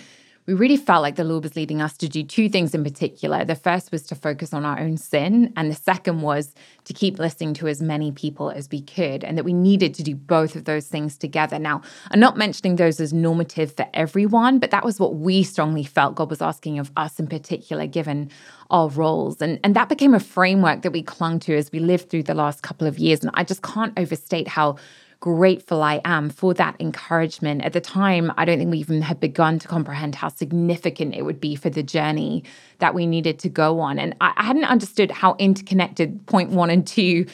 we 0.48 0.54
really 0.54 0.78
felt 0.78 1.02
like 1.02 1.16
the 1.16 1.24
Lord 1.24 1.44
was 1.44 1.56
leading 1.56 1.82
us 1.82 1.94
to 1.98 2.08
do 2.08 2.22
two 2.22 2.48
things 2.48 2.74
in 2.74 2.82
particular. 2.82 3.44
The 3.44 3.54
first 3.54 3.92
was 3.92 4.04
to 4.04 4.14
focus 4.14 4.54
on 4.54 4.64
our 4.64 4.80
own 4.80 4.96
sin, 4.96 5.52
and 5.58 5.70
the 5.70 5.74
second 5.74 6.22
was 6.22 6.54
to 6.84 6.94
keep 6.94 7.18
listening 7.18 7.52
to 7.52 7.68
as 7.68 7.82
many 7.82 8.12
people 8.12 8.48
as 8.48 8.66
we 8.72 8.80
could, 8.80 9.24
and 9.24 9.36
that 9.36 9.44
we 9.44 9.52
needed 9.52 9.92
to 9.92 10.02
do 10.02 10.14
both 10.14 10.56
of 10.56 10.64
those 10.64 10.86
things 10.86 11.18
together. 11.18 11.58
Now, 11.58 11.82
I'm 12.10 12.18
not 12.18 12.38
mentioning 12.38 12.76
those 12.76 12.98
as 12.98 13.12
normative 13.12 13.76
for 13.76 13.86
everyone, 13.92 14.58
but 14.58 14.70
that 14.70 14.86
was 14.86 14.98
what 14.98 15.16
we 15.16 15.42
strongly 15.42 15.84
felt 15.84 16.14
God 16.14 16.30
was 16.30 16.40
asking 16.40 16.78
of 16.78 16.90
us 16.96 17.20
in 17.20 17.26
particular, 17.26 17.86
given 17.86 18.30
our 18.70 18.88
roles. 18.88 19.42
And, 19.42 19.60
and 19.62 19.76
that 19.76 19.90
became 19.90 20.14
a 20.14 20.20
framework 20.20 20.80
that 20.80 20.92
we 20.92 21.02
clung 21.02 21.40
to 21.40 21.56
as 21.58 21.70
we 21.70 21.78
lived 21.78 22.08
through 22.08 22.22
the 22.22 22.32
last 22.32 22.62
couple 22.62 22.86
of 22.86 22.98
years. 22.98 23.20
And 23.20 23.30
I 23.34 23.44
just 23.44 23.60
can't 23.60 23.92
overstate 23.98 24.48
how 24.48 24.76
grateful 25.20 25.82
I 25.82 26.00
am 26.04 26.30
for 26.30 26.54
that 26.54 26.76
encouragement. 26.78 27.64
At 27.64 27.72
the 27.72 27.80
time, 27.80 28.32
I 28.36 28.44
don't 28.44 28.58
think 28.58 28.70
we 28.70 28.78
even 28.78 29.02
had 29.02 29.18
begun 29.18 29.58
to 29.58 29.68
comprehend 29.68 30.14
how 30.14 30.28
significant 30.28 31.14
it 31.14 31.22
would 31.22 31.40
be 31.40 31.56
for 31.56 31.70
the 31.70 31.82
journey 31.82 32.44
that 32.78 32.94
we 32.94 33.06
needed 33.06 33.38
to 33.40 33.48
go 33.48 33.80
on. 33.80 33.98
And 33.98 34.14
I, 34.20 34.32
I 34.36 34.44
hadn't 34.44 34.64
understood 34.64 35.10
how 35.10 35.34
interconnected 35.38 36.26
point 36.26 36.50
one 36.50 36.70
and 36.70 36.86
two 36.86 37.26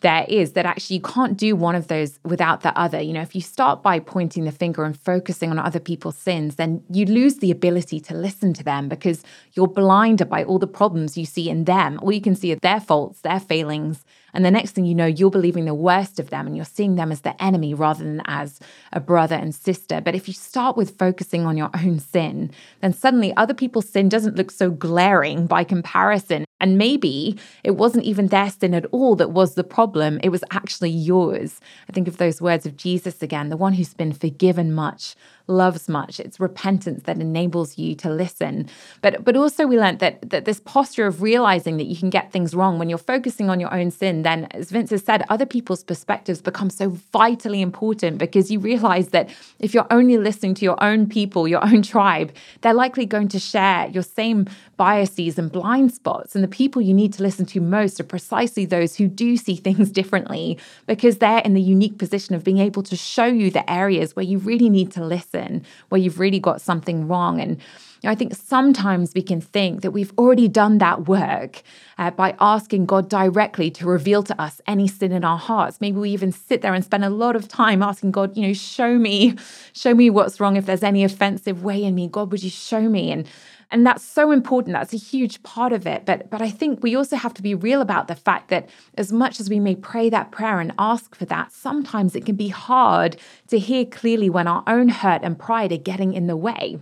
there 0.00 0.24
is 0.28 0.52
that 0.52 0.66
actually 0.66 0.96
you 0.96 1.02
can't 1.02 1.36
do 1.36 1.54
one 1.54 1.74
of 1.74 1.88
those 1.88 2.18
without 2.24 2.62
the 2.62 2.76
other. 2.78 3.00
You 3.00 3.12
know, 3.12 3.20
if 3.20 3.34
you 3.34 3.40
start 3.40 3.82
by 3.82 3.98
pointing 3.98 4.44
the 4.44 4.52
finger 4.52 4.84
and 4.84 4.98
focusing 4.98 5.50
on 5.50 5.58
other 5.58 5.80
people's 5.80 6.16
sins, 6.16 6.56
then 6.56 6.82
you 6.90 7.04
lose 7.06 7.36
the 7.36 7.50
ability 7.50 8.00
to 8.00 8.14
listen 8.14 8.52
to 8.54 8.64
them 8.64 8.88
because 8.88 9.22
you're 9.52 9.68
blinded 9.68 10.28
by 10.28 10.44
all 10.44 10.58
the 10.58 10.66
problems 10.66 11.18
you 11.18 11.26
see 11.26 11.50
in 11.50 11.64
them. 11.64 11.98
All 12.02 12.12
you 12.12 12.20
can 12.20 12.34
see 12.34 12.52
are 12.52 12.56
their 12.56 12.80
faults, 12.80 13.20
their 13.20 13.40
failings, 13.40 14.04
and 14.32 14.44
the 14.44 14.50
next 14.50 14.72
thing 14.72 14.84
you 14.84 14.94
know, 14.94 15.06
you're 15.06 15.30
believing 15.30 15.64
the 15.64 15.74
worst 15.74 16.18
of 16.18 16.30
them 16.30 16.46
and 16.46 16.56
you're 16.56 16.64
seeing 16.64 16.96
them 16.96 17.12
as 17.12 17.22
the 17.22 17.40
enemy 17.42 17.74
rather 17.74 18.04
than 18.04 18.22
as 18.26 18.60
a 18.92 19.00
brother 19.00 19.36
and 19.36 19.54
sister. 19.54 20.00
But 20.00 20.14
if 20.14 20.28
you 20.28 20.34
start 20.34 20.76
with 20.76 20.98
focusing 20.98 21.46
on 21.46 21.56
your 21.56 21.70
own 21.74 21.98
sin, 21.98 22.50
then 22.80 22.92
suddenly 22.92 23.34
other 23.36 23.54
people's 23.54 23.88
sin 23.88 24.08
doesn't 24.08 24.36
look 24.36 24.50
so 24.50 24.70
glaring 24.70 25.46
by 25.46 25.64
comparison. 25.64 26.44
And 26.60 26.78
maybe 26.78 27.38
it 27.64 27.72
wasn't 27.72 28.04
even 28.04 28.28
their 28.28 28.50
sin 28.50 28.74
at 28.74 28.86
all 28.86 29.16
that 29.16 29.30
was 29.30 29.54
the 29.54 29.64
problem, 29.64 30.20
it 30.22 30.28
was 30.28 30.44
actually 30.50 30.90
yours. 30.90 31.60
I 31.88 31.92
think 31.92 32.08
of 32.08 32.18
those 32.18 32.40
words 32.40 32.66
of 32.66 32.76
Jesus 32.76 33.22
again 33.22 33.48
the 33.48 33.56
one 33.56 33.72
who's 33.74 33.94
been 33.94 34.12
forgiven 34.12 34.72
much 34.72 35.16
loves 35.50 35.88
much. 35.88 36.20
It's 36.20 36.40
repentance 36.40 37.02
that 37.04 37.20
enables 37.20 37.76
you 37.76 37.94
to 37.96 38.10
listen. 38.10 38.68
But 39.02 39.24
but 39.24 39.36
also 39.36 39.66
we 39.66 39.78
learned 39.78 39.98
that 39.98 40.30
that 40.30 40.44
this 40.44 40.60
posture 40.60 41.06
of 41.06 41.22
realizing 41.22 41.76
that 41.76 41.86
you 41.86 41.96
can 41.96 42.08
get 42.08 42.32
things 42.32 42.54
wrong 42.54 42.78
when 42.78 42.88
you're 42.88 42.98
focusing 42.98 43.50
on 43.50 43.60
your 43.60 43.74
own 43.74 43.90
sin, 43.90 44.22
then 44.22 44.44
as 44.52 44.70
Vince 44.70 44.90
has 44.90 45.04
said, 45.04 45.24
other 45.28 45.46
people's 45.46 45.84
perspectives 45.84 46.40
become 46.40 46.70
so 46.70 46.90
vitally 47.12 47.60
important 47.60 48.18
because 48.18 48.50
you 48.50 48.60
realize 48.60 49.08
that 49.08 49.28
if 49.58 49.74
you're 49.74 49.86
only 49.90 50.16
listening 50.16 50.54
to 50.54 50.64
your 50.64 50.82
own 50.82 51.06
people, 51.08 51.48
your 51.48 51.64
own 51.64 51.82
tribe, 51.82 52.32
they're 52.60 52.72
likely 52.74 53.04
going 53.04 53.28
to 53.28 53.38
share 53.38 53.88
your 53.88 54.02
same 54.02 54.46
biases 54.76 55.38
and 55.38 55.50
blind 55.52 55.92
spots. 55.92 56.34
And 56.34 56.44
the 56.44 56.48
people 56.50 56.82
you 56.82 56.94
need 56.94 57.12
to 57.14 57.22
listen 57.22 57.46
to 57.46 57.60
most 57.60 58.00
are 58.00 58.04
precisely 58.04 58.64
those 58.64 58.96
who 58.96 59.08
do 59.08 59.36
see 59.36 59.56
things 59.56 59.90
differently 60.00 60.58
because 60.86 61.18
they're 61.18 61.40
in 61.40 61.54
the 61.54 61.60
unique 61.60 61.98
position 61.98 62.34
of 62.34 62.44
being 62.44 62.58
able 62.58 62.82
to 62.82 62.96
show 62.96 63.26
you 63.26 63.50
the 63.50 63.68
areas 63.70 64.14
where 64.14 64.24
you 64.24 64.38
really 64.38 64.68
need 64.68 64.90
to 64.92 65.04
listen, 65.04 65.64
where 65.88 66.00
you've 66.00 66.20
really 66.20 66.40
got 66.40 66.60
something 66.60 67.08
wrong. 67.08 67.40
And 67.40 67.58
I 68.04 68.14
think 68.14 68.34
sometimes 68.34 69.12
we 69.14 69.22
can 69.22 69.40
think 69.40 69.82
that 69.82 69.90
we've 69.90 70.12
already 70.16 70.48
done 70.48 70.78
that 70.78 71.06
work 71.06 71.62
uh, 71.98 72.10
by 72.10 72.34
asking 72.40 72.86
God 72.86 73.10
directly 73.10 73.70
to 73.72 73.86
reveal 73.86 74.22
to 74.22 74.40
us 74.40 74.60
any 74.66 74.88
sin 74.88 75.12
in 75.12 75.22
our 75.22 75.36
hearts. 75.36 75.80
Maybe 75.80 75.98
we 75.98 76.10
even 76.10 76.32
sit 76.32 76.62
there 76.62 76.72
and 76.72 76.82
spend 76.82 77.04
a 77.04 77.10
lot 77.10 77.36
of 77.36 77.46
time 77.46 77.82
asking 77.82 78.12
God, 78.12 78.36
you 78.36 78.46
know, 78.46 78.54
show 78.54 78.98
me, 78.98 79.36
show 79.74 79.94
me 79.94 80.08
what's 80.08 80.40
wrong. 80.40 80.56
If 80.56 80.64
there's 80.64 80.82
any 80.82 81.04
offensive 81.04 81.62
way 81.62 81.84
in 81.84 81.94
me, 81.94 82.08
God, 82.08 82.32
would 82.32 82.42
you 82.42 82.50
show 82.50 82.80
me? 82.80 83.12
And 83.12 83.26
and 83.70 83.86
that's 83.86 84.02
so 84.02 84.32
important. 84.32 84.74
That's 84.74 84.92
a 84.92 84.98
huge 84.98 85.42
part 85.42 85.72
of 85.72 85.86
it. 85.86 86.04
But 86.04 86.30
but 86.30 86.42
i 86.42 86.50
think 86.50 86.82
we 86.82 86.94
also 86.94 87.16
have 87.16 87.34
to 87.34 87.42
be 87.42 87.54
real 87.54 87.80
about 87.80 88.08
the 88.08 88.14
fact 88.14 88.48
that 88.48 88.68
as 88.96 89.12
much 89.12 89.40
as 89.40 89.48
we 89.48 89.60
may 89.60 89.74
pray 89.74 90.10
that 90.10 90.30
prayer 90.30 90.60
and 90.60 90.72
ask 90.78 91.14
for 91.14 91.24
that 91.26 91.52
sometimes 91.52 92.16
it 92.16 92.26
can 92.26 92.36
be 92.36 92.48
hard 92.48 93.16
to 93.48 93.58
hear 93.58 93.84
clearly 93.84 94.30
when 94.30 94.46
our 94.46 94.62
own 94.66 94.88
hurt 94.88 95.22
and 95.22 95.38
pride 95.38 95.72
are 95.72 95.76
getting 95.76 96.12
in 96.14 96.26
the 96.26 96.36
way. 96.36 96.78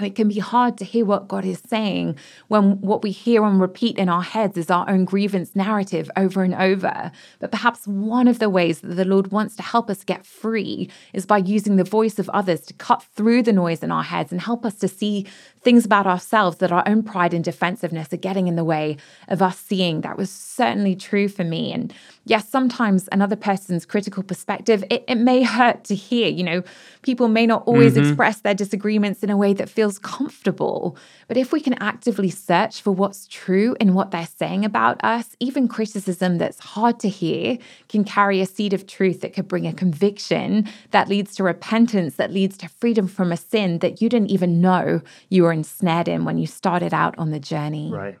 It 0.00 0.14
can 0.14 0.28
be 0.28 0.38
hard 0.38 0.78
to 0.78 0.84
hear 0.84 1.04
what 1.04 1.28
God 1.28 1.44
is 1.44 1.60
saying 1.66 2.16
when 2.48 2.80
what 2.80 3.02
we 3.02 3.10
hear 3.10 3.42
on 3.42 3.58
repeat 3.58 3.98
in 3.98 4.08
our 4.08 4.22
heads 4.22 4.56
is 4.56 4.70
our 4.70 4.88
own 4.88 5.04
grievance 5.04 5.56
narrative 5.56 6.10
over 6.16 6.42
and 6.42 6.54
over. 6.54 7.10
But 7.40 7.50
perhaps 7.50 7.86
one 7.86 8.28
of 8.28 8.38
the 8.38 8.50
ways 8.50 8.80
that 8.80 8.94
the 8.94 9.04
Lord 9.04 9.32
wants 9.32 9.56
to 9.56 9.62
help 9.62 9.90
us 9.90 10.04
get 10.04 10.24
free 10.24 10.88
is 11.12 11.26
by 11.26 11.38
using 11.38 11.76
the 11.76 11.84
voice 11.84 12.18
of 12.18 12.28
others 12.30 12.60
to 12.62 12.74
cut 12.74 13.02
through 13.02 13.42
the 13.42 13.52
noise 13.52 13.82
in 13.82 13.90
our 13.90 14.04
heads 14.04 14.30
and 14.30 14.40
help 14.40 14.64
us 14.64 14.76
to 14.76 14.88
see 14.88 15.26
things 15.62 15.84
about 15.84 16.06
ourselves 16.06 16.58
that 16.58 16.72
our 16.72 16.82
own 16.86 17.02
pride 17.02 17.34
and 17.34 17.44
defensiveness 17.44 18.12
are 18.12 18.18
getting 18.18 18.48
in 18.48 18.56
the 18.56 18.64
way 18.64 18.96
of 19.28 19.42
us 19.42 19.58
seeing. 19.58 20.02
That 20.02 20.16
was 20.16 20.30
certainly 20.30 20.94
true 20.94 21.28
for 21.28 21.44
me. 21.44 21.72
And 21.72 21.92
yes, 22.24 22.48
sometimes 22.48 23.08
another 23.12 23.36
person's 23.36 23.84
critical 23.84 24.22
perspective, 24.22 24.84
it, 24.90 25.04
it 25.08 25.16
may 25.16 25.42
hurt 25.42 25.84
to 25.84 25.94
hear. 25.94 26.28
You 26.28 26.44
know, 26.44 26.62
people 27.02 27.28
may 27.28 27.46
not 27.46 27.62
always 27.66 27.94
mm-hmm. 27.94 28.06
express 28.06 28.40
their 28.40 28.54
disagreements 28.54 29.22
in 29.22 29.30
a 29.30 29.36
way 29.36 29.52
that 29.54 29.68
feels 29.68 29.98
comfortable. 29.98 30.96
But 31.26 31.36
if 31.36 31.52
we 31.52 31.60
can 31.60 31.74
actively 31.82 32.30
search 32.30 32.80
for 32.82 32.92
what's 32.92 33.26
true 33.26 33.76
in 33.80 33.94
what 33.94 34.10
they're 34.10 34.26
saying 34.26 34.64
about 34.64 35.02
us, 35.04 35.36
even 35.40 35.68
criticism 35.68 36.38
that's 36.38 36.60
hard 36.60 37.00
to 37.00 37.08
hear 37.08 37.58
can 37.88 38.04
carry 38.04 38.40
a 38.40 38.46
seed 38.46 38.72
of 38.72 38.86
truth 38.86 39.20
that 39.20 39.32
could 39.32 39.48
bring 39.48 39.66
a 39.66 39.72
conviction 39.72 40.68
that 40.90 41.08
leads 41.08 41.34
to 41.36 41.42
repentance, 41.42 42.16
that 42.16 42.32
leads 42.32 42.56
to 42.58 42.68
freedom 42.68 43.08
from 43.08 43.32
a 43.32 43.36
sin 43.36 43.78
that 43.78 44.00
you 44.00 44.08
didn't 44.08 44.30
even 44.30 44.60
know 44.60 45.00
you 45.28 45.42
were 45.42 45.47
ensnared 45.52 46.08
in 46.08 46.24
when 46.24 46.38
you 46.38 46.46
started 46.46 46.94
out 46.94 47.14
on 47.18 47.30
the 47.30 47.40
journey. 47.40 47.90
Right. 47.92 48.18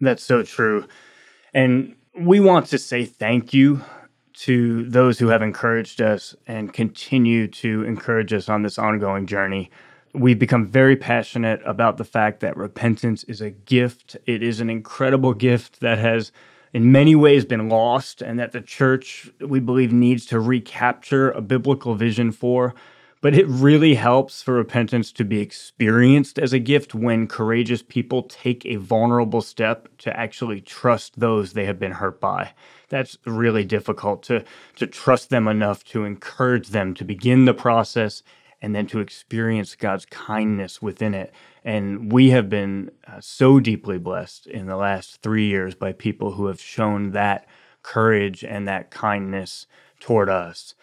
That's 0.00 0.22
so 0.22 0.42
true. 0.42 0.86
And 1.54 1.94
we 2.18 2.40
want 2.40 2.66
to 2.66 2.78
say 2.78 3.04
thank 3.04 3.54
you 3.54 3.82
to 4.34 4.84
those 4.88 5.18
who 5.18 5.28
have 5.28 5.42
encouraged 5.42 6.00
us 6.00 6.34
and 6.46 6.72
continue 6.72 7.46
to 7.46 7.84
encourage 7.84 8.32
us 8.32 8.48
on 8.48 8.62
this 8.62 8.78
ongoing 8.78 9.26
journey. 9.26 9.70
We've 10.14 10.38
become 10.38 10.66
very 10.66 10.96
passionate 10.96 11.60
about 11.64 11.96
the 11.96 12.04
fact 12.04 12.40
that 12.40 12.56
repentance 12.56 13.24
is 13.24 13.40
a 13.40 13.50
gift. 13.50 14.16
It 14.26 14.42
is 14.42 14.60
an 14.60 14.68
incredible 14.68 15.32
gift 15.32 15.80
that 15.80 15.98
has, 15.98 16.32
in 16.72 16.92
many 16.92 17.14
ways, 17.14 17.44
been 17.44 17.68
lost, 17.68 18.20
and 18.20 18.38
that 18.38 18.52
the 18.52 18.60
church, 18.60 19.30
we 19.40 19.60
believe, 19.60 19.92
needs 19.92 20.26
to 20.26 20.40
recapture 20.40 21.30
a 21.30 21.40
biblical 21.40 21.94
vision 21.94 22.32
for. 22.32 22.74
But 23.22 23.34
it 23.34 23.46
really 23.46 23.94
helps 23.94 24.42
for 24.42 24.52
repentance 24.52 25.12
to 25.12 25.24
be 25.24 25.38
experienced 25.38 26.40
as 26.40 26.52
a 26.52 26.58
gift 26.58 26.92
when 26.92 27.28
courageous 27.28 27.80
people 27.80 28.24
take 28.24 28.66
a 28.66 28.76
vulnerable 28.76 29.40
step 29.40 29.88
to 29.98 30.14
actually 30.18 30.60
trust 30.60 31.20
those 31.20 31.52
they 31.52 31.64
have 31.64 31.78
been 31.78 31.92
hurt 31.92 32.20
by. 32.20 32.52
That's 32.88 33.16
really 33.24 33.64
difficult 33.64 34.24
to, 34.24 34.44
to 34.74 34.88
trust 34.88 35.30
them 35.30 35.46
enough 35.46 35.84
to 35.84 36.04
encourage 36.04 36.70
them 36.70 36.94
to 36.94 37.04
begin 37.04 37.44
the 37.44 37.54
process 37.54 38.24
and 38.60 38.74
then 38.74 38.88
to 38.88 38.98
experience 38.98 39.76
God's 39.76 40.04
kindness 40.06 40.82
within 40.82 41.14
it. 41.14 41.32
And 41.64 42.10
we 42.10 42.30
have 42.30 42.50
been 42.50 42.90
uh, 43.06 43.20
so 43.20 43.60
deeply 43.60 43.98
blessed 43.98 44.48
in 44.48 44.66
the 44.66 44.76
last 44.76 45.22
three 45.22 45.46
years 45.46 45.76
by 45.76 45.92
people 45.92 46.32
who 46.32 46.46
have 46.46 46.60
shown 46.60 47.12
that 47.12 47.46
courage 47.84 48.42
and 48.42 48.66
that 48.66 48.90
kindness 48.90 49.68
toward 50.00 50.28
us. 50.28 50.74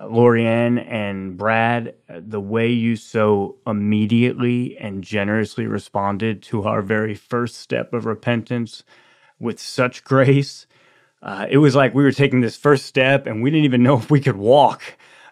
Lorianne 0.00 0.84
and 0.90 1.36
Brad, 1.36 1.94
the 2.08 2.40
way 2.40 2.70
you 2.70 2.96
so 2.96 3.56
immediately 3.66 4.76
and 4.78 5.02
generously 5.02 5.66
responded 5.66 6.42
to 6.44 6.64
our 6.64 6.82
very 6.82 7.14
first 7.14 7.56
step 7.56 7.92
of 7.94 8.04
repentance 8.04 8.84
with 9.38 9.58
such 9.58 10.04
grace. 10.04 10.66
Uh, 11.22 11.46
it 11.48 11.58
was 11.58 11.74
like 11.74 11.94
we 11.94 12.04
were 12.04 12.12
taking 12.12 12.40
this 12.40 12.56
first 12.56 12.84
step 12.84 13.26
and 13.26 13.42
we 13.42 13.50
didn't 13.50 13.64
even 13.64 13.82
know 13.82 13.96
if 13.96 14.10
we 14.10 14.20
could 14.20 14.36
walk. 14.36 14.82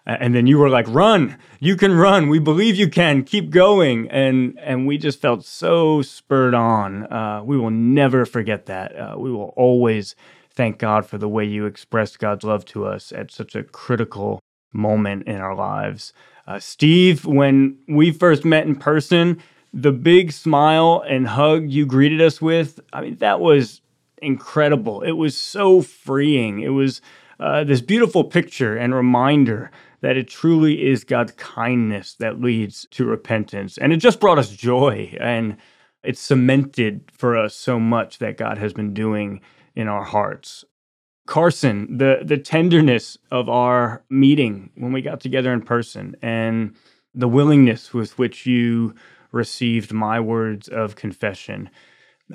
and 0.07 0.35
then 0.35 0.45
you 0.45 0.59
were 0.59 0.69
like, 0.69 0.85
"Run! 0.87 1.37
You 1.59 1.75
can 1.75 1.93
run. 1.93 2.29
We 2.29 2.37
believe 2.37 2.75
you 2.75 2.87
can. 2.89 3.23
Keep 3.23 3.49
going." 3.49 4.07
And 4.11 4.59
and 4.59 4.85
we 4.85 4.99
just 4.99 5.19
felt 5.19 5.43
so 5.45 6.03
spurred 6.03 6.53
on. 6.53 7.11
Uh, 7.11 7.41
we 7.43 7.57
will 7.57 7.71
never 7.71 8.25
forget 8.25 8.67
that. 8.67 8.95
Uh, 8.95 9.15
we 9.17 9.31
will 9.31 9.53
always 9.55 10.15
thank 10.51 10.77
God 10.77 11.07
for 11.07 11.17
the 11.17 11.27
way 11.27 11.43
you 11.43 11.65
expressed 11.65 12.19
God's 12.19 12.43
love 12.43 12.65
to 12.65 12.85
us 12.85 13.11
at 13.11 13.31
such 13.31 13.55
a 13.55 13.63
critical 13.63 14.41
moment 14.75 15.27
in 15.27 15.37
our 15.37 15.55
lives. 15.55 16.13
Uh, 16.47 16.59
Steve, 16.59 17.25
when 17.25 17.77
we 17.87 18.11
first 18.11 18.45
met 18.45 18.67
in 18.67 18.75
person, 18.75 19.41
the 19.73 19.91
big 19.91 20.31
smile 20.31 21.03
and 21.07 21.27
hug 21.27 21.69
you 21.69 21.85
greeted 21.85 22.21
us 22.21 22.41
with, 22.41 22.79
I 22.93 23.01
mean, 23.01 23.15
that 23.15 23.39
was 23.39 23.81
incredible. 24.21 25.01
It 25.01 25.13
was 25.13 25.35
so 25.35 25.81
freeing. 25.81 26.61
It 26.61 26.69
was 26.69 27.01
uh, 27.39 27.63
this 27.63 27.81
beautiful 27.81 28.23
picture 28.23 28.77
and 28.77 28.93
reminder 28.93 29.71
that 30.01 30.17
it 30.17 30.27
truly 30.27 30.87
is 30.87 31.03
God's 31.03 31.33
kindness 31.33 32.15
that 32.19 32.39
leads 32.39 32.85
to 32.91 33.05
repentance. 33.05 33.77
And 33.77 33.91
it 33.91 33.97
just 33.97 34.19
brought 34.19 34.39
us 34.39 34.49
joy. 34.49 35.17
And 35.19 35.57
it 36.03 36.17
cemented 36.17 37.09
for 37.11 37.35
us 37.35 37.55
so 37.55 37.79
much 37.79 38.19
that 38.19 38.37
God 38.37 38.57
has 38.57 38.73
been 38.73 38.93
doing 38.93 39.41
in 39.75 39.87
our 39.87 40.03
hearts. 40.03 40.63
Carson, 41.25 41.97
the 41.97 42.19
the 42.23 42.37
tenderness 42.37 43.17
of 43.31 43.49
our 43.49 44.03
meeting 44.09 44.69
when 44.75 44.91
we 44.91 45.01
got 45.01 45.19
together 45.19 45.51
in 45.51 45.61
person 45.61 46.15
and 46.21 46.75
the 47.13 47.27
willingness 47.27 47.93
with 47.93 48.17
which 48.19 48.45
you 48.45 48.93
received 49.31 49.91
my 49.91 50.19
words 50.19 50.67
of 50.67 50.95
confession. 50.95 51.69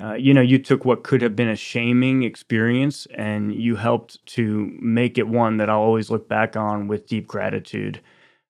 Uh, 0.01 0.13
you 0.13 0.33
know, 0.33 0.41
you 0.41 0.57
took 0.57 0.85
what 0.85 1.03
could 1.03 1.21
have 1.21 1.35
been 1.35 1.49
a 1.49 1.55
shaming 1.55 2.23
experience 2.23 3.07
and 3.15 3.53
you 3.53 3.75
helped 3.75 4.25
to 4.25 4.71
make 4.79 5.17
it 5.17 5.27
one 5.27 5.57
that 5.57 5.69
I'll 5.69 5.79
always 5.79 6.09
look 6.09 6.29
back 6.29 6.55
on 6.55 6.87
with 6.87 7.07
deep 7.07 7.27
gratitude. 7.27 7.99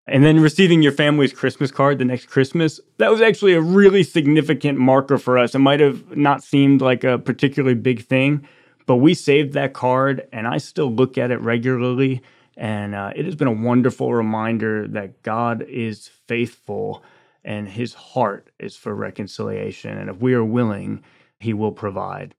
And 0.08 0.24
then 0.24 0.40
receiving 0.40 0.82
your 0.82 0.92
family's 0.92 1.34
Christmas 1.34 1.72
card 1.72 1.98
the 1.98 2.06
next 2.06 2.28
Christmas, 2.28 2.80
that 2.98 3.10
was 3.10 3.22
actually 3.22 3.54
a 3.54 3.62
really 3.62 4.04
significant 4.04 4.78
marker 4.78 5.18
for 5.18 5.38
us. 5.38 5.56
It 5.56 5.60
might 5.60 5.80
have 5.80 6.16
not 6.16 6.44
seemed 6.44 6.82
like 6.82 7.04
a 7.04 7.18
particularly 7.18 7.76
big 7.76 8.06
thing, 8.06 8.48
but 8.86 8.98
we 8.98 9.14
saved 9.14 9.54
that 9.54 9.74
card 9.74 10.28
and 10.32 10.48
I 10.48 10.58
still 10.58 10.92
look 10.92 11.18
at 11.18 11.32
it 11.32 11.42
regularly. 11.42 12.22
And 12.58 12.94
uh, 12.94 13.12
it 13.16 13.26
has 13.26 13.36
been 13.36 13.48
a 13.48 13.52
wonderful 13.52 14.14
reminder 14.14 14.88
that 14.90 15.24
God 15.24 15.64
is 15.64 16.10
faithful 16.28 17.04
and 17.44 17.68
his 17.68 17.94
heart 17.94 18.50
is 18.60 18.76
for 18.76 18.94
reconciliation. 18.94 19.98
And 19.98 20.10
if 20.10 20.18
we 20.18 20.34
are 20.34 20.44
willing, 20.44 21.04
he 21.40 21.54
will 21.54 21.72
provide. 21.72 22.36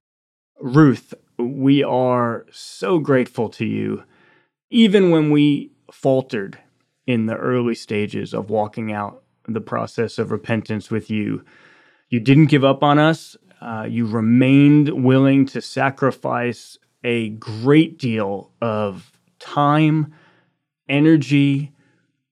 Ruth, 0.60 1.12
we 1.38 1.82
are 1.82 2.46
so 2.52 2.98
grateful 2.98 3.48
to 3.50 3.64
you, 3.64 4.04
even 4.70 5.10
when 5.10 5.30
we 5.30 5.72
faltered 5.90 6.58
in 7.06 7.26
the 7.26 7.36
early 7.36 7.74
stages 7.74 8.32
of 8.32 8.48
walking 8.48 8.92
out 8.92 9.22
the 9.48 9.60
process 9.60 10.18
of 10.18 10.30
repentance 10.30 10.90
with 10.90 11.10
you. 11.10 11.44
You 12.08 12.20
didn't 12.20 12.46
give 12.46 12.64
up 12.64 12.82
on 12.82 12.98
us. 12.98 13.36
Uh, 13.62 13.84
you 13.84 14.06
remained 14.06 14.88
willing 15.04 15.46
to 15.46 15.60
sacrifice 15.60 16.78
a 17.04 17.28
great 17.30 17.96
deal 17.96 18.50
of 18.60 19.12
time, 19.38 20.12
energy, 20.88 21.72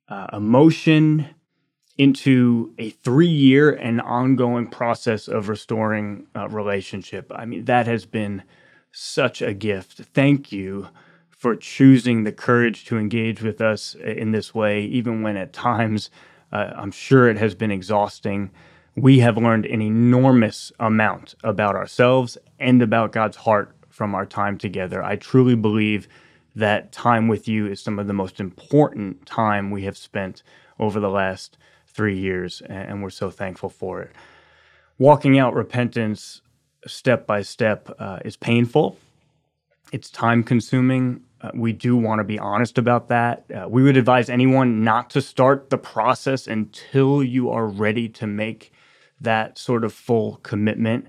uh, 0.09 0.27
emotion, 0.33 1.29
into 1.97 2.73
a 2.79 2.91
three 2.91 3.29
year 3.29 3.71
and 3.71 4.01
ongoing 4.01 4.67
process 4.67 5.29
of 5.29 5.49
restoring 5.49 6.27
a 6.35 6.49
relationship. 6.49 7.31
I 7.35 7.45
mean, 7.45 7.67
that 7.67 7.87
has 7.87 8.07
been 8.07 8.43
such 8.91 9.43
a 9.43 9.55
gift. 9.55 9.99
Thank 10.15 10.51
you 10.51 10.89
for 11.29 11.55
choosing 11.55 12.25
the 12.25 12.33
courage 12.33 12.87
to 12.87 12.99
engage 12.99 13.43
with 13.43 13.61
us 13.61 13.95
in 13.95 14.33
this 14.33 14.55
way, 14.55 14.83
even 14.85 15.23
when 15.23 15.37
at 15.37 15.53
times 15.53 16.11
uh, 16.53 16.73
I'm 16.75 16.91
sure 16.91 17.29
it 17.29 17.37
has 17.37 17.55
been 17.55 17.71
exhausting. 17.71 18.51
We 19.01 19.21
have 19.21 19.39
learned 19.39 19.65
an 19.65 19.81
enormous 19.81 20.73
amount 20.79 21.35
about 21.43 21.75
ourselves 21.75 22.37
and 22.59 22.83
about 22.83 23.13
God's 23.13 23.39
heart 23.39 23.75
from 23.89 24.15
our 24.15 24.27
time 24.27 24.59
together. 24.59 25.03
I 25.03 25.17
truly 25.17 25.55
believe 25.55 26.07
that 26.55 26.93
time 26.93 27.27
with 27.27 27.49
you 27.49 27.67
is 27.67 27.81
some 27.81 27.99
of 27.99 28.09
the 28.09 28.13
most 28.13 28.41
important 28.41 29.25
time 29.25 29.71
we 29.71 29.85
have 29.85 29.97
spent 29.97 30.43
over 30.79 31.01
the 31.01 31.09
last 31.09 31.57
three 31.87 32.19
years, 32.19 32.61
and 32.67 33.03
we're 33.03 33.09
so 33.09 33.31
thankful 33.31 33.71
for 33.71 34.03
it. 34.03 34.13
Walking 34.99 35.39
out 35.39 35.55
repentance 35.55 36.43
step 36.87 37.27
by 37.27 37.41
step 37.41 37.89
uh, 37.99 38.19
is 38.23 38.37
painful. 38.37 38.99
It's 39.93 40.11
time 40.11 40.45
consuming. 40.45 41.23
Uh, 41.41 41.53
we 41.55 41.73
do 41.73 41.97
want 41.97 42.19
to 42.19 42.25
be 42.25 42.39
honest 42.39 42.77
about 42.77 43.09
that. 43.09 43.47
Uh, 43.51 43.67
we 43.67 43.83
would 43.83 43.97
advise 43.97 44.29
anyone 44.29 44.85
not 44.85 45.09
to 45.09 45.23
start 45.23 45.71
the 45.71 45.79
process 45.79 46.47
until 46.47 47.25
you 47.25 47.49
are 47.49 47.67
ready 47.67 48.07
to 48.11 48.27
make 48.27 48.75
that 49.21 49.59
sort 49.59 49.85
of 49.85 49.93
full 49.93 50.37
commitment. 50.43 51.07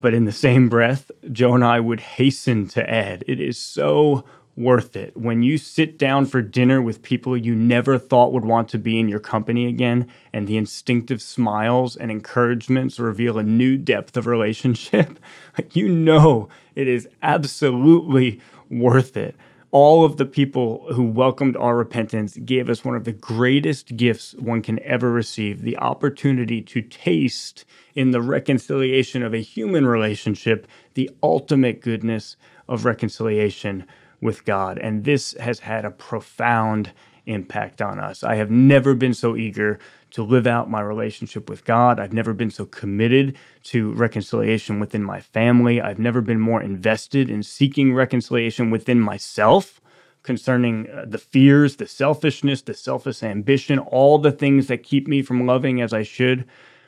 But 0.00 0.14
in 0.14 0.24
the 0.24 0.32
same 0.32 0.68
breath, 0.68 1.10
Jo 1.32 1.54
and 1.54 1.64
I 1.64 1.80
would 1.80 2.00
hasten 2.00 2.68
to 2.68 2.88
add 2.88 3.24
it 3.26 3.40
is 3.40 3.58
so 3.58 4.24
worth 4.56 4.96
it. 4.96 5.16
When 5.16 5.42
you 5.42 5.58
sit 5.58 5.98
down 5.98 6.26
for 6.26 6.40
dinner 6.40 6.80
with 6.80 7.02
people 7.02 7.36
you 7.36 7.54
never 7.54 7.98
thought 7.98 8.32
would 8.32 8.44
want 8.44 8.68
to 8.70 8.78
be 8.78 8.98
in 8.98 9.08
your 9.08 9.20
company 9.20 9.66
again, 9.66 10.08
and 10.32 10.46
the 10.46 10.56
instinctive 10.56 11.20
smiles 11.20 11.94
and 11.94 12.10
encouragements 12.10 12.98
reveal 12.98 13.38
a 13.38 13.42
new 13.42 13.76
depth 13.76 14.16
of 14.16 14.26
relationship, 14.26 15.18
you 15.72 15.88
know 15.88 16.48
it 16.74 16.88
is 16.88 17.08
absolutely 17.22 18.40
worth 18.70 19.16
it. 19.16 19.36
All 19.72 20.04
of 20.04 20.16
the 20.16 20.26
people 20.26 20.86
who 20.92 21.02
welcomed 21.04 21.56
our 21.56 21.76
repentance 21.76 22.36
gave 22.36 22.70
us 22.70 22.84
one 22.84 22.94
of 22.94 23.04
the 23.04 23.12
greatest 23.12 23.96
gifts 23.96 24.34
one 24.34 24.62
can 24.62 24.78
ever 24.82 25.10
receive 25.10 25.62
the 25.62 25.76
opportunity 25.78 26.62
to 26.62 26.82
taste 26.82 27.64
in 27.94 28.12
the 28.12 28.22
reconciliation 28.22 29.22
of 29.22 29.34
a 29.34 29.38
human 29.38 29.86
relationship 29.86 30.66
the 30.94 31.10
ultimate 31.22 31.80
goodness 31.80 32.36
of 32.68 32.84
reconciliation 32.84 33.86
with 34.20 34.44
God. 34.44 34.78
And 34.78 35.04
this 35.04 35.34
has 35.34 35.60
had 35.60 35.84
a 35.84 35.90
profound 35.90 36.92
impact 37.26 37.82
on 37.82 37.98
us. 37.98 38.22
I 38.22 38.36
have 38.36 38.50
never 38.50 38.94
been 38.94 39.14
so 39.14 39.36
eager 39.36 39.78
to 40.16 40.22
live 40.22 40.46
out 40.46 40.70
my 40.70 40.80
relationship 40.80 41.50
with 41.50 41.66
God. 41.66 42.00
I've 42.00 42.14
never 42.14 42.32
been 42.32 42.50
so 42.50 42.64
committed 42.64 43.36
to 43.64 43.92
reconciliation 43.92 44.80
within 44.80 45.04
my 45.04 45.20
family. 45.20 45.78
I've 45.78 45.98
never 45.98 46.22
been 46.22 46.40
more 46.40 46.62
invested 46.62 47.28
in 47.28 47.42
seeking 47.42 47.92
reconciliation 47.92 48.70
within 48.70 48.98
myself 48.98 49.78
concerning 50.22 50.88
uh, 50.88 51.04
the 51.06 51.18
fears, 51.18 51.76
the 51.76 51.86
selfishness, 51.86 52.62
the 52.62 52.72
selfish 52.72 53.22
ambition, 53.22 53.78
all 53.78 54.16
the 54.16 54.32
things 54.32 54.68
that 54.68 54.82
keep 54.82 55.06
me 55.06 55.20
from 55.20 55.46
loving 55.46 55.82
as 55.82 55.92
I 55.92 56.02
should. 56.02 56.46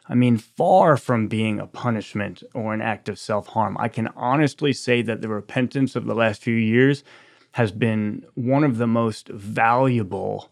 I 0.09 0.15
mean, 0.15 0.39
far 0.39 0.97
from 0.97 1.29
being 1.29 1.61
a 1.61 1.67
punishment 1.67 2.43
or 2.55 2.73
an 2.73 2.81
act 2.81 3.11
of 3.11 3.19
self 3.19 3.49
harm, 3.49 3.77
I 3.79 3.89
can 3.89 4.09
honestly 4.17 4.73
say 4.73 5.03
that 5.03 5.21
the 5.21 5.29
repentance 5.29 5.95
of 5.95 6.07
the 6.07 6.15
last 6.15 6.41
few 6.41 6.57
years 6.57 7.05
has 7.53 7.73
been 7.73 8.25
one 8.37 8.65
of 8.65 8.79
the 8.79 8.87
most 8.87 9.29
valuable, 9.29 10.51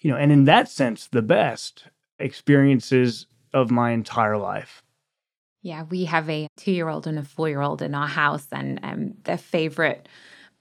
you 0.00 0.10
know, 0.10 0.16
and 0.16 0.32
in 0.32 0.44
that 0.46 0.70
sense, 0.70 1.06
the 1.06 1.20
best 1.20 1.88
experiences 2.18 3.26
of 3.52 3.70
my 3.70 3.92
entire 3.92 4.36
life. 4.36 4.82
Yeah, 5.62 5.84
we 5.84 6.04
have 6.04 6.28
a 6.28 6.48
two 6.56 6.72
year 6.72 6.88
old 6.88 7.06
and 7.06 7.18
a 7.18 7.22
four 7.22 7.48
year 7.48 7.62
old 7.62 7.80
in 7.80 7.94
our 7.94 8.06
house, 8.06 8.46
and 8.52 8.80
um, 8.82 9.14
their 9.24 9.38
favorite 9.38 10.08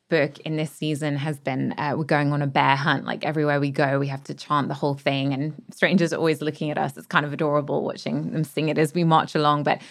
book 0.09 0.39
in 0.41 0.55
this 0.57 0.71
season 0.71 1.17
has 1.17 1.39
been 1.39 1.73
uh, 1.77 1.95
we're 1.97 2.03
going 2.03 2.31
on 2.31 2.41
a 2.41 2.47
bear 2.47 2.75
hunt. 2.75 3.05
Like 3.05 3.25
everywhere 3.25 3.59
we 3.59 3.71
go, 3.71 3.99
we 3.99 4.07
have 4.07 4.23
to 4.25 4.33
chant 4.33 4.69
the 4.69 4.73
whole 4.73 4.93
thing, 4.93 5.33
and 5.33 5.53
strangers 5.73 6.13
are 6.13 6.17
always 6.17 6.41
looking 6.41 6.71
at 6.71 6.77
us. 6.77 6.95
It's 6.95 7.07
kind 7.07 7.25
of 7.25 7.33
adorable 7.33 7.83
watching 7.83 8.31
them 8.31 8.43
sing 8.43 8.69
it 8.69 8.77
as 8.77 8.93
we 8.93 9.03
march 9.03 9.35
along. 9.35 9.63
But 9.63 9.81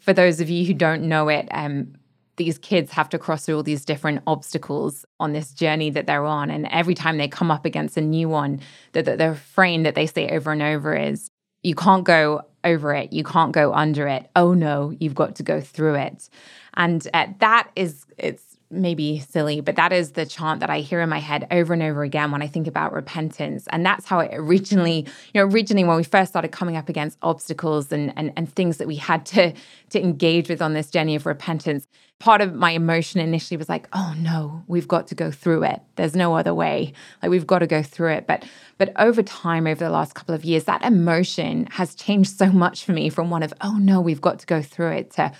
for 0.00 0.12
those 0.12 0.40
of 0.40 0.48
you 0.48 0.64
who 0.64 0.74
don't 0.74 1.02
know 1.02 1.28
it, 1.28 1.48
um, 1.50 1.92
these 2.36 2.58
kids 2.58 2.92
have 2.92 3.08
to 3.10 3.18
cross 3.18 3.44
through 3.44 3.56
all 3.56 3.62
these 3.62 3.84
different 3.84 4.22
obstacles 4.26 5.04
on 5.20 5.32
this 5.32 5.52
journey 5.52 5.90
that 5.90 6.06
they're 6.06 6.24
on. 6.24 6.50
And 6.50 6.66
every 6.70 6.94
time 6.94 7.18
they 7.18 7.28
come 7.28 7.50
up 7.50 7.64
against 7.64 7.96
a 7.96 8.00
new 8.00 8.28
one, 8.28 8.60
the, 8.92 9.02
the, 9.02 9.16
the 9.16 9.28
refrain 9.30 9.82
that 9.82 9.94
they 9.94 10.06
say 10.06 10.28
over 10.30 10.52
and 10.52 10.62
over 10.62 10.96
is, 10.96 11.28
you 11.62 11.74
can't 11.74 12.04
go 12.04 12.42
over 12.64 12.94
it. 12.94 13.12
You 13.12 13.22
can't 13.22 13.52
go 13.52 13.72
under 13.72 14.08
it. 14.08 14.30
Oh 14.34 14.54
no, 14.54 14.94
you've 14.98 15.14
got 15.14 15.36
to 15.36 15.42
go 15.42 15.60
through 15.60 15.96
it. 15.96 16.28
And 16.74 17.06
uh, 17.12 17.26
that 17.40 17.70
is, 17.76 18.06
it's 18.16 18.51
maybe 18.72 19.20
silly, 19.20 19.60
but 19.60 19.76
that 19.76 19.92
is 19.92 20.12
the 20.12 20.26
chant 20.26 20.60
that 20.60 20.70
I 20.70 20.80
hear 20.80 21.00
in 21.00 21.08
my 21.08 21.18
head 21.18 21.46
over 21.50 21.72
and 21.72 21.82
over 21.82 22.02
again 22.02 22.30
when 22.30 22.42
I 22.42 22.46
think 22.46 22.66
about 22.66 22.92
repentance. 22.92 23.68
And 23.70 23.84
that's 23.84 24.06
how 24.06 24.20
it 24.20 24.30
originally, 24.32 25.06
you 25.32 25.40
know, 25.40 25.44
originally 25.44 25.84
when 25.84 25.96
we 25.96 26.02
first 26.02 26.30
started 26.30 26.48
coming 26.48 26.76
up 26.76 26.88
against 26.88 27.18
obstacles 27.22 27.92
and 27.92 28.12
and, 28.16 28.32
and 28.36 28.52
things 28.52 28.78
that 28.78 28.88
we 28.88 28.96
had 28.96 29.26
to 29.26 29.52
to 29.90 30.02
engage 30.02 30.48
with 30.48 30.62
on 30.62 30.72
this 30.72 30.90
journey 30.90 31.14
of 31.14 31.26
repentance, 31.26 31.86
part 32.18 32.40
of 32.40 32.54
my 32.54 32.70
emotion 32.70 33.20
initially 33.20 33.56
was 33.58 33.68
like, 33.68 33.88
oh 33.92 34.14
no, 34.18 34.64
we've 34.66 34.88
got 34.88 35.06
to 35.08 35.14
go 35.14 35.30
through 35.30 35.64
it. 35.64 35.80
There's 35.96 36.16
no 36.16 36.34
other 36.34 36.54
way. 36.54 36.92
Like 37.22 37.30
we've 37.30 37.46
got 37.46 37.58
to 37.58 37.66
go 37.66 37.82
through 37.82 38.12
it. 38.12 38.26
But 38.26 38.44
but 38.78 38.92
over 38.96 39.22
time, 39.22 39.66
over 39.66 39.84
the 39.84 39.90
last 39.90 40.14
couple 40.14 40.34
of 40.34 40.44
years, 40.44 40.64
that 40.64 40.84
emotion 40.84 41.66
has 41.72 41.94
changed 41.94 42.36
so 42.36 42.46
much 42.46 42.84
for 42.84 42.92
me 42.92 43.10
from 43.10 43.28
one 43.28 43.42
of, 43.42 43.52
oh 43.60 43.76
no, 43.78 44.00
we've 44.00 44.20
got 44.20 44.38
to 44.40 44.46
go 44.46 44.62
through 44.62 44.92
it 44.92 45.10
to, 45.12 45.32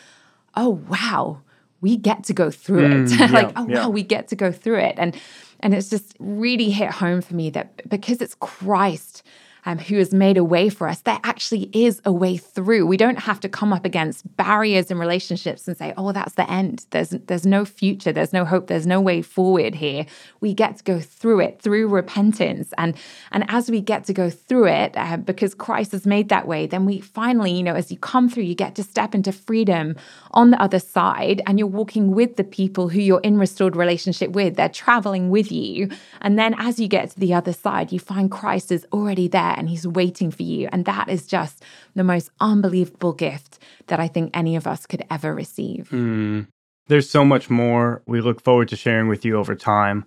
oh 0.54 0.80
wow 0.88 1.40
we 1.82 1.96
get 1.96 2.24
to 2.24 2.32
go 2.32 2.50
through 2.50 2.88
mm, 2.88 3.20
it. 3.20 3.30
like, 3.32 3.48
yeah, 3.48 3.52
oh 3.56 3.68
yeah. 3.68 3.84
wow, 3.84 3.90
we 3.90 4.02
get 4.02 4.28
to 4.28 4.36
go 4.36 4.50
through 4.50 4.78
it. 4.78 4.94
And 4.96 5.14
and 5.60 5.74
it's 5.74 5.90
just 5.90 6.16
really 6.18 6.70
hit 6.70 6.90
home 6.90 7.20
for 7.20 7.34
me 7.34 7.50
that 7.50 7.88
because 7.88 8.22
it's 8.22 8.34
Christ 8.36 9.22
um, 9.64 9.78
who 9.78 9.96
has 9.96 10.12
made 10.12 10.36
a 10.36 10.44
way 10.44 10.68
for 10.68 10.88
us, 10.88 11.00
there 11.02 11.20
actually 11.22 11.70
is 11.72 12.00
a 12.04 12.12
way 12.12 12.36
through. 12.36 12.86
We 12.86 12.96
don't 12.96 13.20
have 13.20 13.38
to 13.40 13.48
come 13.48 13.72
up 13.72 13.84
against 13.84 14.36
barriers 14.36 14.90
in 14.90 14.98
relationships 14.98 15.68
and 15.68 15.76
say, 15.76 15.94
"Oh, 15.96 16.10
that's 16.10 16.34
the 16.34 16.50
end." 16.50 16.84
There's 16.90 17.10
there's 17.10 17.46
no 17.46 17.64
future. 17.64 18.12
There's 18.12 18.32
no 18.32 18.44
hope. 18.44 18.66
There's 18.66 18.86
no 18.86 19.00
way 19.00 19.22
forward 19.22 19.76
here. 19.76 20.06
We 20.40 20.52
get 20.52 20.78
to 20.78 20.84
go 20.84 20.98
through 20.98 21.40
it 21.40 21.62
through 21.62 21.88
repentance, 21.88 22.72
and 22.76 22.96
and 23.30 23.44
as 23.48 23.70
we 23.70 23.80
get 23.80 24.04
to 24.06 24.12
go 24.12 24.30
through 24.30 24.66
it, 24.66 24.94
uh, 24.96 25.16
because 25.18 25.54
Christ 25.54 25.92
has 25.92 26.06
made 26.06 26.28
that 26.30 26.48
way, 26.48 26.66
then 26.66 26.84
we 26.84 27.00
finally, 27.00 27.52
you 27.52 27.62
know, 27.62 27.74
as 27.74 27.92
you 27.92 27.98
come 27.98 28.28
through, 28.28 28.44
you 28.44 28.56
get 28.56 28.74
to 28.76 28.82
step 28.82 29.14
into 29.14 29.30
freedom 29.30 29.94
on 30.32 30.50
the 30.50 30.60
other 30.60 30.80
side, 30.80 31.40
and 31.46 31.60
you're 31.60 31.68
walking 31.68 32.10
with 32.10 32.36
the 32.36 32.44
people 32.44 32.88
who 32.88 33.00
you're 33.00 33.20
in 33.20 33.38
restored 33.38 33.76
relationship 33.76 34.32
with. 34.32 34.56
They're 34.56 34.68
traveling 34.68 35.30
with 35.30 35.52
you, 35.52 35.88
and 36.20 36.36
then 36.36 36.56
as 36.58 36.80
you 36.80 36.88
get 36.88 37.10
to 37.10 37.20
the 37.20 37.34
other 37.34 37.52
side, 37.52 37.92
you 37.92 38.00
find 38.00 38.28
Christ 38.28 38.72
is 38.72 38.84
already 38.92 39.28
there 39.28 39.51
there 39.52 39.58
and 39.58 39.68
he's 39.68 39.86
waiting 39.86 40.30
for 40.30 40.42
you. 40.42 40.68
And 40.72 40.84
that 40.84 41.08
is 41.08 41.26
just 41.26 41.62
the 41.94 42.04
most 42.04 42.30
unbelievable 42.40 43.12
gift 43.12 43.58
that 43.86 44.00
I 44.00 44.08
think 44.08 44.30
any 44.34 44.56
of 44.56 44.66
us 44.66 44.86
could 44.86 45.04
ever 45.10 45.34
receive. 45.34 45.88
Mm. 45.90 46.48
There's 46.88 47.08
so 47.08 47.24
much 47.24 47.48
more 47.48 48.02
we 48.06 48.20
look 48.20 48.42
forward 48.42 48.68
to 48.68 48.76
sharing 48.76 49.08
with 49.08 49.24
you 49.24 49.36
over 49.36 49.54
time. 49.54 50.04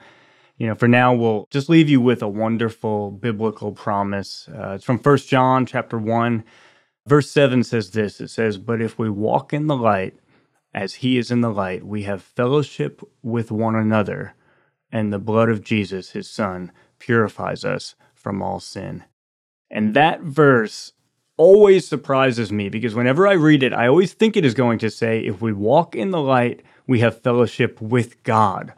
You 0.57 0.67
know, 0.67 0.75
for 0.75 0.87
now, 0.87 1.13
we'll 1.13 1.47
just 1.49 1.69
leave 1.69 1.89
you 1.89 1.99
with 1.99 2.21
a 2.21 2.27
wonderful 2.27 3.11
biblical 3.11 3.71
promise. 3.71 4.47
Uh, 4.53 4.73
it's 4.75 4.85
from 4.85 4.99
First 4.99 5.27
John 5.29 5.65
chapter 5.65 5.97
1. 5.97 6.43
Verse 7.07 7.29
7 7.29 7.63
says 7.63 7.91
this 7.91 8.19
it 8.19 8.29
says, 8.29 8.57
But 8.57 8.81
if 8.81 8.97
we 8.97 9.09
walk 9.09 9.53
in 9.53 9.67
the 9.67 9.75
light 9.75 10.15
as 10.73 10.95
he 10.95 11.17
is 11.17 11.29
in 11.29 11.41
the 11.41 11.51
light, 11.51 11.85
we 11.85 12.03
have 12.03 12.21
fellowship 12.21 13.01
with 13.21 13.51
one 13.51 13.75
another, 13.75 14.33
and 14.91 15.11
the 15.13 15.19
blood 15.19 15.49
of 15.49 15.63
Jesus, 15.63 16.11
his 16.11 16.29
son, 16.29 16.71
purifies 16.99 17.63
us 17.63 17.95
from 18.13 18.41
all 18.41 18.59
sin. 18.59 19.03
And 19.69 19.93
that 19.93 20.21
verse 20.21 20.93
always 21.37 21.87
surprises 21.87 22.51
me 22.51 22.69
because 22.69 22.95
whenever 22.95 23.27
I 23.27 23.33
read 23.33 23.63
it, 23.63 23.73
I 23.73 23.87
always 23.87 24.13
think 24.13 24.37
it 24.37 24.45
is 24.45 24.53
going 24.53 24.79
to 24.79 24.89
say, 24.89 25.19
if 25.19 25.41
we 25.41 25.51
walk 25.53 25.95
in 25.95 26.11
the 26.11 26.21
light, 26.21 26.61
we 26.87 26.99
have 26.99 27.21
fellowship 27.21 27.81
with 27.81 28.21
God. 28.23 28.73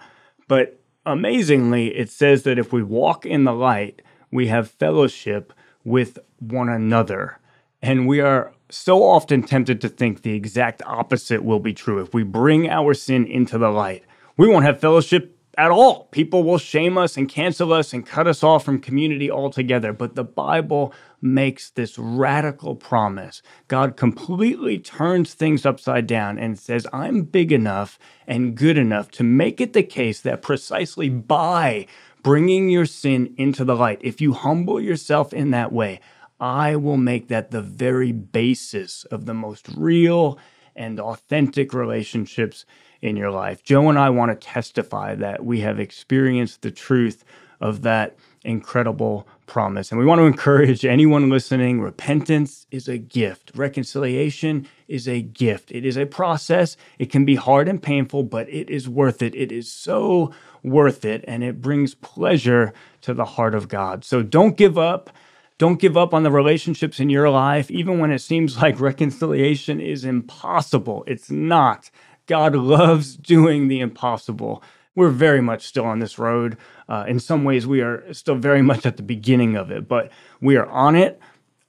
But 0.48 0.80
amazingly, 1.06 1.96
it 1.96 2.10
says 2.10 2.44
that 2.44 2.58
if 2.58 2.74
we 2.74 2.84
walk 2.84 3.26
in 3.26 3.44
the 3.44 3.54
light, 3.54 4.02
we 4.32 4.48
have 4.48 4.72
fellowship 4.72 5.54
with 5.84 6.20
one 6.40 6.70
another. 6.70 7.40
And 7.82 8.08
we 8.08 8.20
are 8.22 8.54
so 8.70 9.04
often 9.04 9.44
tempted 9.44 9.80
to 9.82 9.90
think 9.90 10.22
the 10.22 10.34
exact 10.34 10.82
opposite 10.86 11.44
will 11.44 11.60
be 11.60 11.74
true. 11.74 12.02
If 12.02 12.14
we 12.14 12.24
bring 12.24 12.70
our 12.70 12.94
sin 12.94 13.26
into 13.26 13.58
the 13.58 13.70
light, 13.70 14.04
we 14.36 14.48
won't 14.48 14.66
have 14.66 14.80
fellowship 14.80 15.37
at 15.58 15.72
all. 15.72 16.06
People 16.12 16.44
will 16.44 16.60
shame 16.60 16.98
us 16.98 17.18
and 17.18 17.28
cancel 17.28 17.74
us 17.74 17.92
and 17.92 18.06
cut 18.06 18.28
us 18.28 18.44
off 18.44 18.64
from 18.64 18.80
community 18.80 19.30
altogether. 19.30 19.92
But 19.92 20.16
the 20.16 20.24
Bible 20.24 20.94
makes 21.20 21.72
this 21.72 21.98
radical 21.98 22.76
promise. 22.76 23.42
God 23.68 23.98
completely 23.98 24.78
turns 24.78 25.34
things 25.34 25.66
upside 25.66 26.06
down 26.06 26.38
and 26.38 26.60
says, 26.60 26.86
I'm 26.94 27.24
big 27.24 27.52
enough 27.52 27.98
and 28.28 28.56
good 28.56 28.78
enough 28.78 29.10
to 29.12 29.24
make 29.24 29.60
it 29.60 29.74
the 29.74 29.84
case 29.84 30.22
that 30.22 30.44
precisely 30.44 31.10
by 31.10 31.88
bringing 32.22 32.70
your 32.70 32.86
sin 32.86 33.34
into 33.38 33.66
the 33.66 33.76
light, 33.76 34.00
if 34.02 34.22
you 34.22 34.34
humble 34.34 34.80
yourself 34.80 35.34
in 35.34 35.50
that 35.52 35.72
way, 35.72 36.00
I 36.40 36.76
will 36.76 36.98
make 36.98 37.30
that 37.30 37.50
the 37.50 37.64
very 37.64 38.12
basis 38.12 39.06
of 39.06 39.26
the 39.26 39.34
most 39.34 39.68
real 39.76 40.38
and 40.76 41.00
authentic 41.00 41.74
relationships 41.74 42.64
in 43.02 43.16
your 43.16 43.32
life. 43.32 43.64
Jo 43.64 43.90
and 43.90 44.00
I 44.00 44.10
want 44.10 44.32
to 44.32 44.48
testify 44.48 45.16
that 45.16 45.46
we 45.46 45.62
have 45.62 45.80
experienced 45.80 46.62
the 46.62 46.72
truth 46.72 47.24
of 47.60 47.82
that 47.84 48.16
incredible 48.44 49.28
promise. 49.46 49.92
And 49.92 50.00
we 50.00 50.06
want 50.06 50.20
to 50.20 50.26
encourage 50.26 50.86
anyone 50.86 51.30
listening 51.30 51.82
repentance 51.82 52.68
is 52.72 52.88
a 52.88 52.98
gift, 52.98 53.52
reconciliation 53.56 54.68
is 54.88 55.08
a 55.08 55.22
gift. 55.22 55.72
It 55.72 55.86
is 55.86 55.98
a 55.98 56.06
process. 56.06 56.78
It 56.98 57.12
can 57.12 57.26
be 57.26 57.36
hard 57.36 57.68
and 57.68 57.82
painful, 57.82 58.24
but 58.24 58.48
it 58.50 58.70
is 58.70 58.88
worth 58.88 59.22
it. 59.22 59.36
It 59.36 59.52
is 59.52 59.72
so 59.72 60.32
worth 60.64 61.04
it, 61.06 61.24
and 61.28 61.44
it 61.44 61.62
brings 61.62 61.94
pleasure 61.96 62.74
to 63.02 63.14
the 63.14 63.26
heart 63.26 63.56
of 63.56 63.68
God. 63.68 64.06
So 64.06 64.24
don't 64.24 64.58
give 64.58 64.78
up. 64.78 65.10
Don't 65.58 65.80
give 65.80 65.98
up 65.98 66.14
on 66.14 66.22
the 66.22 66.32
relationships 66.32 67.00
in 67.00 67.10
your 67.10 67.30
life, 67.32 67.72
even 67.72 67.98
when 68.00 68.12
it 68.12 68.20
seems 68.20 68.62
like 68.62 68.80
reconciliation 68.80 69.82
is 69.82 70.06
impossible. 70.06 71.04
It's 71.08 71.32
not. 71.32 71.90
God 72.28 72.56
loves 72.56 73.16
doing 73.16 73.68
the 73.68 73.80
impossible. 73.80 74.62
We're 74.96 75.10
very 75.10 75.42
much 75.42 75.64
still 75.64 75.86
on 75.86 76.00
this 76.00 76.20
road. 76.20 76.58
Uh, 76.90 77.06
in 77.08 77.20
some 77.20 77.44
ways, 77.44 77.66
we 77.66 77.82
are 77.82 78.14
still 78.14 78.36
very 78.36 78.62
much 78.62 78.86
at 78.86 78.98
the 78.98 79.04
beginning 79.04 79.56
of 79.56 79.72
it, 79.72 79.88
but 79.88 80.12
we 80.42 80.56
are 80.58 80.68
on 80.68 80.96
it. 80.96 81.20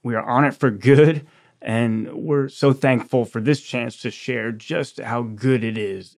We 0.03 0.15
are 0.15 0.23
on 0.23 0.45
it 0.45 0.53
for 0.53 0.69
good. 0.69 1.25
And 1.61 2.13
we're 2.13 2.47
so 2.47 2.73
thankful 2.73 3.25
for 3.25 3.41
this 3.41 3.61
chance 3.61 3.97
to 4.01 4.11
share 4.11 4.51
just 4.51 4.99
how 4.99 5.23
good 5.23 5.63
it 5.63 5.77
is. 5.77 6.17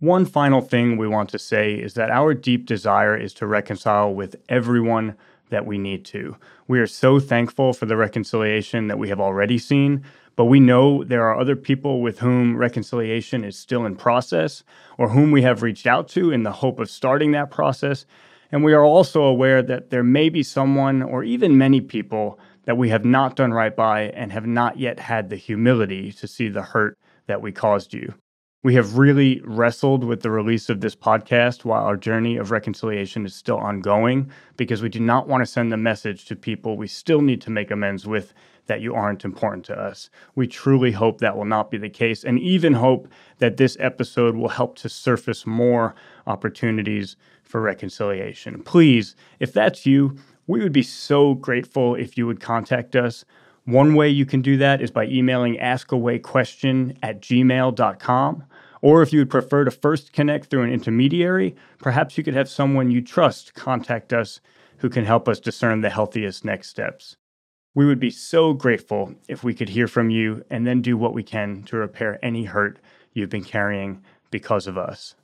One 0.00 0.24
final 0.24 0.60
thing 0.60 0.96
we 0.96 1.08
want 1.08 1.28
to 1.30 1.38
say 1.38 1.74
is 1.74 1.94
that 1.94 2.10
our 2.10 2.32
deep 2.32 2.64
desire 2.66 3.16
is 3.16 3.34
to 3.34 3.46
reconcile 3.46 4.14
with 4.14 4.36
everyone 4.48 5.16
that 5.50 5.66
we 5.66 5.78
need 5.78 6.04
to. 6.06 6.36
We 6.68 6.78
are 6.78 6.86
so 6.86 7.20
thankful 7.20 7.72
for 7.72 7.86
the 7.86 7.96
reconciliation 7.96 8.86
that 8.88 8.98
we 8.98 9.08
have 9.08 9.20
already 9.20 9.58
seen, 9.58 10.04
but 10.40 10.46
we 10.46 10.58
know 10.58 11.04
there 11.04 11.26
are 11.26 11.38
other 11.38 11.54
people 11.54 12.00
with 12.00 12.20
whom 12.20 12.56
reconciliation 12.56 13.44
is 13.44 13.58
still 13.58 13.84
in 13.84 13.94
process 13.94 14.64
or 14.96 15.10
whom 15.10 15.32
we 15.32 15.42
have 15.42 15.60
reached 15.60 15.86
out 15.86 16.08
to 16.08 16.30
in 16.30 16.44
the 16.44 16.50
hope 16.50 16.80
of 16.80 16.88
starting 16.88 17.32
that 17.32 17.50
process. 17.50 18.06
And 18.50 18.64
we 18.64 18.72
are 18.72 18.82
also 18.82 19.24
aware 19.24 19.60
that 19.60 19.90
there 19.90 20.02
may 20.02 20.30
be 20.30 20.42
someone 20.42 21.02
or 21.02 21.22
even 21.24 21.58
many 21.58 21.82
people 21.82 22.40
that 22.64 22.78
we 22.78 22.88
have 22.88 23.04
not 23.04 23.36
done 23.36 23.52
right 23.52 23.76
by 23.76 24.04
and 24.14 24.32
have 24.32 24.46
not 24.46 24.78
yet 24.78 24.98
had 24.98 25.28
the 25.28 25.36
humility 25.36 26.10
to 26.12 26.26
see 26.26 26.48
the 26.48 26.62
hurt 26.62 26.96
that 27.26 27.42
we 27.42 27.52
caused 27.52 27.92
you. 27.92 28.14
We 28.62 28.76
have 28.76 28.96
really 28.96 29.42
wrestled 29.44 30.04
with 30.04 30.22
the 30.22 30.30
release 30.30 30.70
of 30.70 30.80
this 30.80 30.96
podcast 30.96 31.66
while 31.66 31.84
our 31.84 31.98
journey 31.98 32.38
of 32.38 32.50
reconciliation 32.50 33.26
is 33.26 33.34
still 33.34 33.58
ongoing 33.58 34.30
because 34.56 34.80
we 34.80 34.88
do 34.88 35.00
not 35.00 35.28
want 35.28 35.42
to 35.42 35.46
send 35.46 35.70
the 35.70 35.76
message 35.76 36.24
to 36.26 36.34
people 36.34 36.78
we 36.78 36.86
still 36.86 37.20
need 37.20 37.42
to 37.42 37.50
make 37.50 37.70
amends 37.70 38.06
with 38.06 38.32
that 38.66 38.80
you 38.80 38.94
aren't 38.94 39.24
important 39.24 39.64
to 39.66 39.78
us. 39.78 40.10
We 40.34 40.46
truly 40.46 40.92
hope 40.92 41.18
that 41.18 41.36
will 41.36 41.44
not 41.44 41.70
be 41.70 41.78
the 41.78 41.88
case 41.88 42.24
and 42.24 42.38
even 42.38 42.74
hope 42.74 43.08
that 43.38 43.56
this 43.56 43.76
episode 43.80 44.36
will 44.36 44.48
help 44.48 44.76
to 44.76 44.88
surface 44.88 45.46
more 45.46 45.94
opportunities 46.26 47.16
for 47.42 47.60
reconciliation. 47.60 48.62
Please, 48.62 49.16
if 49.40 49.52
that's 49.52 49.86
you, 49.86 50.16
we 50.46 50.60
would 50.60 50.72
be 50.72 50.82
so 50.82 51.34
grateful 51.34 51.94
if 51.94 52.16
you 52.16 52.26
would 52.26 52.40
contact 52.40 52.96
us. 52.96 53.24
One 53.64 53.94
way 53.94 54.08
you 54.08 54.26
can 54.26 54.42
do 54.42 54.56
that 54.56 54.80
is 54.80 54.90
by 54.90 55.06
emailing 55.06 55.56
askawayquestion 55.56 56.96
at 57.02 57.20
gmail.com. 57.20 58.44
Or 58.82 59.02
if 59.02 59.12
you 59.12 59.18
would 59.18 59.30
prefer 59.30 59.64
to 59.64 59.70
first 59.70 60.12
connect 60.12 60.46
through 60.46 60.62
an 60.62 60.72
intermediary, 60.72 61.54
perhaps 61.78 62.16
you 62.16 62.24
could 62.24 62.34
have 62.34 62.48
someone 62.48 62.90
you 62.90 63.02
trust 63.02 63.54
contact 63.54 64.12
us 64.12 64.40
who 64.78 64.88
can 64.88 65.04
help 65.04 65.28
us 65.28 65.38
discern 65.38 65.82
the 65.82 65.90
healthiest 65.90 66.44
next 66.44 66.68
steps. 66.68 67.16
We 67.74 67.86
would 67.86 68.00
be 68.00 68.10
so 68.10 68.52
grateful 68.52 69.14
if 69.28 69.44
we 69.44 69.54
could 69.54 69.68
hear 69.68 69.86
from 69.86 70.10
you 70.10 70.44
and 70.50 70.66
then 70.66 70.82
do 70.82 70.96
what 70.96 71.14
we 71.14 71.22
can 71.22 71.62
to 71.64 71.76
repair 71.76 72.18
any 72.24 72.44
hurt 72.44 72.80
you've 73.12 73.30
been 73.30 73.44
carrying 73.44 74.02
because 74.30 74.66
of 74.66 74.76
us. 74.76 75.14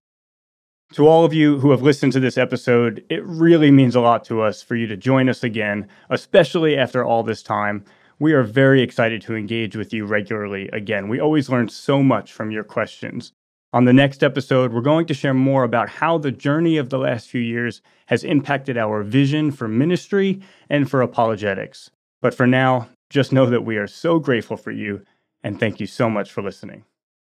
To 0.93 1.09
all 1.09 1.25
of 1.25 1.35
you 1.35 1.59
who 1.59 1.73
have 1.73 1.83
listened 1.83 2.13
to 2.13 2.21
this 2.21 2.39
episode, 2.39 3.05
it 3.11 3.25
really 3.25 3.73
means 3.73 3.97
a 3.97 4.01
lot 4.01 4.25
to 4.27 4.43
us 4.43 4.63
for 4.63 4.77
you 4.77 4.87
to 4.87 4.97
join 4.97 5.29
us 5.29 5.43
again, 5.43 5.89
especially 6.11 6.77
after 6.77 7.05
all 7.05 7.25
this 7.25 7.43
time. 7.43 7.85
We 8.21 8.33
are 8.33 8.45
very 8.45 8.81
excited 8.81 9.21
to 9.23 9.35
engage 9.35 9.75
with 9.75 9.93
you 9.93 10.07
regularly 10.07 10.69
again. 10.73 11.09
We 11.09 11.19
always 11.19 11.49
learn 11.49 11.69
so 11.69 12.05
much 12.05 12.33
from 12.33 12.53
your 12.53 12.63
questions. 12.63 13.33
On 13.73 13.85
the 13.85 13.93
next 13.93 14.23
episode, 14.23 14.73
we're 14.73 14.81
going 14.81 15.07
to 15.07 15.15
share 15.15 15.35
more 15.35 15.65
about 15.65 15.89
how 15.89 16.19
the 16.19 16.31
journey 16.31 16.77
of 16.77 16.91
the 16.91 16.99
last 16.99 17.29
few 17.29 17.41
years 17.41 17.83
has 18.07 18.23
impacted 18.23 18.79
our 18.79 19.03
vision 19.03 19.51
for 19.51 19.67
ministry 19.67 20.41
and 20.71 20.89
for 20.89 21.03
apologetics. 21.03 21.91
But 22.27 22.35
for 22.35 22.49
now, 22.49 22.89
just 23.09 23.33
know 23.33 23.47
that 23.47 23.65
we 23.65 23.77
are 23.77 23.87
so 23.87 24.19
grateful 24.19 24.57
for 24.57 24.73
you 24.73 25.03
and 25.45 25.61
thank 25.61 25.79
you 25.79 25.87
so 25.87 26.11
much 26.11 26.33
for 26.33 26.43
listening. 26.43 26.85